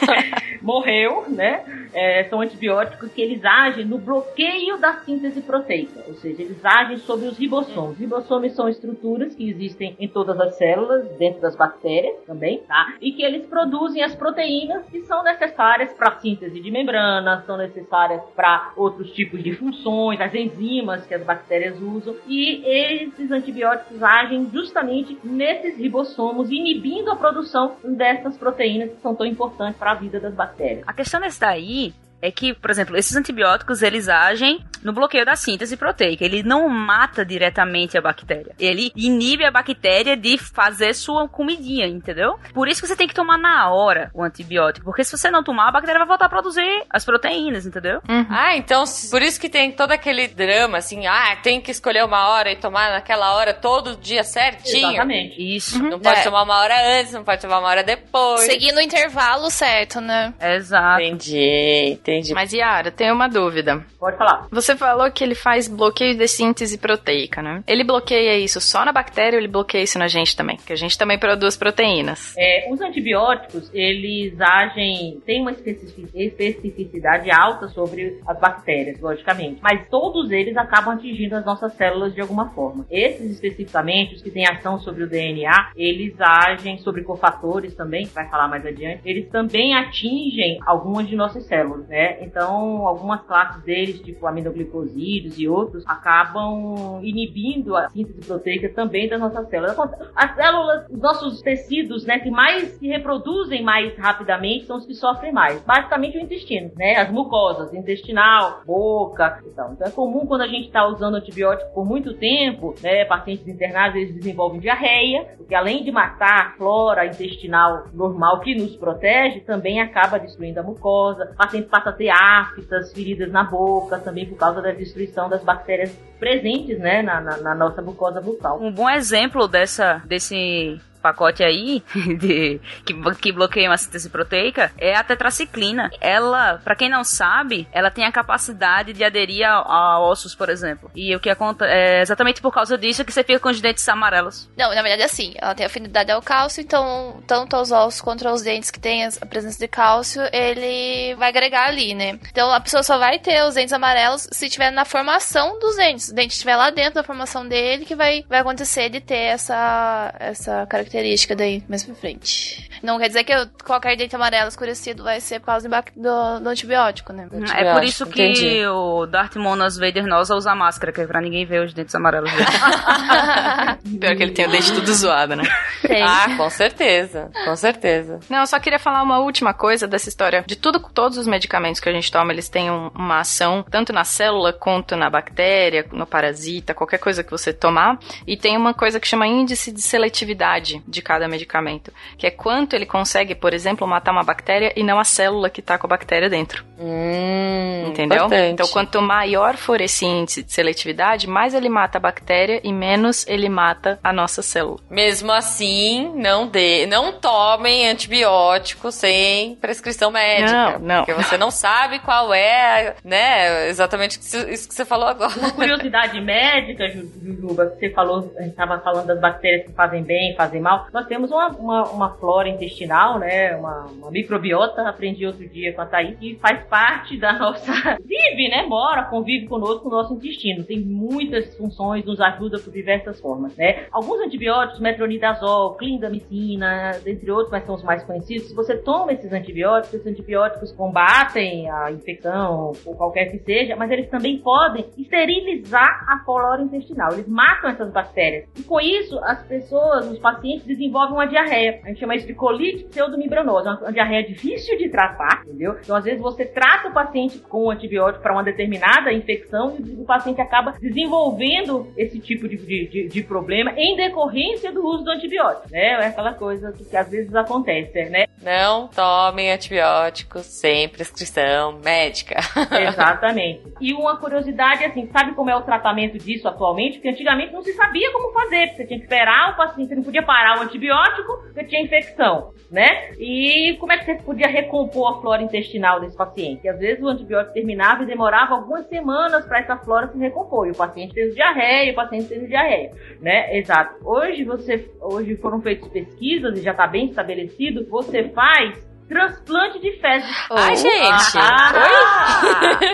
[0.63, 1.65] morreu, né?
[1.95, 6.97] É, são antibióticos que eles agem no bloqueio da síntese proteica, ou seja, eles agem
[6.99, 7.99] sobre os ribossomos.
[7.99, 12.95] Ribossomos são estruturas que existem em todas as células, dentro das bactérias também, tá?
[13.01, 17.59] E que eles produzem as proteínas que são necessárias para a síntese de membranas, são
[17.59, 22.17] necessárias para outros tipos de funções, as enzimas que as bactérias usam.
[22.27, 29.27] E esses antibióticos agem justamente nesses ribossomos, inibindo a produção dessas proteínas que são tão
[29.27, 30.85] importantes para a vida das bactérias.
[30.87, 31.93] A questão desse daí
[32.23, 36.25] é que, por exemplo, esses antibióticos eles agem no bloqueio da síntese proteica.
[36.25, 38.55] Ele não mata diretamente a bactéria.
[38.59, 42.39] Ele inibe a bactéria de fazer sua comidinha, entendeu?
[42.55, 45.43] Por isso que você tem que tomar na hora o antibiótico, porque se você não
[45.43, 48.01] tomar, a bactéria vai voltar a produzir as proteínas, entendeu?
[48.09, 48.27] Uhum.
[48.31, 52.29] Ah, então por isso que tem todo aquele drama, assim, ah, tem que escolher uma
[52.29, 54.91] hora e tomar naquela hora todo dia certinho.
[54.91, 55.57] Exatamente.
[55.57, 55.83] Isso.
[55.83, 56.23] Não pode é.
[56.23, 58.43] tomar uma hora antes, não pode tomar uma hora depois.
[58.43, 60.33] Seguindo o intervalo certo, né?
[60.41, 61.03] Exato.
[61.03, 62.12] Entendi, entendi.
[62.35, 63.85] Mas Yara, tenho uma dúvida.
[63.99, 64.47] Pode falar.
[64.51, 67.63] Você falou que ele faz bloqueio de síntese proteica, né?
[67.67, 70.57] Ele bloqueia isso só na bactéria ou ele bloqueia isso na gente também?
[70.57, 72.35] Porque a gente também produz proteínas.
[72.37, 79.61] É, os antibióticos, eles agem, tem uma especificidade alta sobre as bactérias, logicamente.
[79.63, 82.87] Mas todos eles acabam atingindo as nossas células de alguma forma.
[82.91, 88.29] Esses especificamente, os que têm ação sobre o DNA, eles agem sobre cofatores também, vai
[88.29, 89.01] falar mais adiante.
[89.05, 92.02] Eles também atingem algumas de nossas células, né?
[92.21, 99.21] Então, algumas classes deles, tipo aminoglicosídeos e outros, acabam inibindo a síntese proteica também das
[99.21, 99.77] nossas células.
[100.15, 104.95] As células, os nossos tecidos, né, que mais se reproduzem mais rapidamente são os que
[104.95, 105.63] sofrem mais.
[105.63, 106.97] Basicamente o intestino, né?
[106.97, 109.73] As mucosas, intestinal, boca então.
[109.73, 113.97] Então é comum quando a gente está usando antibiótico por muito tempo, né, pacientes internados
[113.97, 119.81] eles desenvolvem diarreia, porque além de matar a flora intestinal normal que nos protege, também
[119.81, 121.31] acaba destruindo a mucosa.
[121.33, 125.43] O paciente passa a ter aftas, feridas na boca, também por causa da destruição das
[125.43, 128.61] bactérias presentes, né, na, na, na nossa mucosa bucal.
[128.61, 131.83] Um bom exemplo dessa, desse pacote aí
[132.19, 135.91] de, que, que bloqueiam a síntese proteica é a tetraciclina.
[136.01, 140.49] Ela, para quem não sabe, ela tem a capacidade de aderir a, a ossos, por
[140.49, 140.91] exemplo.
[140.95, 143.87] E o que acontece é exatamente por causa disso que você fica com os dentes
[143.89, 144.49] amarelos.
[144.57, 148.27] Não, na verdade é assim, ela tem afinidade ao cálcio, então tanto aos ossos quanto
[148.27, 152.19] aos dentes que tem a presença de cálcio, ele vai agregar ali, né?
[152.31, 156.09] Então a pessoa só vai ter os dentes amarelos se estiver na formação dos dentes.
[156.11, 160.15] O dente estiver lá dentro da formação dele que vai, vai acontecer de ter essa,
[160.19, 162.69] essa característica característica daí mais pra frente.
[162.83, 163.33] Não quer dizer que
[163.65, 167.27] qualquer dente amarelo escurecido vai ser por causa do, do antibiótico, né?
[167.27, 168.67] Do é por isso que entendi.
[168.67, 172.31] o Darth Monas Vader Nosa usa máscara, que é pra ninguém ver os dentes amarelos
[172.31, 172.45] dele.
[173.99, 175.45] Pior que ele tem o dente tudo zoado, né?
[175.81, 176.03] Tem.
[176.03, 177.31] Ah, com certeza.
[177.45, 178.21] Com certeza.
[178.29, 180.45] Não, eu só queria falar uma última coisa dessa história.
[180.47, 184.05] De tudo, todos os medicamentos que a gente toma, eles têm uma ação tanto na
[184.05, 187.99] célula quanto na bactéria, no parasita, qualquer coisa que você tomar.
[188.27, 192.75] E tem uma coisa que chama índice de seletividade de cada medicamento, que é quanto
[192.75, 195.91] ele consegue, por exemplo, matar uma bactéria e não a célula que está com a
[195.91, 196.65] bactéria dentro.
[196.79, 198.27] Hum, Entendeu?
[198.27, 198.53] Importante.
[198.53, 203.27] Então, quanto maior for esse índice de seletividade, mais ele mata a bactéria e menos
[203.27, 204.79] ele mata a nossa célula.
[204.91, 210.53] Mesmo assim, não dê, não tomem antibiótico sem prescrição médica.
[210.53, 211.05] Não, não.
[211.05, 215.33] Porque você não sabe qual é, né, exatamente isso que você falou agora.
[215.39, 220.03] Uma curiosidade médica, Jujuba, que você falou, a gente estava falando das bactérias que fazem
[220.03, 220.72] bem, fazem mal.
[220.93, 225.81] Nós temos uma, uma, uma flora intestinal, né, uma, uma, microbiota, aprendi outro dia com
[225.83, 227.73] a Thaís, que faz parte da nossa...
[228.05, 230.65] Vive, né, mora, convive conosco, no nosso intestino.
[230.65, 233.87] Tem muitas funções, nos ajuda por diversas formas, né.
[233.91, 238.49] Alguns antibióticos, metronidazol, clindamicina, dentre outros, mas são os mais conhecidos.
[238.49, 243.91] Se você toma esses antibióticos, esses antibióticos combatem a infecção, ou qualquer que seja, mas
[243.91, 247.13] eles também podem esterilizar a flora intestinal.
[247.13, 248.49] Eles matam essas bactérias.
[248.59, 251.81] E com isso, as pessoas, os pacientes desenvolvem uma diarreia.
[251.85, 253.69] A gente chama isso de colite pseudomembranose.
[253.69, 255.77] Uma diarreia difícil de tratar, entendeu?
[255.83, 260.05] Então, às vezes, você trata o paciente com antibiótico para uma determinada infecção e o
[260.05, 265.69] paciente acaba desenvolvendo esse tipo de, de, de problema em decorrência do uso do antibiótico,
[265.71, 265.93] né?
[265.93, 268.27] É aquela coisa que, que às vezes acontece, né?
[268.43, 272.37] Não tomem antibióticos sem prescrição médica.
[272.89, 273.73] Exatamente.
[273.81, 276.95] E uma curiosidade, assim, sabe como é o tratamento disso atualmente?
[276.95, 278.69] Porque antigamente não se sabia como fazer.
[278.69, 282.53] Você tinha que esperar o paciente, você não podia parar o antibiótico porque tinha infecção,
[282.71, 283.13] né?
[283.19, 286.65] E como é que você podia recompor a flora intestinal desse paciente?
[286.65, 290.67] E às vezes o antibiótico terminava e demorava algumas semanas para essa flora se recompor.
[290.67, 292.91] E o paciente teve diarreia, o paciente teve diarreia,
[293.21, 293.57] né?
[293.57, 293.97] Exato.
[294.05, 297.87] Hoje você, hoje foram feitas pesquisas e já está bem estabelecido.
[297.89, 300.31] Você faz transplante de fezes.
[300.51, 301.39] Ai, gente.
[301.39, 301.73] Ah!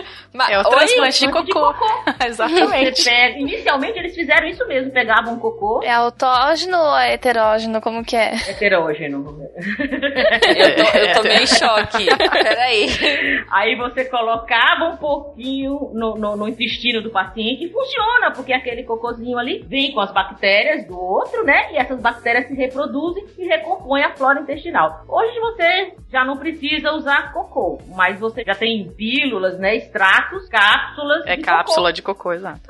[0.35, 0.71] Ma- É o Oi?
[0.71, 1.75] transplante de cocô.
[2.19, 3.05] Você Exatamente.
[3.05, 7.81] pega, inicialmente eles fizeram isso mesmo, pegavam cocô É autógeno ou é heterógeno?
[7.81, 8.35] Como que é?
[8.49, 9.41] heterógeno.
[9.57, 12.07] Eu tô, eu tô meio em choque.
[12.31, 12.89] Peraí.
[13.51, 18.83] Aí você colocava um pouquinho no, no- no intestino do paciente e funciona, porque aquele
[18.85, 21.73] cocôzinho ali vem com as bactérias do outro, né?
[21.73, 25.05] E essas bactérias se reproduzem e recompõem a flora intestinal.
[25.09, 29.77] Hoje você já não precisa usar cocô, mas você já tem pílulas, né?
[29.77, 31.27] Extratos, cápsulas.
[31.27, 32.61] É de cápsula de cocô, exato.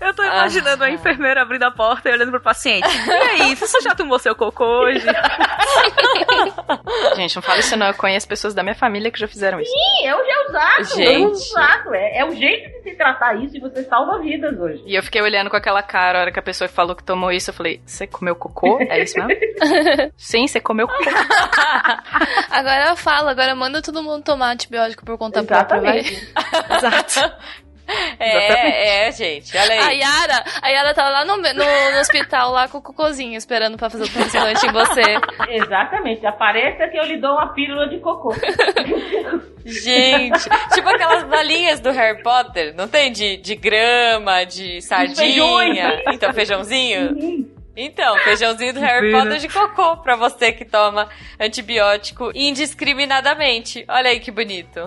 [0.00, 2.88] Eu tô imaginando a enfermeira abrindo a porta e olhando pro paciente.
[2.88, 5.04] E aí, você já tomou seu cocô hoje?
[7.16, 7.88] Gente, não fala isso não.
[7.88, 9.70] Eu conheço pessoas da minha família que já fizeram isso.
[9.70, 11.02] Sim, é o gel Gente.
[11.02, 11.94] É o exato.
[11.94, 14.82] É, é o jeito de se tratar isso e você salva vidas hoje.
[14.86, 17.30] E eu fiquei olhando com aquela cara a hora que a pessoa falou que tomou
[17.32, 17.50] isso.
[17.50, 18.78] Eu falei, você comeu cocô?
[18.80, 19.40] É isso mesmo?
[20.16, 21.00] Sim, você comeu cocô.
[22.50, 25.98] Agora fala, agora manda todo mundo tomar antibiótico por conta própria, vai.
[26.00, 26.34] Exatamente.
[26.70, 27.36] Exato.
[28.18, 29.56] É, é, gente.
[29.56, 29.98] Olha A aí.
[30.00, 33.90] Yara, a Yara tá lá no, no, no hospital, lá com o cocôzinho, esperando pra
[33.90, 35.02] fazer o transplante em você.
[35.48, 36.26] Exatamente.
[36.26, 38.34] Apareça que eu lhe dou uma pílula de cocô.
[39.64, 40.40] Gente,
[40.72, 43.12] tipo aquelas balinhas do Harry Potter, não tem?
[43.12, 45.16] De, de grama, de sardinha.
[45.16, 45.78] feijões.
[46.12, 47.50] Então, feijãozinho.
[47.82, 49.10] Então, feijãozinho do Harry.
[49.12, 51.08] Potter de cocô pra você que toma
[51.38, 53.84] antibiótico indiscriminadamente.
[53.88, 54.80] Olha aí que bonito.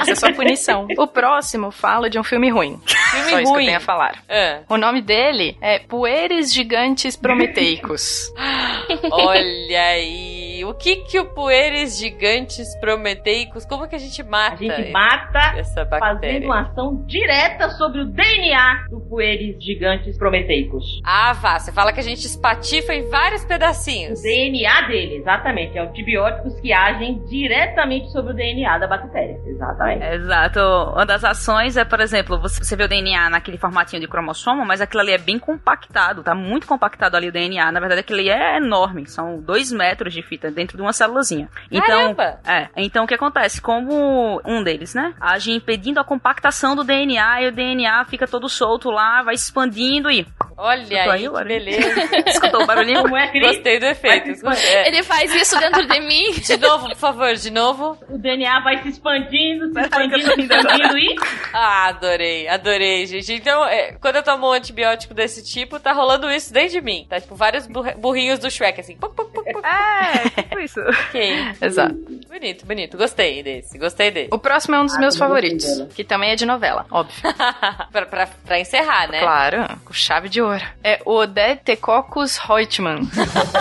[0.00, 0.86] Essa é sua punição.
[0.98, 2.80] O próximo fala de um filme ruim.
[2.86, 3.64] Filme Só isso que eu ruim.
[3.66, 4.22] tenho a falar.
[4.28, 8.30] Ah, O nome dele é Poeres Gigantes Prometeicos.
[9.10, 10.39] olha aí.
[10.70, 15.58] O que que o poeres gigantes prometeicos, como que a gente A mata gente mata
[15.58, 16.46] essa fazendo bactéria?
[16.46, 20.84] uma ação direta sobre o DNA do poeres gigantes prometeicos.
[21.04, 24.22] Ah, vá, você fala que a gente espatifa em vários O pedacinhos.
[24.22, 25.76] DNA dele, exatamente.
[25.76, 29.36] É antibióticos que agem diretamente sobre o DNA da bactéria.
[29.44, 30.04] Exatamente.
[30.04, 30.60] Exato.
[30.60, 34.64] Uma das ações é, por exemplo, você você vê o DNA naquele formatinho de cromossomo,
[34.64, 37.72] mas aquilo ali é bem compactado, tá muito compactado ali o DNA.
[37.72, 41.48] Na verdade, aquilo ali é enorme, são dois metros de fita dentro de uma célulazinha.
[41.70, 42.14] Então,
[42.46, 43.60] é, então o que acontece?
[43.62, 48.48] Como um deles, né, age impedindo a compactação do DNA e o DNA fica todo
[48.48, 50.26] solto lá, vai expandindo e...
[50.62, 52.00] Olha aí, aí, beleza.
[52.28, 53.02] Escutou o barulhinho?
[53.02, 53.46] Como é, Cris?
[53.46, 54.46] Gostei do efeito.
[54.46, 54.88] É.
[54.88, 56.32] Ele faz isso dentro de mim.
[56.50, 57.96] De novo, por favor, de novo.
[58.08, 61.16] O DNA vai se expandindo, se expandindo, se expandindo e...
[61.54, 63.32] Ah, adorei, adorei, gente.
[63.32, 67.06] Então, é, quando eu tomo um antibiótico desse tipo, tá rolando isso dentro de mim.
[67.08, 68.96] Tá tipo vários burri- burrinhos do Shrek, assim.
[68.96, 69.64] Puc, puc, puc, puc.
[69.64, 70.80] É, tipo isso.
[70.80, 71.38] Ok.
[71.62, 71.94] Exato.
[72.28, 72.96] Bonito, bonito.
[72.96, 74.28] Gostei desse, gostei desse.
[74.32, 77.14] O próximo é um dos Ah, meus favoritos, que também é de novela, óbvio.
[77.92, 79.20] pra, pra, pra encerrar, né?
[79.20, 80.62] Claro, com chave de ouro.
[80.82, 83.00] É o Odetecoccus Reutemann.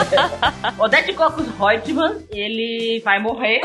[0.79, 3.61] Odete Cocos Reutemann, ele vai morrer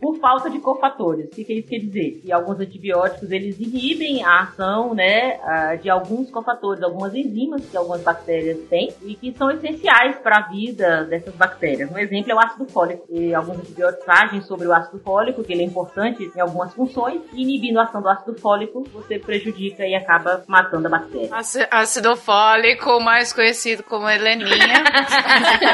[0.00, 1.26] por falta de cofatores.
[1.26, 2.20] O que, que isso quer dizer?
[2.22, 7.76] Que alguns antibióticos, eles inibem a ação, né, ah, de alguns cofatores, algumas enzimas que
[7.76, 11.49] algumas bactérias têm e que são essenciais para a vida dessas bactérias.
[11.92, 13.04] Um exemplo é o ácido fólico.
[13.10, 17.20] E alguns antibióticos agem sobre o ácido fólico, que ele é importante em algumas funções,
[17.32, 21.28] e inibindo a ação do ácido fólico, você prejudica e acaba matando a bactéria.
[21.34, 24.48] Áci- Ácido fólico, mais conhecido como Heleninha.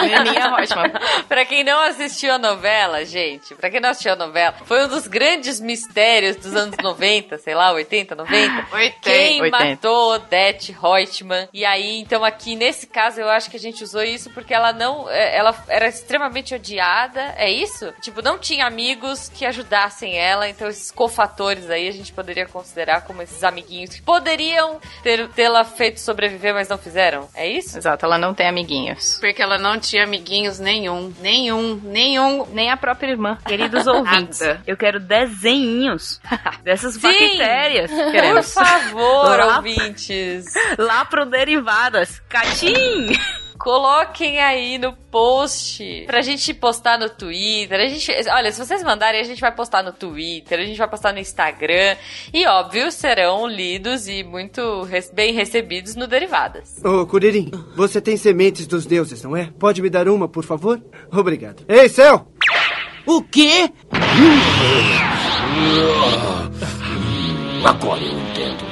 [0.01, 0.93] Leninha Reutemann.
[1.29, 4.89] Pra quem não assistiu a novela, gente, pra quem não assistiu a novela, foi um
[4.89, 8.66] dos grandes mistérios dos anos 90, sei lá, 80, 90.
[9.03, 9.64] Quem 80.
[9.64, 11.49] matou Odete Reutemann?
[11.53, 14.72] E aí, então aqui nesse caso, eu acho que a gente usou isso porque ela
[14.72, 17.92] não, é, ela era extremamente odiada, é isso?
[18.00, 23.02] Tipo, não tinha amigos que ajudassem ela, então esses cofatores aí a gente poderia considerar
[23.02, 27.28] como esses amiguinhos que poderiam ter tê-la feito sobreviver, mas não fizeram.
[27.34, 27.78] É isso?
[27.78, 29.18] Exato, ela não tem amiguinhos.
[29.20, 31.12] Porque ela não tinha amiguinhos nenhum.
[31.20, 32.46] Nenhum, nenhum.
[32.52, 33.38] Nem a própria irmã.
[33.46, 36.20] Queridos ouvintes, eu quero desenhinhos
[36.62, 37.00] dessas Sim.
[37.00, 37.90] bactérias.
[37.90, 38.52] Por Queremos.
[38.52, 40.44] favor, Lá- ouvintes.
[40.78, 42.20] Lá pro Derivadas.
[42.28, 43.09] Catim!
[43.59, 47.80] Coloquem aí no post pra gente postar no Twitter.
[47.80, 50.88] A gente, olha, se vocês mandarem, a gente vai postar no Twitter, a gente vai
[50.88, 51.96] postar no Instagram.
[52.32, 56.82] E, óbvio, serão lidos e muito bem recebidos no Derivadas.
[56.84, 59.50] Ô, Curirim, você tem sementes dos deuses, não é?
[59.59, 60.80] Pode me dar uma, por favor?
[61.12, 61.64] Obrigado.
[61.68, 62.28] Ei, céu!
[63.07, 63.70] O quê?
[67.64, 68.64] Agora eu entendo.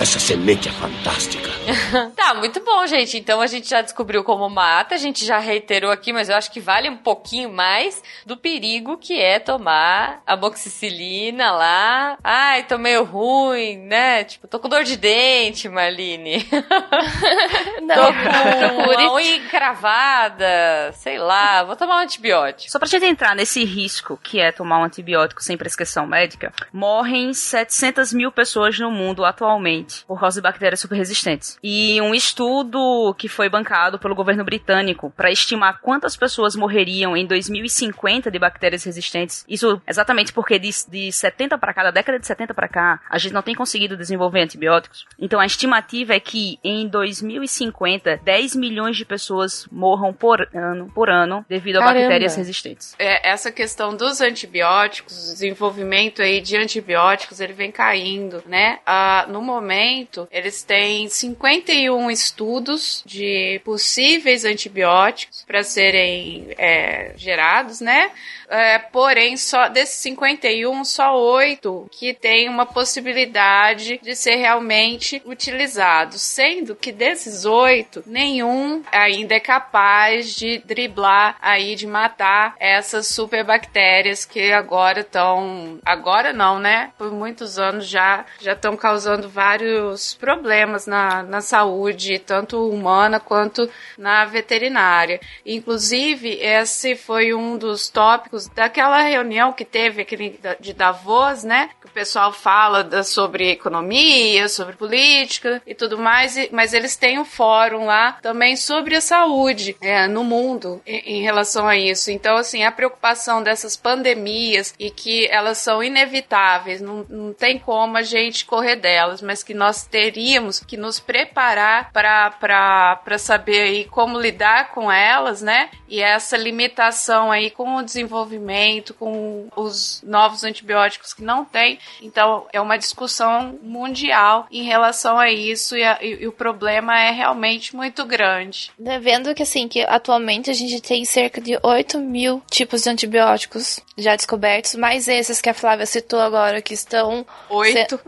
[0.00, 1.47] Essa semente é fantástica.
[2.16, 3.18] tá, muito bom, gente.
[3.18, 6.50] Então a gente já descobriu como mata, a gente já reiterou aqui, mas eu acho
[6.50, 12.18] que vale um pouquinho mais do perigo que é tomar a moxicilina lá.
[12.22, 14.24] Ai, tô meio ruim, né?
[14.24, 16.46] Tipo, tô com dor de dente, Marlene.
[17.82, 19.04] Não, tô com procure.
[19.04, 22.70] a unha encravada, sei lá, vou tomar um antibiótico.
[22.70, 27.32] Só pra gente entrar nesse risco que é tomar um antibiótico sem prescrição médica, morrem
[27.32, 31.57] 700 mil pessoas no mundo atualmente por causa de bactérias superresistentes.
[31.62, 37.26] E um estudo que foi bancado pelo governo britânico para estimar quantas pessoas morreriam em
[37.26, 42.26] 2050 de bactérias resistentes, isso exatamente porque de, de 70 para cá, da década de
[42.26, 45.06] 70 para cá, a gente não tem conseguido desenvolver antibióticos.
[45.18, 51.10] Então a estimativa é que em 2050, 10 milhões de pessoas morram por ano, por
[51.10, 52.00] ano devido a Caramba.
[52.00, 52.94] bactérias resistentes.
[52.98, 58.78] É, essa questão dos antibióticos, o desenvolvimento aí de antibióticos, ele vem caindo, né?
[58.86, 61.08] Ah, no momento, eles têm
[61.48, 68.10] 51 estudos de possíveis antibióticos para serem é, gerados, né?
[68.50, 76.18] É, porém, só desses 51, só 8 que tem uma possibilidade de ser realmente utilizado,
[76.18, 84.24] sendo que desses 8, nenhum ainda é capaz de driblar aí de matar essas superbactérias
[84.24, 86.90] que agora estão, agora não, né?
[86.96, 93.68] Por muitos anos já já estão causando vários problemas na, na saúde, tanto humana quanto
[93.96, 95.20] na veterinária.
[95.44, 100.04] Inclusive, esse foi um dos tópicos daquela reunião que teve
[100.42, 101.70] da- de Davos, né?
[101.88, 107.18] O pessoal fala da- sobre economia, sobre política e tudo mais, e- mas eles têm
[107.18, 112.10] um fórum lá também sobre a saúde é, no mundo em, em relação a isso.
[112.10, 117.96] Então, assim, a preocupação dessas pandemias e que elas são inevitáveis, não, não tem como
[117.96, 124.20] a gente correr delas, mas que nós teríamos que nos preparar para saber aí como
[124.20, 125.70] lidar com elas, né?
[125.88, 131.77] E essa limitação aí com o desenvolvimento, com os novos antibióticos que não tem.
[132.02, 136.98] Então, é uma discussão mundial em relação a isso e, a- e- e o problema
[136.98, 138.70] é realmente muito grande.
[138.78, 142.90] Né, Vendo que assim, que atualmente a gente tem cerca de 8 mil tipos de
[142.90, 147.26] antibióticos já descobertos, mais esses que a Flávia citou agora, que estão.
[147.50, 148.00] Oito.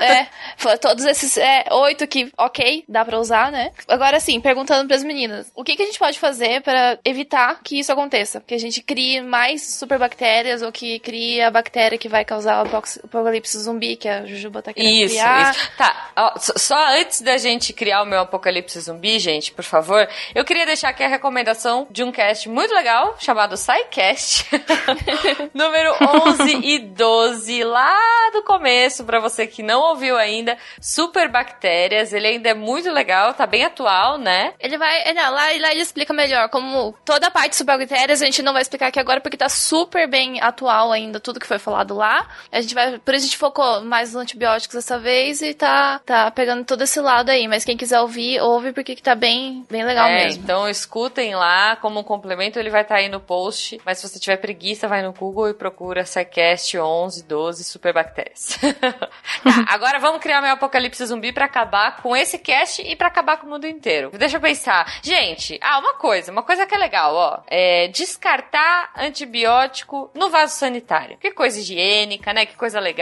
[0.00, 0.26] É,
[0.56, 1.36] foi todos esses.
[1.36, 3.72] É, oito que, ok, dá pra usar, né?
[3.88, 7.78] Agora sim, perguntando pras meninas, o que, que a gente pode fazer pra evitar que
[7.78, 8.42] isso aconteça?
[8.46, 12.68] Que a gente crie mais superbactérias ou que crie a bactéria que vai causar o
[13.16, 15.50] apocalipse zumbi, que a Jujuba tá querendo Isso, criar.
[15.52, 15.70] isso.
[15.76, 20.44] Tá, ó, só- antes da gente criar o meu apocalipse zumbi, gente, por favor, eu
[20.44, 24.46] queria deixar aqui a recomendação de um cast muito legal, chamado SciCast,
[25.54, 25.92] número
[26.26, 27.98] 11 e 12, lá
[28.32, 33.34] do começo, pra você que não ouviu ainda, Super Bactérias, ele ainda é muito legal,
[33.34, 34.52] tá bem atual, né?
[34.60, 35.02] Ele vai.
[35.02, 36.48] é, Não, lá, lá ele explica melhor.
[36.48, 39.48] Como toda a parte de superbactérias, a gente não vai explicar aqui agora porque tá
[39.48, 42.26] super bem atual ainda tudo que foi falado lá.
[42.50, 42.98] A gente vai.
[43.04, 46.82] Por isso a gente focou mais nos antibióticos dessa vez e tá, tá pegando todo
[46.82, 47.46] esse lado aí.
[47.46, 50.42] Mas quem quiser ouvir, ouve porque que tá bem, bem legal É, mesmo.
[50.42, 54.18] Então escutem lá, como um complemento ele vai estar aí no post, mas se você
[54.18, 58.58] tiver preguiça, vai no Google e procura SciCast 11, 12 Superbactérias.
[59.44, 63.36] tá, agora vamos criar meu apocalipse zumbi pra acabar com esse cast e pra acabar
[63.36, 64.10] com o mundo inteiro.
[64.16, 65.00] Deixa eu pensar.
[65.02, 70.56] Gente, ah, uma coisa, uma coisa que é legal, ó, é descartar antibiótico no vaso
[70.56, 71.18] sanitário.
[71.18, 72.46] Que coisa higiênica, né?
[72.46, 72.93] Que coisa legal.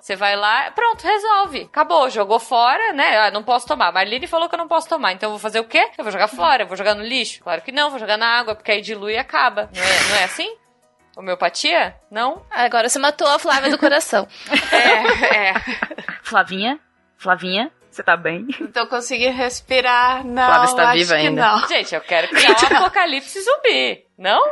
[0.00, 1.62] Você vai lá, pronto, resolve.
[1.62, 3.18] Acabou, jogou fora, né?
[3.18, 3.92] Ah, não posso tomar.
[3.92, 5.90] Marlene falou que eu não posso tomar, então eu vou fazer o quê?
[5.96, 7.42] Eu vou jogar fora, eu vou jogar no lixo?
[7.42, 9.70] Claro que não, vou jogar na água, porque aí dilui e acaba.
[9.74, 10.56] Não é, não é assim?
[11.16, 11.96] Homeopatia?
[12.10, 12.44] Não?
[12.50, 14.28] Agora você matou a Flávia do coração.
[14.72, 15.54] É, é.
[16.22, 16.78] Flavinha?
[17.16, 17.72] Flavinha?
[17.90, 18.46] Você tá bem?
[18.60, 20.46] Não tô conseguindo respirar, não.
[20.46, 21.40] Flávia está viva ainda.
[21.40, 21.66] Não.
[21.66, 24.42] Gente, eu quero criar um apocalipse zumbi, não?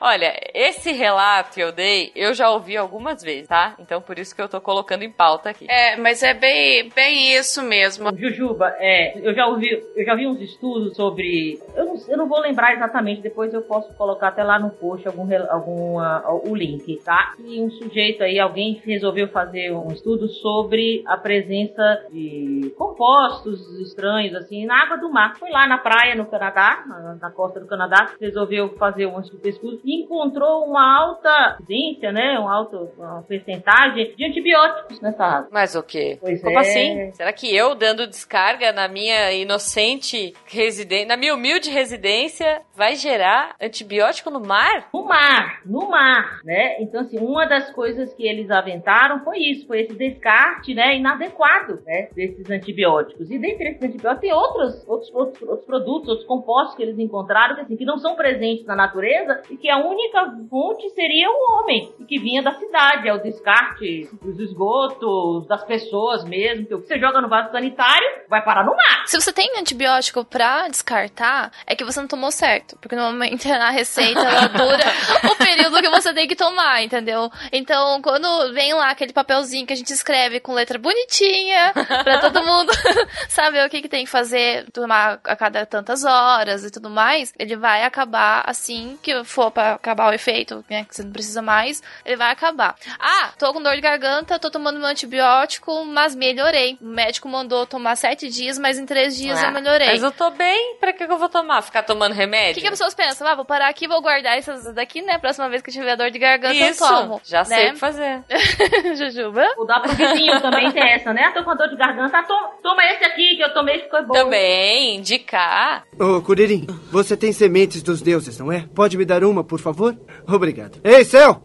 [0.00, 3.74] Olha, esse relato que eu dei, eu já ouvi algumas vezes, tá?
[3.78, 5.66] Então por isso que eu tô colocando em pauta aqui.
[5.68, 8.14] É, mas é bem, bem isso mesmo.
[8.16, 12.28] Jujuba, é, eu já ouvi, eu já vi uns estudos sobre, eu não, eu não
[12.28, 16.54] vou lembrar exatamente, depois eu posso colocar até lá no post algum, rel- alguma, o
[16.54, 17.34] link, tá?
[17.44, 24.34] E um sujeito aí, alguém resolveu fazer um estudo sobre a presença de compostos estranhos,
[24.34, 25.36] assim, na água do mar.
[25.38, 29.48] Foi lá na praia, no Canadá, na, na costa do Canadá, resolveu fazer um estudo
[29.84, 35.48] encontrou uma alta incidência, né, uma alta uma percentagem de antibióticos nessa água.
[35.52, 36.18] Mas o quê?
[36.20, 36.60] Pois Como é.
[36.60, 37.12] assim?
[37.12, 43.54] Será que eu dando descarga na minha inocente residência, na minha humilde presidência vai gerar
[43.60, 44.88] antibiótico no mar?
[44.92, 46.80] No mar, no mar, né?
[46.80, 51.82] Então, assim, uma das coisas que eles aventaram foi isso, foi esse descarte, né, inadequado,
[51.84, 53.30] né, desses antibióticos.
[53.30, 57.54] E dentre esses antibióticos tem outros, outros, outros, outros produtos, outros compostos que eles encontraram
[57.54, 61.92] que, assim, que não são presentes na natureza que a única fonte seria o homem,
[62.08, 66.86] que vinha da cidade, é o descarte dos esgotos, das pessoas mesmo, que o que
[66.86, 69.06] você joga no vaso sanitário vai parar no mar.
[69.06, 72.76] Se você tem antibiótico pra descartar, é que você não tomou certo.
[72.80, 74.84] Porque normalmente a receita ela dura
[75.30, 77.30] o período que você tem que tomar, entendeu?
[77.52, 81.72] Então, quando vem lá aquele papelzinho que a gente escreve com letra bonitinha,
[82.02, 82.72] pra todo mundo
[83.28, 87.32] saber o que, que tem que fazer, tomar a cada tantas horas e tudo mais,
[87.38, 90.84] ele vai acabar assim que for pra acabar o efeito, né?
[90.84, 92.74] Que você não precisa mais, ele vai acabar.
[92.98, 96.76] Ah, tô com dor de garganta, tô tomando meu antibiótico, mas melhorei.
[96.80, 99.88] O médico mandou tomar sete dias, mas em três dias Ah, eu melhorei.
[99.88, 101.62] Mas eu tô bem, pra que que eu vou tomar?
[101.62, 102.54] Ficar tomando O remédio?
[102.54, 103.26] que, que as pessoas pensam?
[103.26, 105.18] Ah, vou parar aqui, vou guardar essas daqui, né?
[105.18, 107.20] Próxima vez que eu tiver dor de garganta, Isso, eu tomo.
[107.24, 107.44] já né?
[107.44, 108.22] sei o que fazer.
[108.96, 109.44] Jujuba?
[109.58, 111.24] O da pro vizinho também tem essa, né?
[111.24, 113.82] Ah, tô com dor de garganta, ah, toma, toma esse aqui que eu tomei e
[113.82, 114.14] ficou bom.
[114.14, 115.84] Também, indicar.
[115.98, 118.64] Ô, Curirim, você tem sementes dos deuses, não é?
[118.74, 119.96] Pode me dar uma, por favor?
[120.26, 120.78] Obrigado.
[120.84, 121.42] Ei, céu!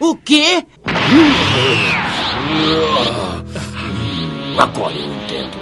[0.00, 0.64] O quê?
[4.58, 5.58] Agora eu entendo.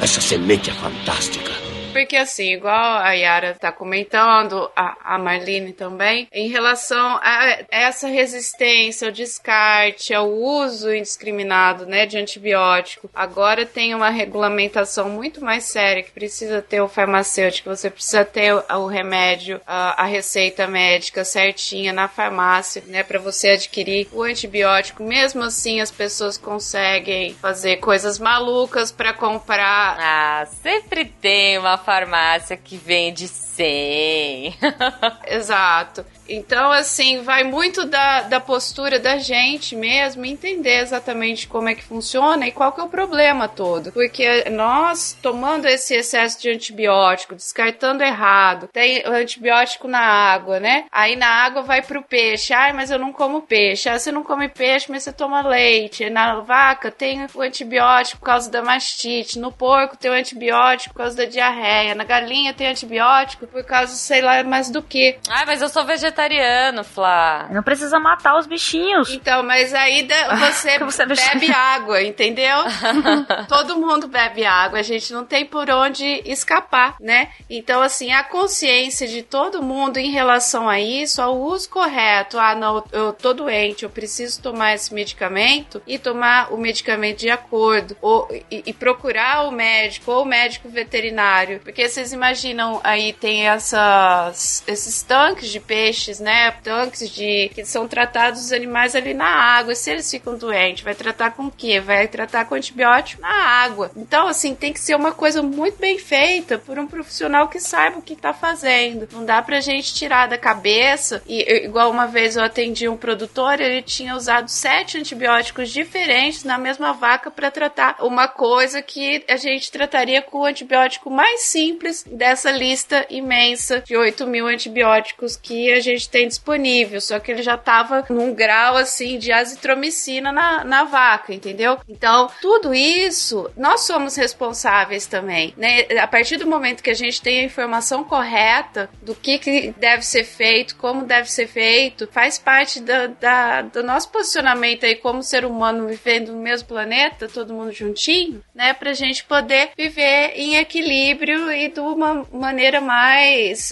[0.00, 1.61] Essa semente é fantástica.
[1.92, 8.08] Porque assim, igual a Yara tá comentando, a, a Marlene também, em relação a essa
[8.08, 15.64] resistência ao descarte, ao uso indiscriminado, né, de antibiótico, agora tem uma regulamentação muito mais
[15.64, 20.66] séria que precisa ter o farmacêutico, você precisa ter o, o remédio, a, a receita
[20.66, 25.02] médica certinha na farmácia, né, para você adquirir o antibiótico.
[25.02, 32.56] Mesmo assim, as pessoas conseguem fazer coisas malucas para comprar Ah, sempre tem uma farmácia
[32.56, 34.54] que vende 100.
[35.28, 36.04] Exato.
[36.28, 41.82] Então, assim, vai muito da, da postura da gente mesmo entender exatamente como é que
[41.82, 43.92] funciona e qual que é o problema todo.
[43.92, 50.86] Porque nós, tomando esse excesso de antibiótico, descartando errado, tem antibiótico na água, né?
[50.90, 52.54] Aí na água vai pro peixe.
[52.54, 53.88] Ai, mas eu não como peixe.
[53.88, 56.08] Ah, você não come peixe, mas você toma leite.
[56.08, 59.38] Na vaca tem o antibiótico por causa da mastite.
[59.38, 61.94] No porco tem o antibiótico por causa da diarreia.
[61.94, 65.18] Na galinha tem antibiótico por causa, sei lá, mais do que.
[65.28, 67.48] Ai, mas eu sou vegetariano, Flá.
[67.50, 69.10] Não precisa matar os bichinhos.
[69.10, 70.06] Então, mas aí
[70.38, 72.58] você, você deixa- bebe água, entendeu?
[73.48, 77.28] Todo mundo bebe água, a gente não tem por onde escapar, né?
[77.48, 82.38] Então, assim, a consciência de todo mundo em relação a isso, ao uso correto.
[82.38, 87.30] Ah, não, eu tô doente, eu preciso tomar esse medicamento e tomar o medicamento de
[87.30, 87.96] acordo.
[88.00, 91.60] Ou, e, e procurar o médico ou o médico veterinário.
[91.60, 96.50] Porque vocês imaginam aí, tem essas, esses tanques de peixes, né?
[96.62, 97.50] Tanques de.
[97.54, 99.74] que são tratados os animais ali na água.
[99.74, 101.80] Se eles ficam doentes, vai tratar com o quê?
[101.80, 103.90] Vai tratar com antibiótico na água.
[103.96, 107.98] Então, assim, tem que ser uma coisa muito bem feita por um profissional que saiba
[107.98, 109.08] o que tá fazendo.
[109.12, 111.22] Não dá pra gente tirar da cabeça.
[111.26, 116.58] E igual uma vez eu atendi um produtor, ele tinha usado sete antibióticos diferentes na
[116.58, 122.04] mesma vaca para tratar uma coisa que a gente trataria com o antibiótico mais simples
[122.06, 127.00] dessa lista imensa de 8 mil antibióticos que a gente tem disponível.
[127.00, 131.78] Só que ele já tava num grau assim de azitromicina na, na vaca, entendeu?
[131.88, 135.82] Então, tudo isso nós somos responsáveis também, né?
[136.00, 140.04] A partir do momento que a gente tem a informação correta do que, que deve
[140.04, 145.22] ser feito, como deve ser feito, faz parte da, da- do nosso posicionamento aí como
[145.22, 148.72] ser humano vivendo no mesmo planeta, todo mundo juntinho, né?
[148.74, 153.11] Pra gente poder viver em equilíbrio e de uma maneira mais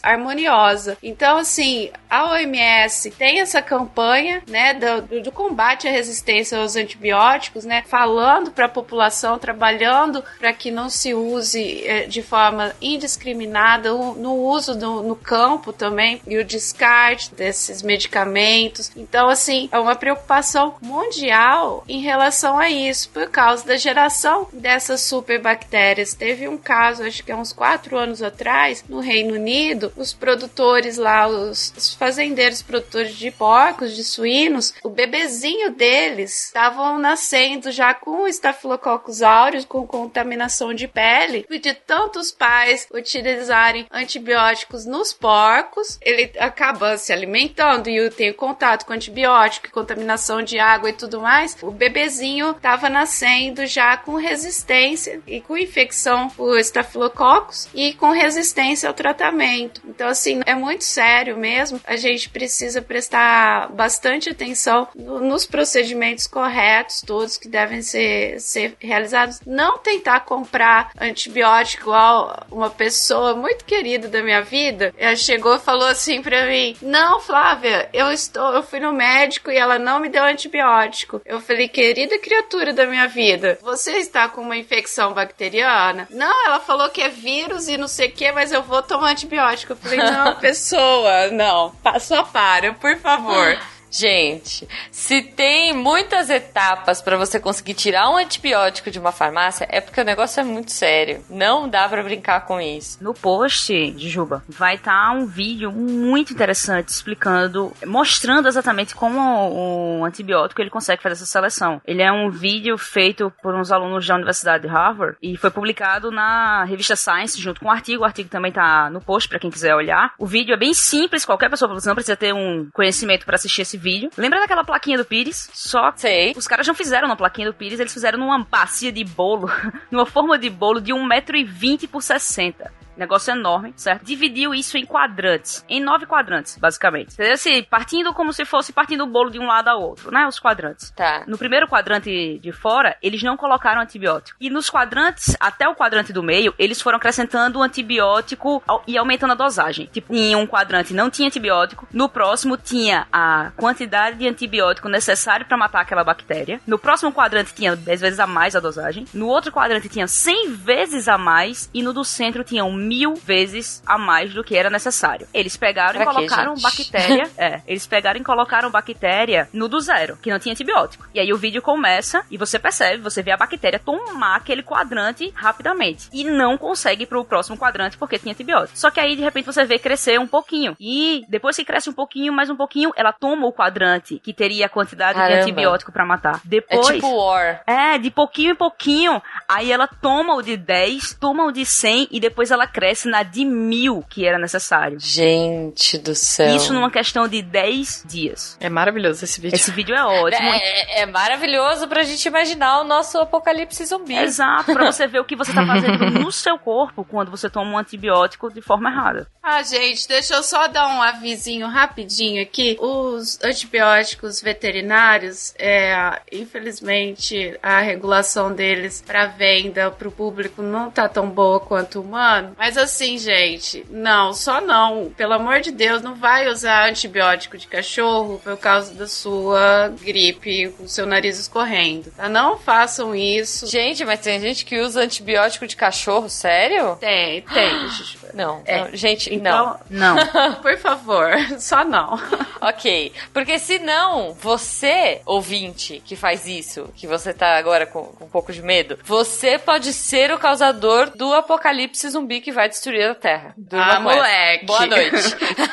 [0.03, 0.97] harmoniosa.
[1.03, 6.75] Então, assim, a OMS tem essa campanha, né, do, do- do combate à resistência aos
[6.77, 12.73] antibióticos, né, falando para a população, trabalhando para que não se use eh, de forma
[12.81, 18.91] indiscriminada o- no uso no, no campo também e o descarte desses medicamentos.
[18.97, 25.01] Então, assim, é uma preocupação mundial em relação a isso, por causa da geração dessas
[25.03, 26.15] superbactérias.
[26.15, 30.97] Teve um caso, acho que há uns quatro anos atrás, no Reino Unido, os produtores
[30.97, 38.27] lá, os fazendeiros produtores de porcos, de suínos, o bebezinho deles estavam nascendo já com
[38.27, 46.33] estafilococcus aureus, com contaminação de pele, e de tantos pais utilizarem antibióticos nos porcos, ele
[46.39, 51.55] acaba se alimentando e tem contato com antibiótico, contaminação de água e tudo mais.
[51.61, 58.89] O bebezinho estava nascendo já com resistência e com infecção por estafilococcus e com resistência
[58.89, 59.83] ao tratamento.
[59.85, 61.79] Então, assim, é muito sério mesmo.
[61.91, 68.77] A gente precisa prestar bastante atenção no, nos procedimentos corretos, todos que devem ser, ser
[68.79, 69.41] realizados.
[69.45, 74.95] Não tentar comprar antibiótico a uma pessoa muito querida da minha vida.
[74.97, 79.51] Ela chegou e falou assim pra mim: Não, Flávia, eu estou, eu fui no médico
[79.51, 81.21] e ela não me deu antibiótico.
[81.25, 86.07] Eu falei, querida criatura da minha vida, você está com uma infecção bacteriana?
[86.11, 89.11] Não, ela falou que é vírus e não sei o que, mas eu vou tomar
[89.11, 89.73] antibiótico.
[89.73, 93.59] Eu falei, não, pessoa, não, só para, por favor.
[93.91, 99.81] Gente, se tem muitas etapas para você conseguir tirar um antibiótico de uma farmácia, é
[99.81, 101.25] porque o negócio é muito sério.
[101.29, 103.03] Não dá para brincar com isso.
[103.03, 109.19] No post de Juba vai estar tá um vídeo muito interessante explicando, mostrando exatamente como
[109.21, 111.81] o antibiótico ele consegue fazer essa seleção.
[111.85, 116.13] Ele é um vídeo feito por uns alunos da Universidade de Harvard e foi publicado
[116.13, 118.03] na revista Science junto com o artigo.
[118.03, 120.15] O artigo também tá no post para quem quiser olhar.
[120.17, 123.80] O vídeo é bem simples, qualquer pessoa não precisa ter um conhecimento para assistir esse
[123.81, 124.11] vídeo.
[124.17, 125.49] Lembra daquela plaquinha do Pires?
[125.53, 126.33] Só Sei.
[126.37, 129.51] os caras não fizeram na plaquinha do Pires, eles fizeram numa bacia de bolo,
[129.91, 134.05] numa forma de bolo de 1,20m por 60 negócio enorme, certo?
[134.05, 137.21] Dividiu isso em quadrantes, em nove quadrantes, basicamente.
[137.21, 140.27] Assim, partindo como se fosse partindo o bolo de um lado ao outro, né?
[140.27, 140.91] Os quadrantes.
[140.91, 141.25] Tá.
[141.27, 144.37] No primeiro quadrante de fora, eles não colocaram antibiótico.
[144.41, 149.33] E nos quadrantes, até o quadrante do meio, eles foram acrescentando o antibiótico e aumentando
[149.33, 149.89] a dosagem.
[149.93, 155.47] Tipo, em um quadrante não tinha antibiótico, no próximo tinha a quantidade de antibiótico necessário
[155.47, 156.61] para matar aquela bactéria.
[156.67, 159.07] No próximo quadrante tinha 10 vezes a mais a dosagem.
[159.15, 161.71] No outro quadrante tinha 100 vezes a mais.
[161.73, 165.29] E no do centro tinha mil vezes a mais do que era necessário.
[165.33, 166.63] Eles pegaram Pra e quê, colocaram gente?
[166.63, 167.31] bactéria.
[167.39, 171.07] é, eles pegaram e colocaram bactéria no do zero, que não tinha antibiótico.
[171.15, 175.33] E aí o vídeo começa e você percebe, você vê a bactéria tomar aquele quadrante
[175.37, 176.09] rapidamente.
[176.13, 178.77] E não consegue ir pro próximo quadrante porque tinha antibiótico.
[178.77, 180.77] Só que aí de repente você vê crescer um pouquinho.
[180.81, 184.67] E depois que cresce um pouquinho, mais um pouquinho, ela toma o quadrante que teria
[184.67, 185.43] a quantidade de Caramba.
[185.43, 186.37] antibiótico pra matar.
[186.37, 186.87] É Depois.
[186.89, 187.63] tipo War.
[187.67, 189.23] É, de pouquinho em pouquinho.
[189.49, 193.23] Aí ela toma o de 10, toma o de 100 e depois ela cresce na
[193.23, 194.99] de mil que era necessário.
[195.01, 196.57] Gente do céu.
[196.57, 198.57] Isso numa questão de 10 dias.
[198.61, 199.57] É maravilhoso esse vídeo.
[199.57, 200.49] Esse vídeo é ótimo.
[200.49, 204.17] É, é maravilhoso pra gente imaginar o nosso apocalipse zumbi.
[204.17, 207.73] Exato, pra você ver o que você tá fazendo no seu corpo quando você toma
[207.73, 209.27] um antibiótico de forma errada.
[209.43, 212.77] Ah, gente, deixa eu só dar um avisinho rapidinho aqui.
[212.81, 221.09] Os antibióticos veterinários, é, infelizmente, a regulação deles para venda para o público não tá
[221.09, 222.55] tão boa quanto o humano.
[222.61, 225.11] Mas assim, gente, não, só não.
[225.17, 230.69] Pelo amor de Deus, não vai usar antibiótico de cachorro por causa da sua gripe,
[230.77, 232.29] com o seu nariz escorrendo, tá?
[232.29, 233.67] Não façam isso.
[233.67, 236.97] Gente, mas tem gente que usa antibiótico de cachorro, sério?
[237.01, 237.71] Tem, tem.
[238.33, 238.85] Não, É.
[238.85, 240.15] não, gente, Então, Não.
[240.63, 242.17] por favor, só não.
[242.17, 242.21] não.
[242.63, 248.29] Ok, porque senão você, ouvinte, que faz isso, que você tá agora com, com um
[248.29, 253.15] pouco de medo, você pode ser o causador do apocalipse zumbi que vai destruir a
[253.15, 253.55] Terra.
[253.57, 254.67] Durma Ah, moleque.
[254.67, 255.11] Boa noite.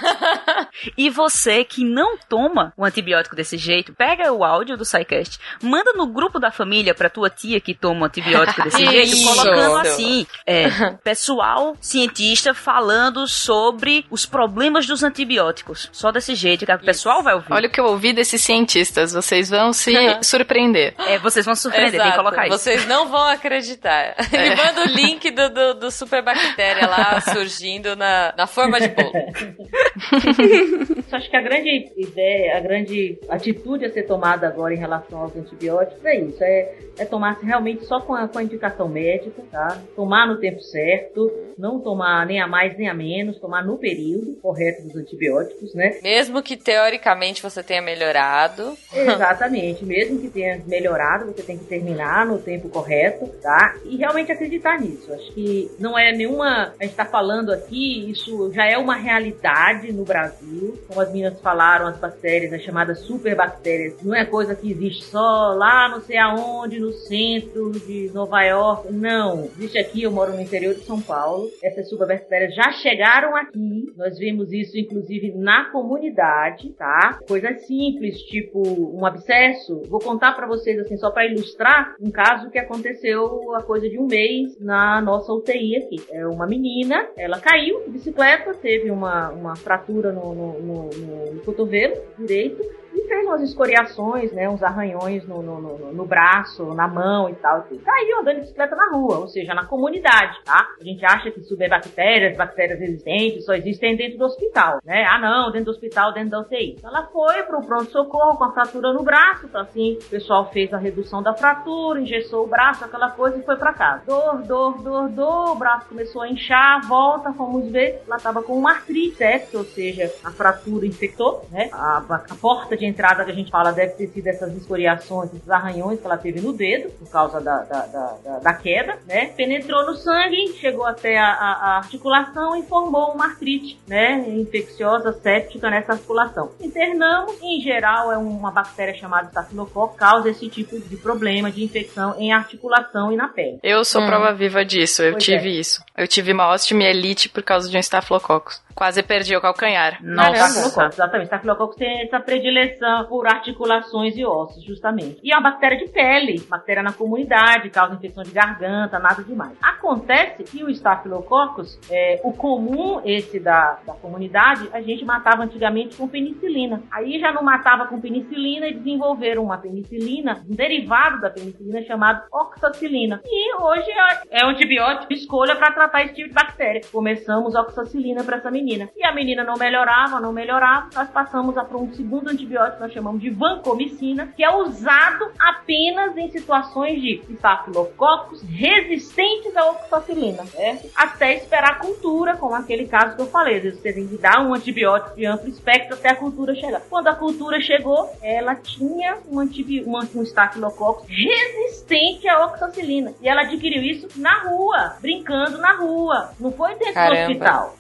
[0.97, 5.91] E você que não toma o antibiótico desse jeito, pega o áudio do SciCast, manda
[5.93, 10.25] no grupo da família pra tua tia que toma o antibiótico desse jeito, colocando assim,
[10.45, 10.69] é,
[11.03, 15.89] pessoal cientista falando sobre os problemas dos antibióticos.
[15.91, 17.51] Só desse jeito que o pessoal vai ouvir.
[17.51, 19.91] Olha o que eu ouvi desses cientistas, vocês vão se
[20.21, 20.93] surpreender.
[20.99, 22.23] É, vocês vão se surpreender, tem que Exato.
[22.23, 22.57] colocar isso.
[22.57, 24.15] Vocês não vão acreditar.
[24.31, 29.11] Ele manda o link do, do, do superbactéria lá surgindo na, na forma de bolo.
[29.14, 35.19] Eu acho que a grande ideia, a grande atitude a ser tomada agora em relação
[35.19, 39.41] aos antibióticos é isso, é, é tomar realmente só com a, com a indicação médica,
[39.52, 39.81] tá?
[39.95, 44.35] Tomar no tempo certo, não tomar nem a mais nem a menos, tomar no período
[44.41, 45.99] correto dos antibióticos, né?
[46.03, 48.77] Mesmo que teoricamente você tenha melhorado.
[48.94, 53.76] Exatamente, mesmo que tenha melhorado, você tem que terminar no tempo correto, tá?
[53.85, 55.11] E realmente acreditar nisso.
[55.14, 56.56] Acho que não é nenhuma.
[56.79, 60.77] A gente tá falando aqui, isso já é uma realidade no Brasil.
[60.88, 65.53] Como as meninas falaram, as bactérias, as chamadas superbactérias, não é coisa que existe só
[65.53, 68.91] lá não sei aonde, no centro de Nova York.
[68.91, 71.49] Não, existe aqui, eu moro no interior de São Paulo.
[71.61, 73.93] Essas subabactérias já chegaram aqui.
[73.95, 77.19] Nós vimos isso, inclusive, na comunidade, tá?
[77.27, 79.81] Coisas simples, tipo um abscesso.
[79.89, 83.99] Vou contar para vocês, assim, só para ilustrar um caso que aconteceu há coisa de
[83.99, 86.03] um mês na nossa UTI aqui.
[86.11, 90.90] É uma menina, ela caiu de bicicleta, teve uma, uma fratura no, no, no,
[91.34, 92.64] no cotovelo direito
[92.98, 97.36] e fez umas escoriações, né, uns arranhões no, no, no, no braço, na mão e
[97.36, 97.65] tal.
[97.72, 100.68] E caiu andando de bicicleta na rua, ou seja, na comunidade, tá?
[100.80, 105.06] A gente acha que bactérias, bactérias resistentes, só existem dentro do hospital, né?
[105.06, 106.78] Ah, não, dentro do hospital, dentro da UTI.
[106.84, 110.78] Ela foi pro pronto-socorro com a fratura no braço, tá assim, o pessoal fez a
[110.78, 114.03] redução da fratura, engessou o braço, aquela coisa e foi para casa.
[114.06, 118.57] Dor, dor, dor, dor, o braço começou a inchar, volta, fomos ver, ela tava com
[118.57, 121.69] uma artrite septo, ou seja, a fratura infectou, né?
[121.72, 125.49] A, a porta de entrada que a gente fala deve ter sido essas escoriações, esses
[125.49, 129.27] arranhões que ela teve no dedo, por causa da, da, da, da queda, né?
[129.35, 134.26] Penetrou no sangue, chegou até a, a, a, articulação e formou uma artrite, né?
[134.30, 136.51] Infecciosa, séptica nessa articulação.
[136.59, 142.15] Internamos, em geral, é uma bactéria chamada Staphylococcus, causa esse tipo de problema de infecção
[142.19, 143.59] em articulação e na pele.
[143.64, 144.07] Eu sou hum.
[144.07, 145.59] prova viva disso, eu pois tive é.
[145.59, 145.84] isso.
[145.95, 148.66] Eu tive uma osteomielite por causa de um Staphylococcus.
[148.77, 149.97] Quase perdi o calcanhar.
[150.03, 150.85] Nossa.
[150.85, 151.25] exatamente.
[151.25, 155.19] Staphylococcus tem essa predileção por articulações e ossos, justamente.
[155.23, 159.53] E é uma bactéria de pele, bactéria na comunidade, causa infecção de garganta, nada demais.
[159.63, 165.97] Acontece que o Staphylococcus, é, o comum esse da, da comunidade, a gente matava antigamente
[165.97, 166.83] com penicilina.
[166.91, 172.21] Aí já não matava com penicilina e desenvolveram uma penicilina, um derivado da penicilina chamado
[172.31, 173.21] oxacilina.
[173.25, 176.81] E hoje é, é um antibiótico escolha para tratar esse tipo de bactéria.
[176.91, 178.89] Começamos oxacilina para essa menina menina.
[178.95, 180.89] E a menina não melhorava, não melhorava.
[180.94, 186.18] Nós passamos a para um segundo antibiótico, nós chamamos de vancomicina, que é usado apenas
[186.18, 190.89] em situações de estafilococcus resistentes à oxacilina, certo?
[190.95, 193.57] Até esperar a cultura, como aquele caso que eu falei.
[193.57, 196.81] Às vezes você tem que dar um antibiótico de amplo espectro até a cultura chegar.
[196.89, 203.14] Quando a cultura chegou, ela tinha um, antibi um estafilococcus resistente à oxacilina.
[203.22, 206.31] E ela adquiriu isso na rua, brincando na rua.
[206.39, 207.15] Não foi dentro Caramba.
[207.15, 207.76] do hospital.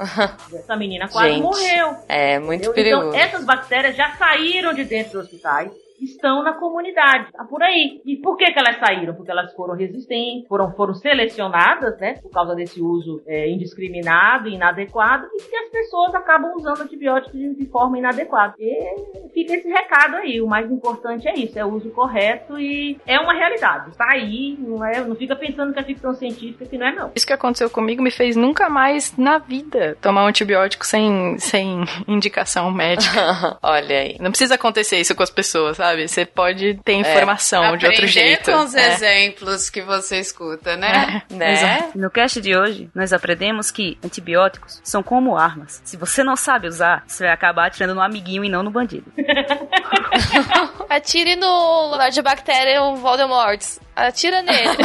[0.53, 1.97] Essa menina quase Gente, morreu.
[2.07, 2.73] É muito entendeu?
[2.73, 3.07] perigoso.
[3.09, 7.31] Então, essas bactérias já saíram de dentro dos hospitais estão na comunidade.
[7.31, 8.01] Tá por aí.
[8.05, 9.13] E por que, que elas saíram?
[9.15, 12.15] Porque elas foram resistentes, foram, foram selecionadas, né?
[12.21, 17.39] Por causa desse uso é, indiscriminado e inadequado, e que as pessoas acabam usando antibióticos
[17.39, 18.53] de, de, forma inadequada.
[18.59, 20.41] E fica esse recado aí.
[20.41, 23.95] O mais importante é isso, é o uso correto e é uma realidade.
[23.97, 27.11] Tá aí, não, é, não fica pensando que é ficção científica, que não é não.
[27.15, 31.83] Isso que aconteceu comigo me fez nunca mais na vida tomar um antibiótico sem, sem
[32.07, 33.57] indicação médica.
[33.61, 34.17] Olha aí.
[34.19, 35.86] Não precisa acontecer isso com as pessoas, sabe?
[35.87, 36.07] Sabe?
[36.07, 38.51] Você pode ter é, informação é, de outro jeito.
[38.51, 38.93] com os é.
[38.93, 41.23] exemplos que você escuta, né?
[41.29, 41.89] É, né?
[41.95, 45.81] No cast de hoje, nós aprendemos que antibióticos são como armas.
[45.85, 49.11] Se você não sabe usar, você vai acabar atirando no amiguinho e não no bandido.
[50.89, 53.61] Atire no Lorde Bactéria Voldemort.
[53.95, 54.67] Atira nele.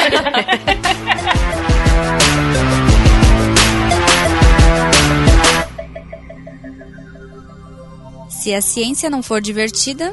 [8.29, 10.13] Se a ciência não for divertida,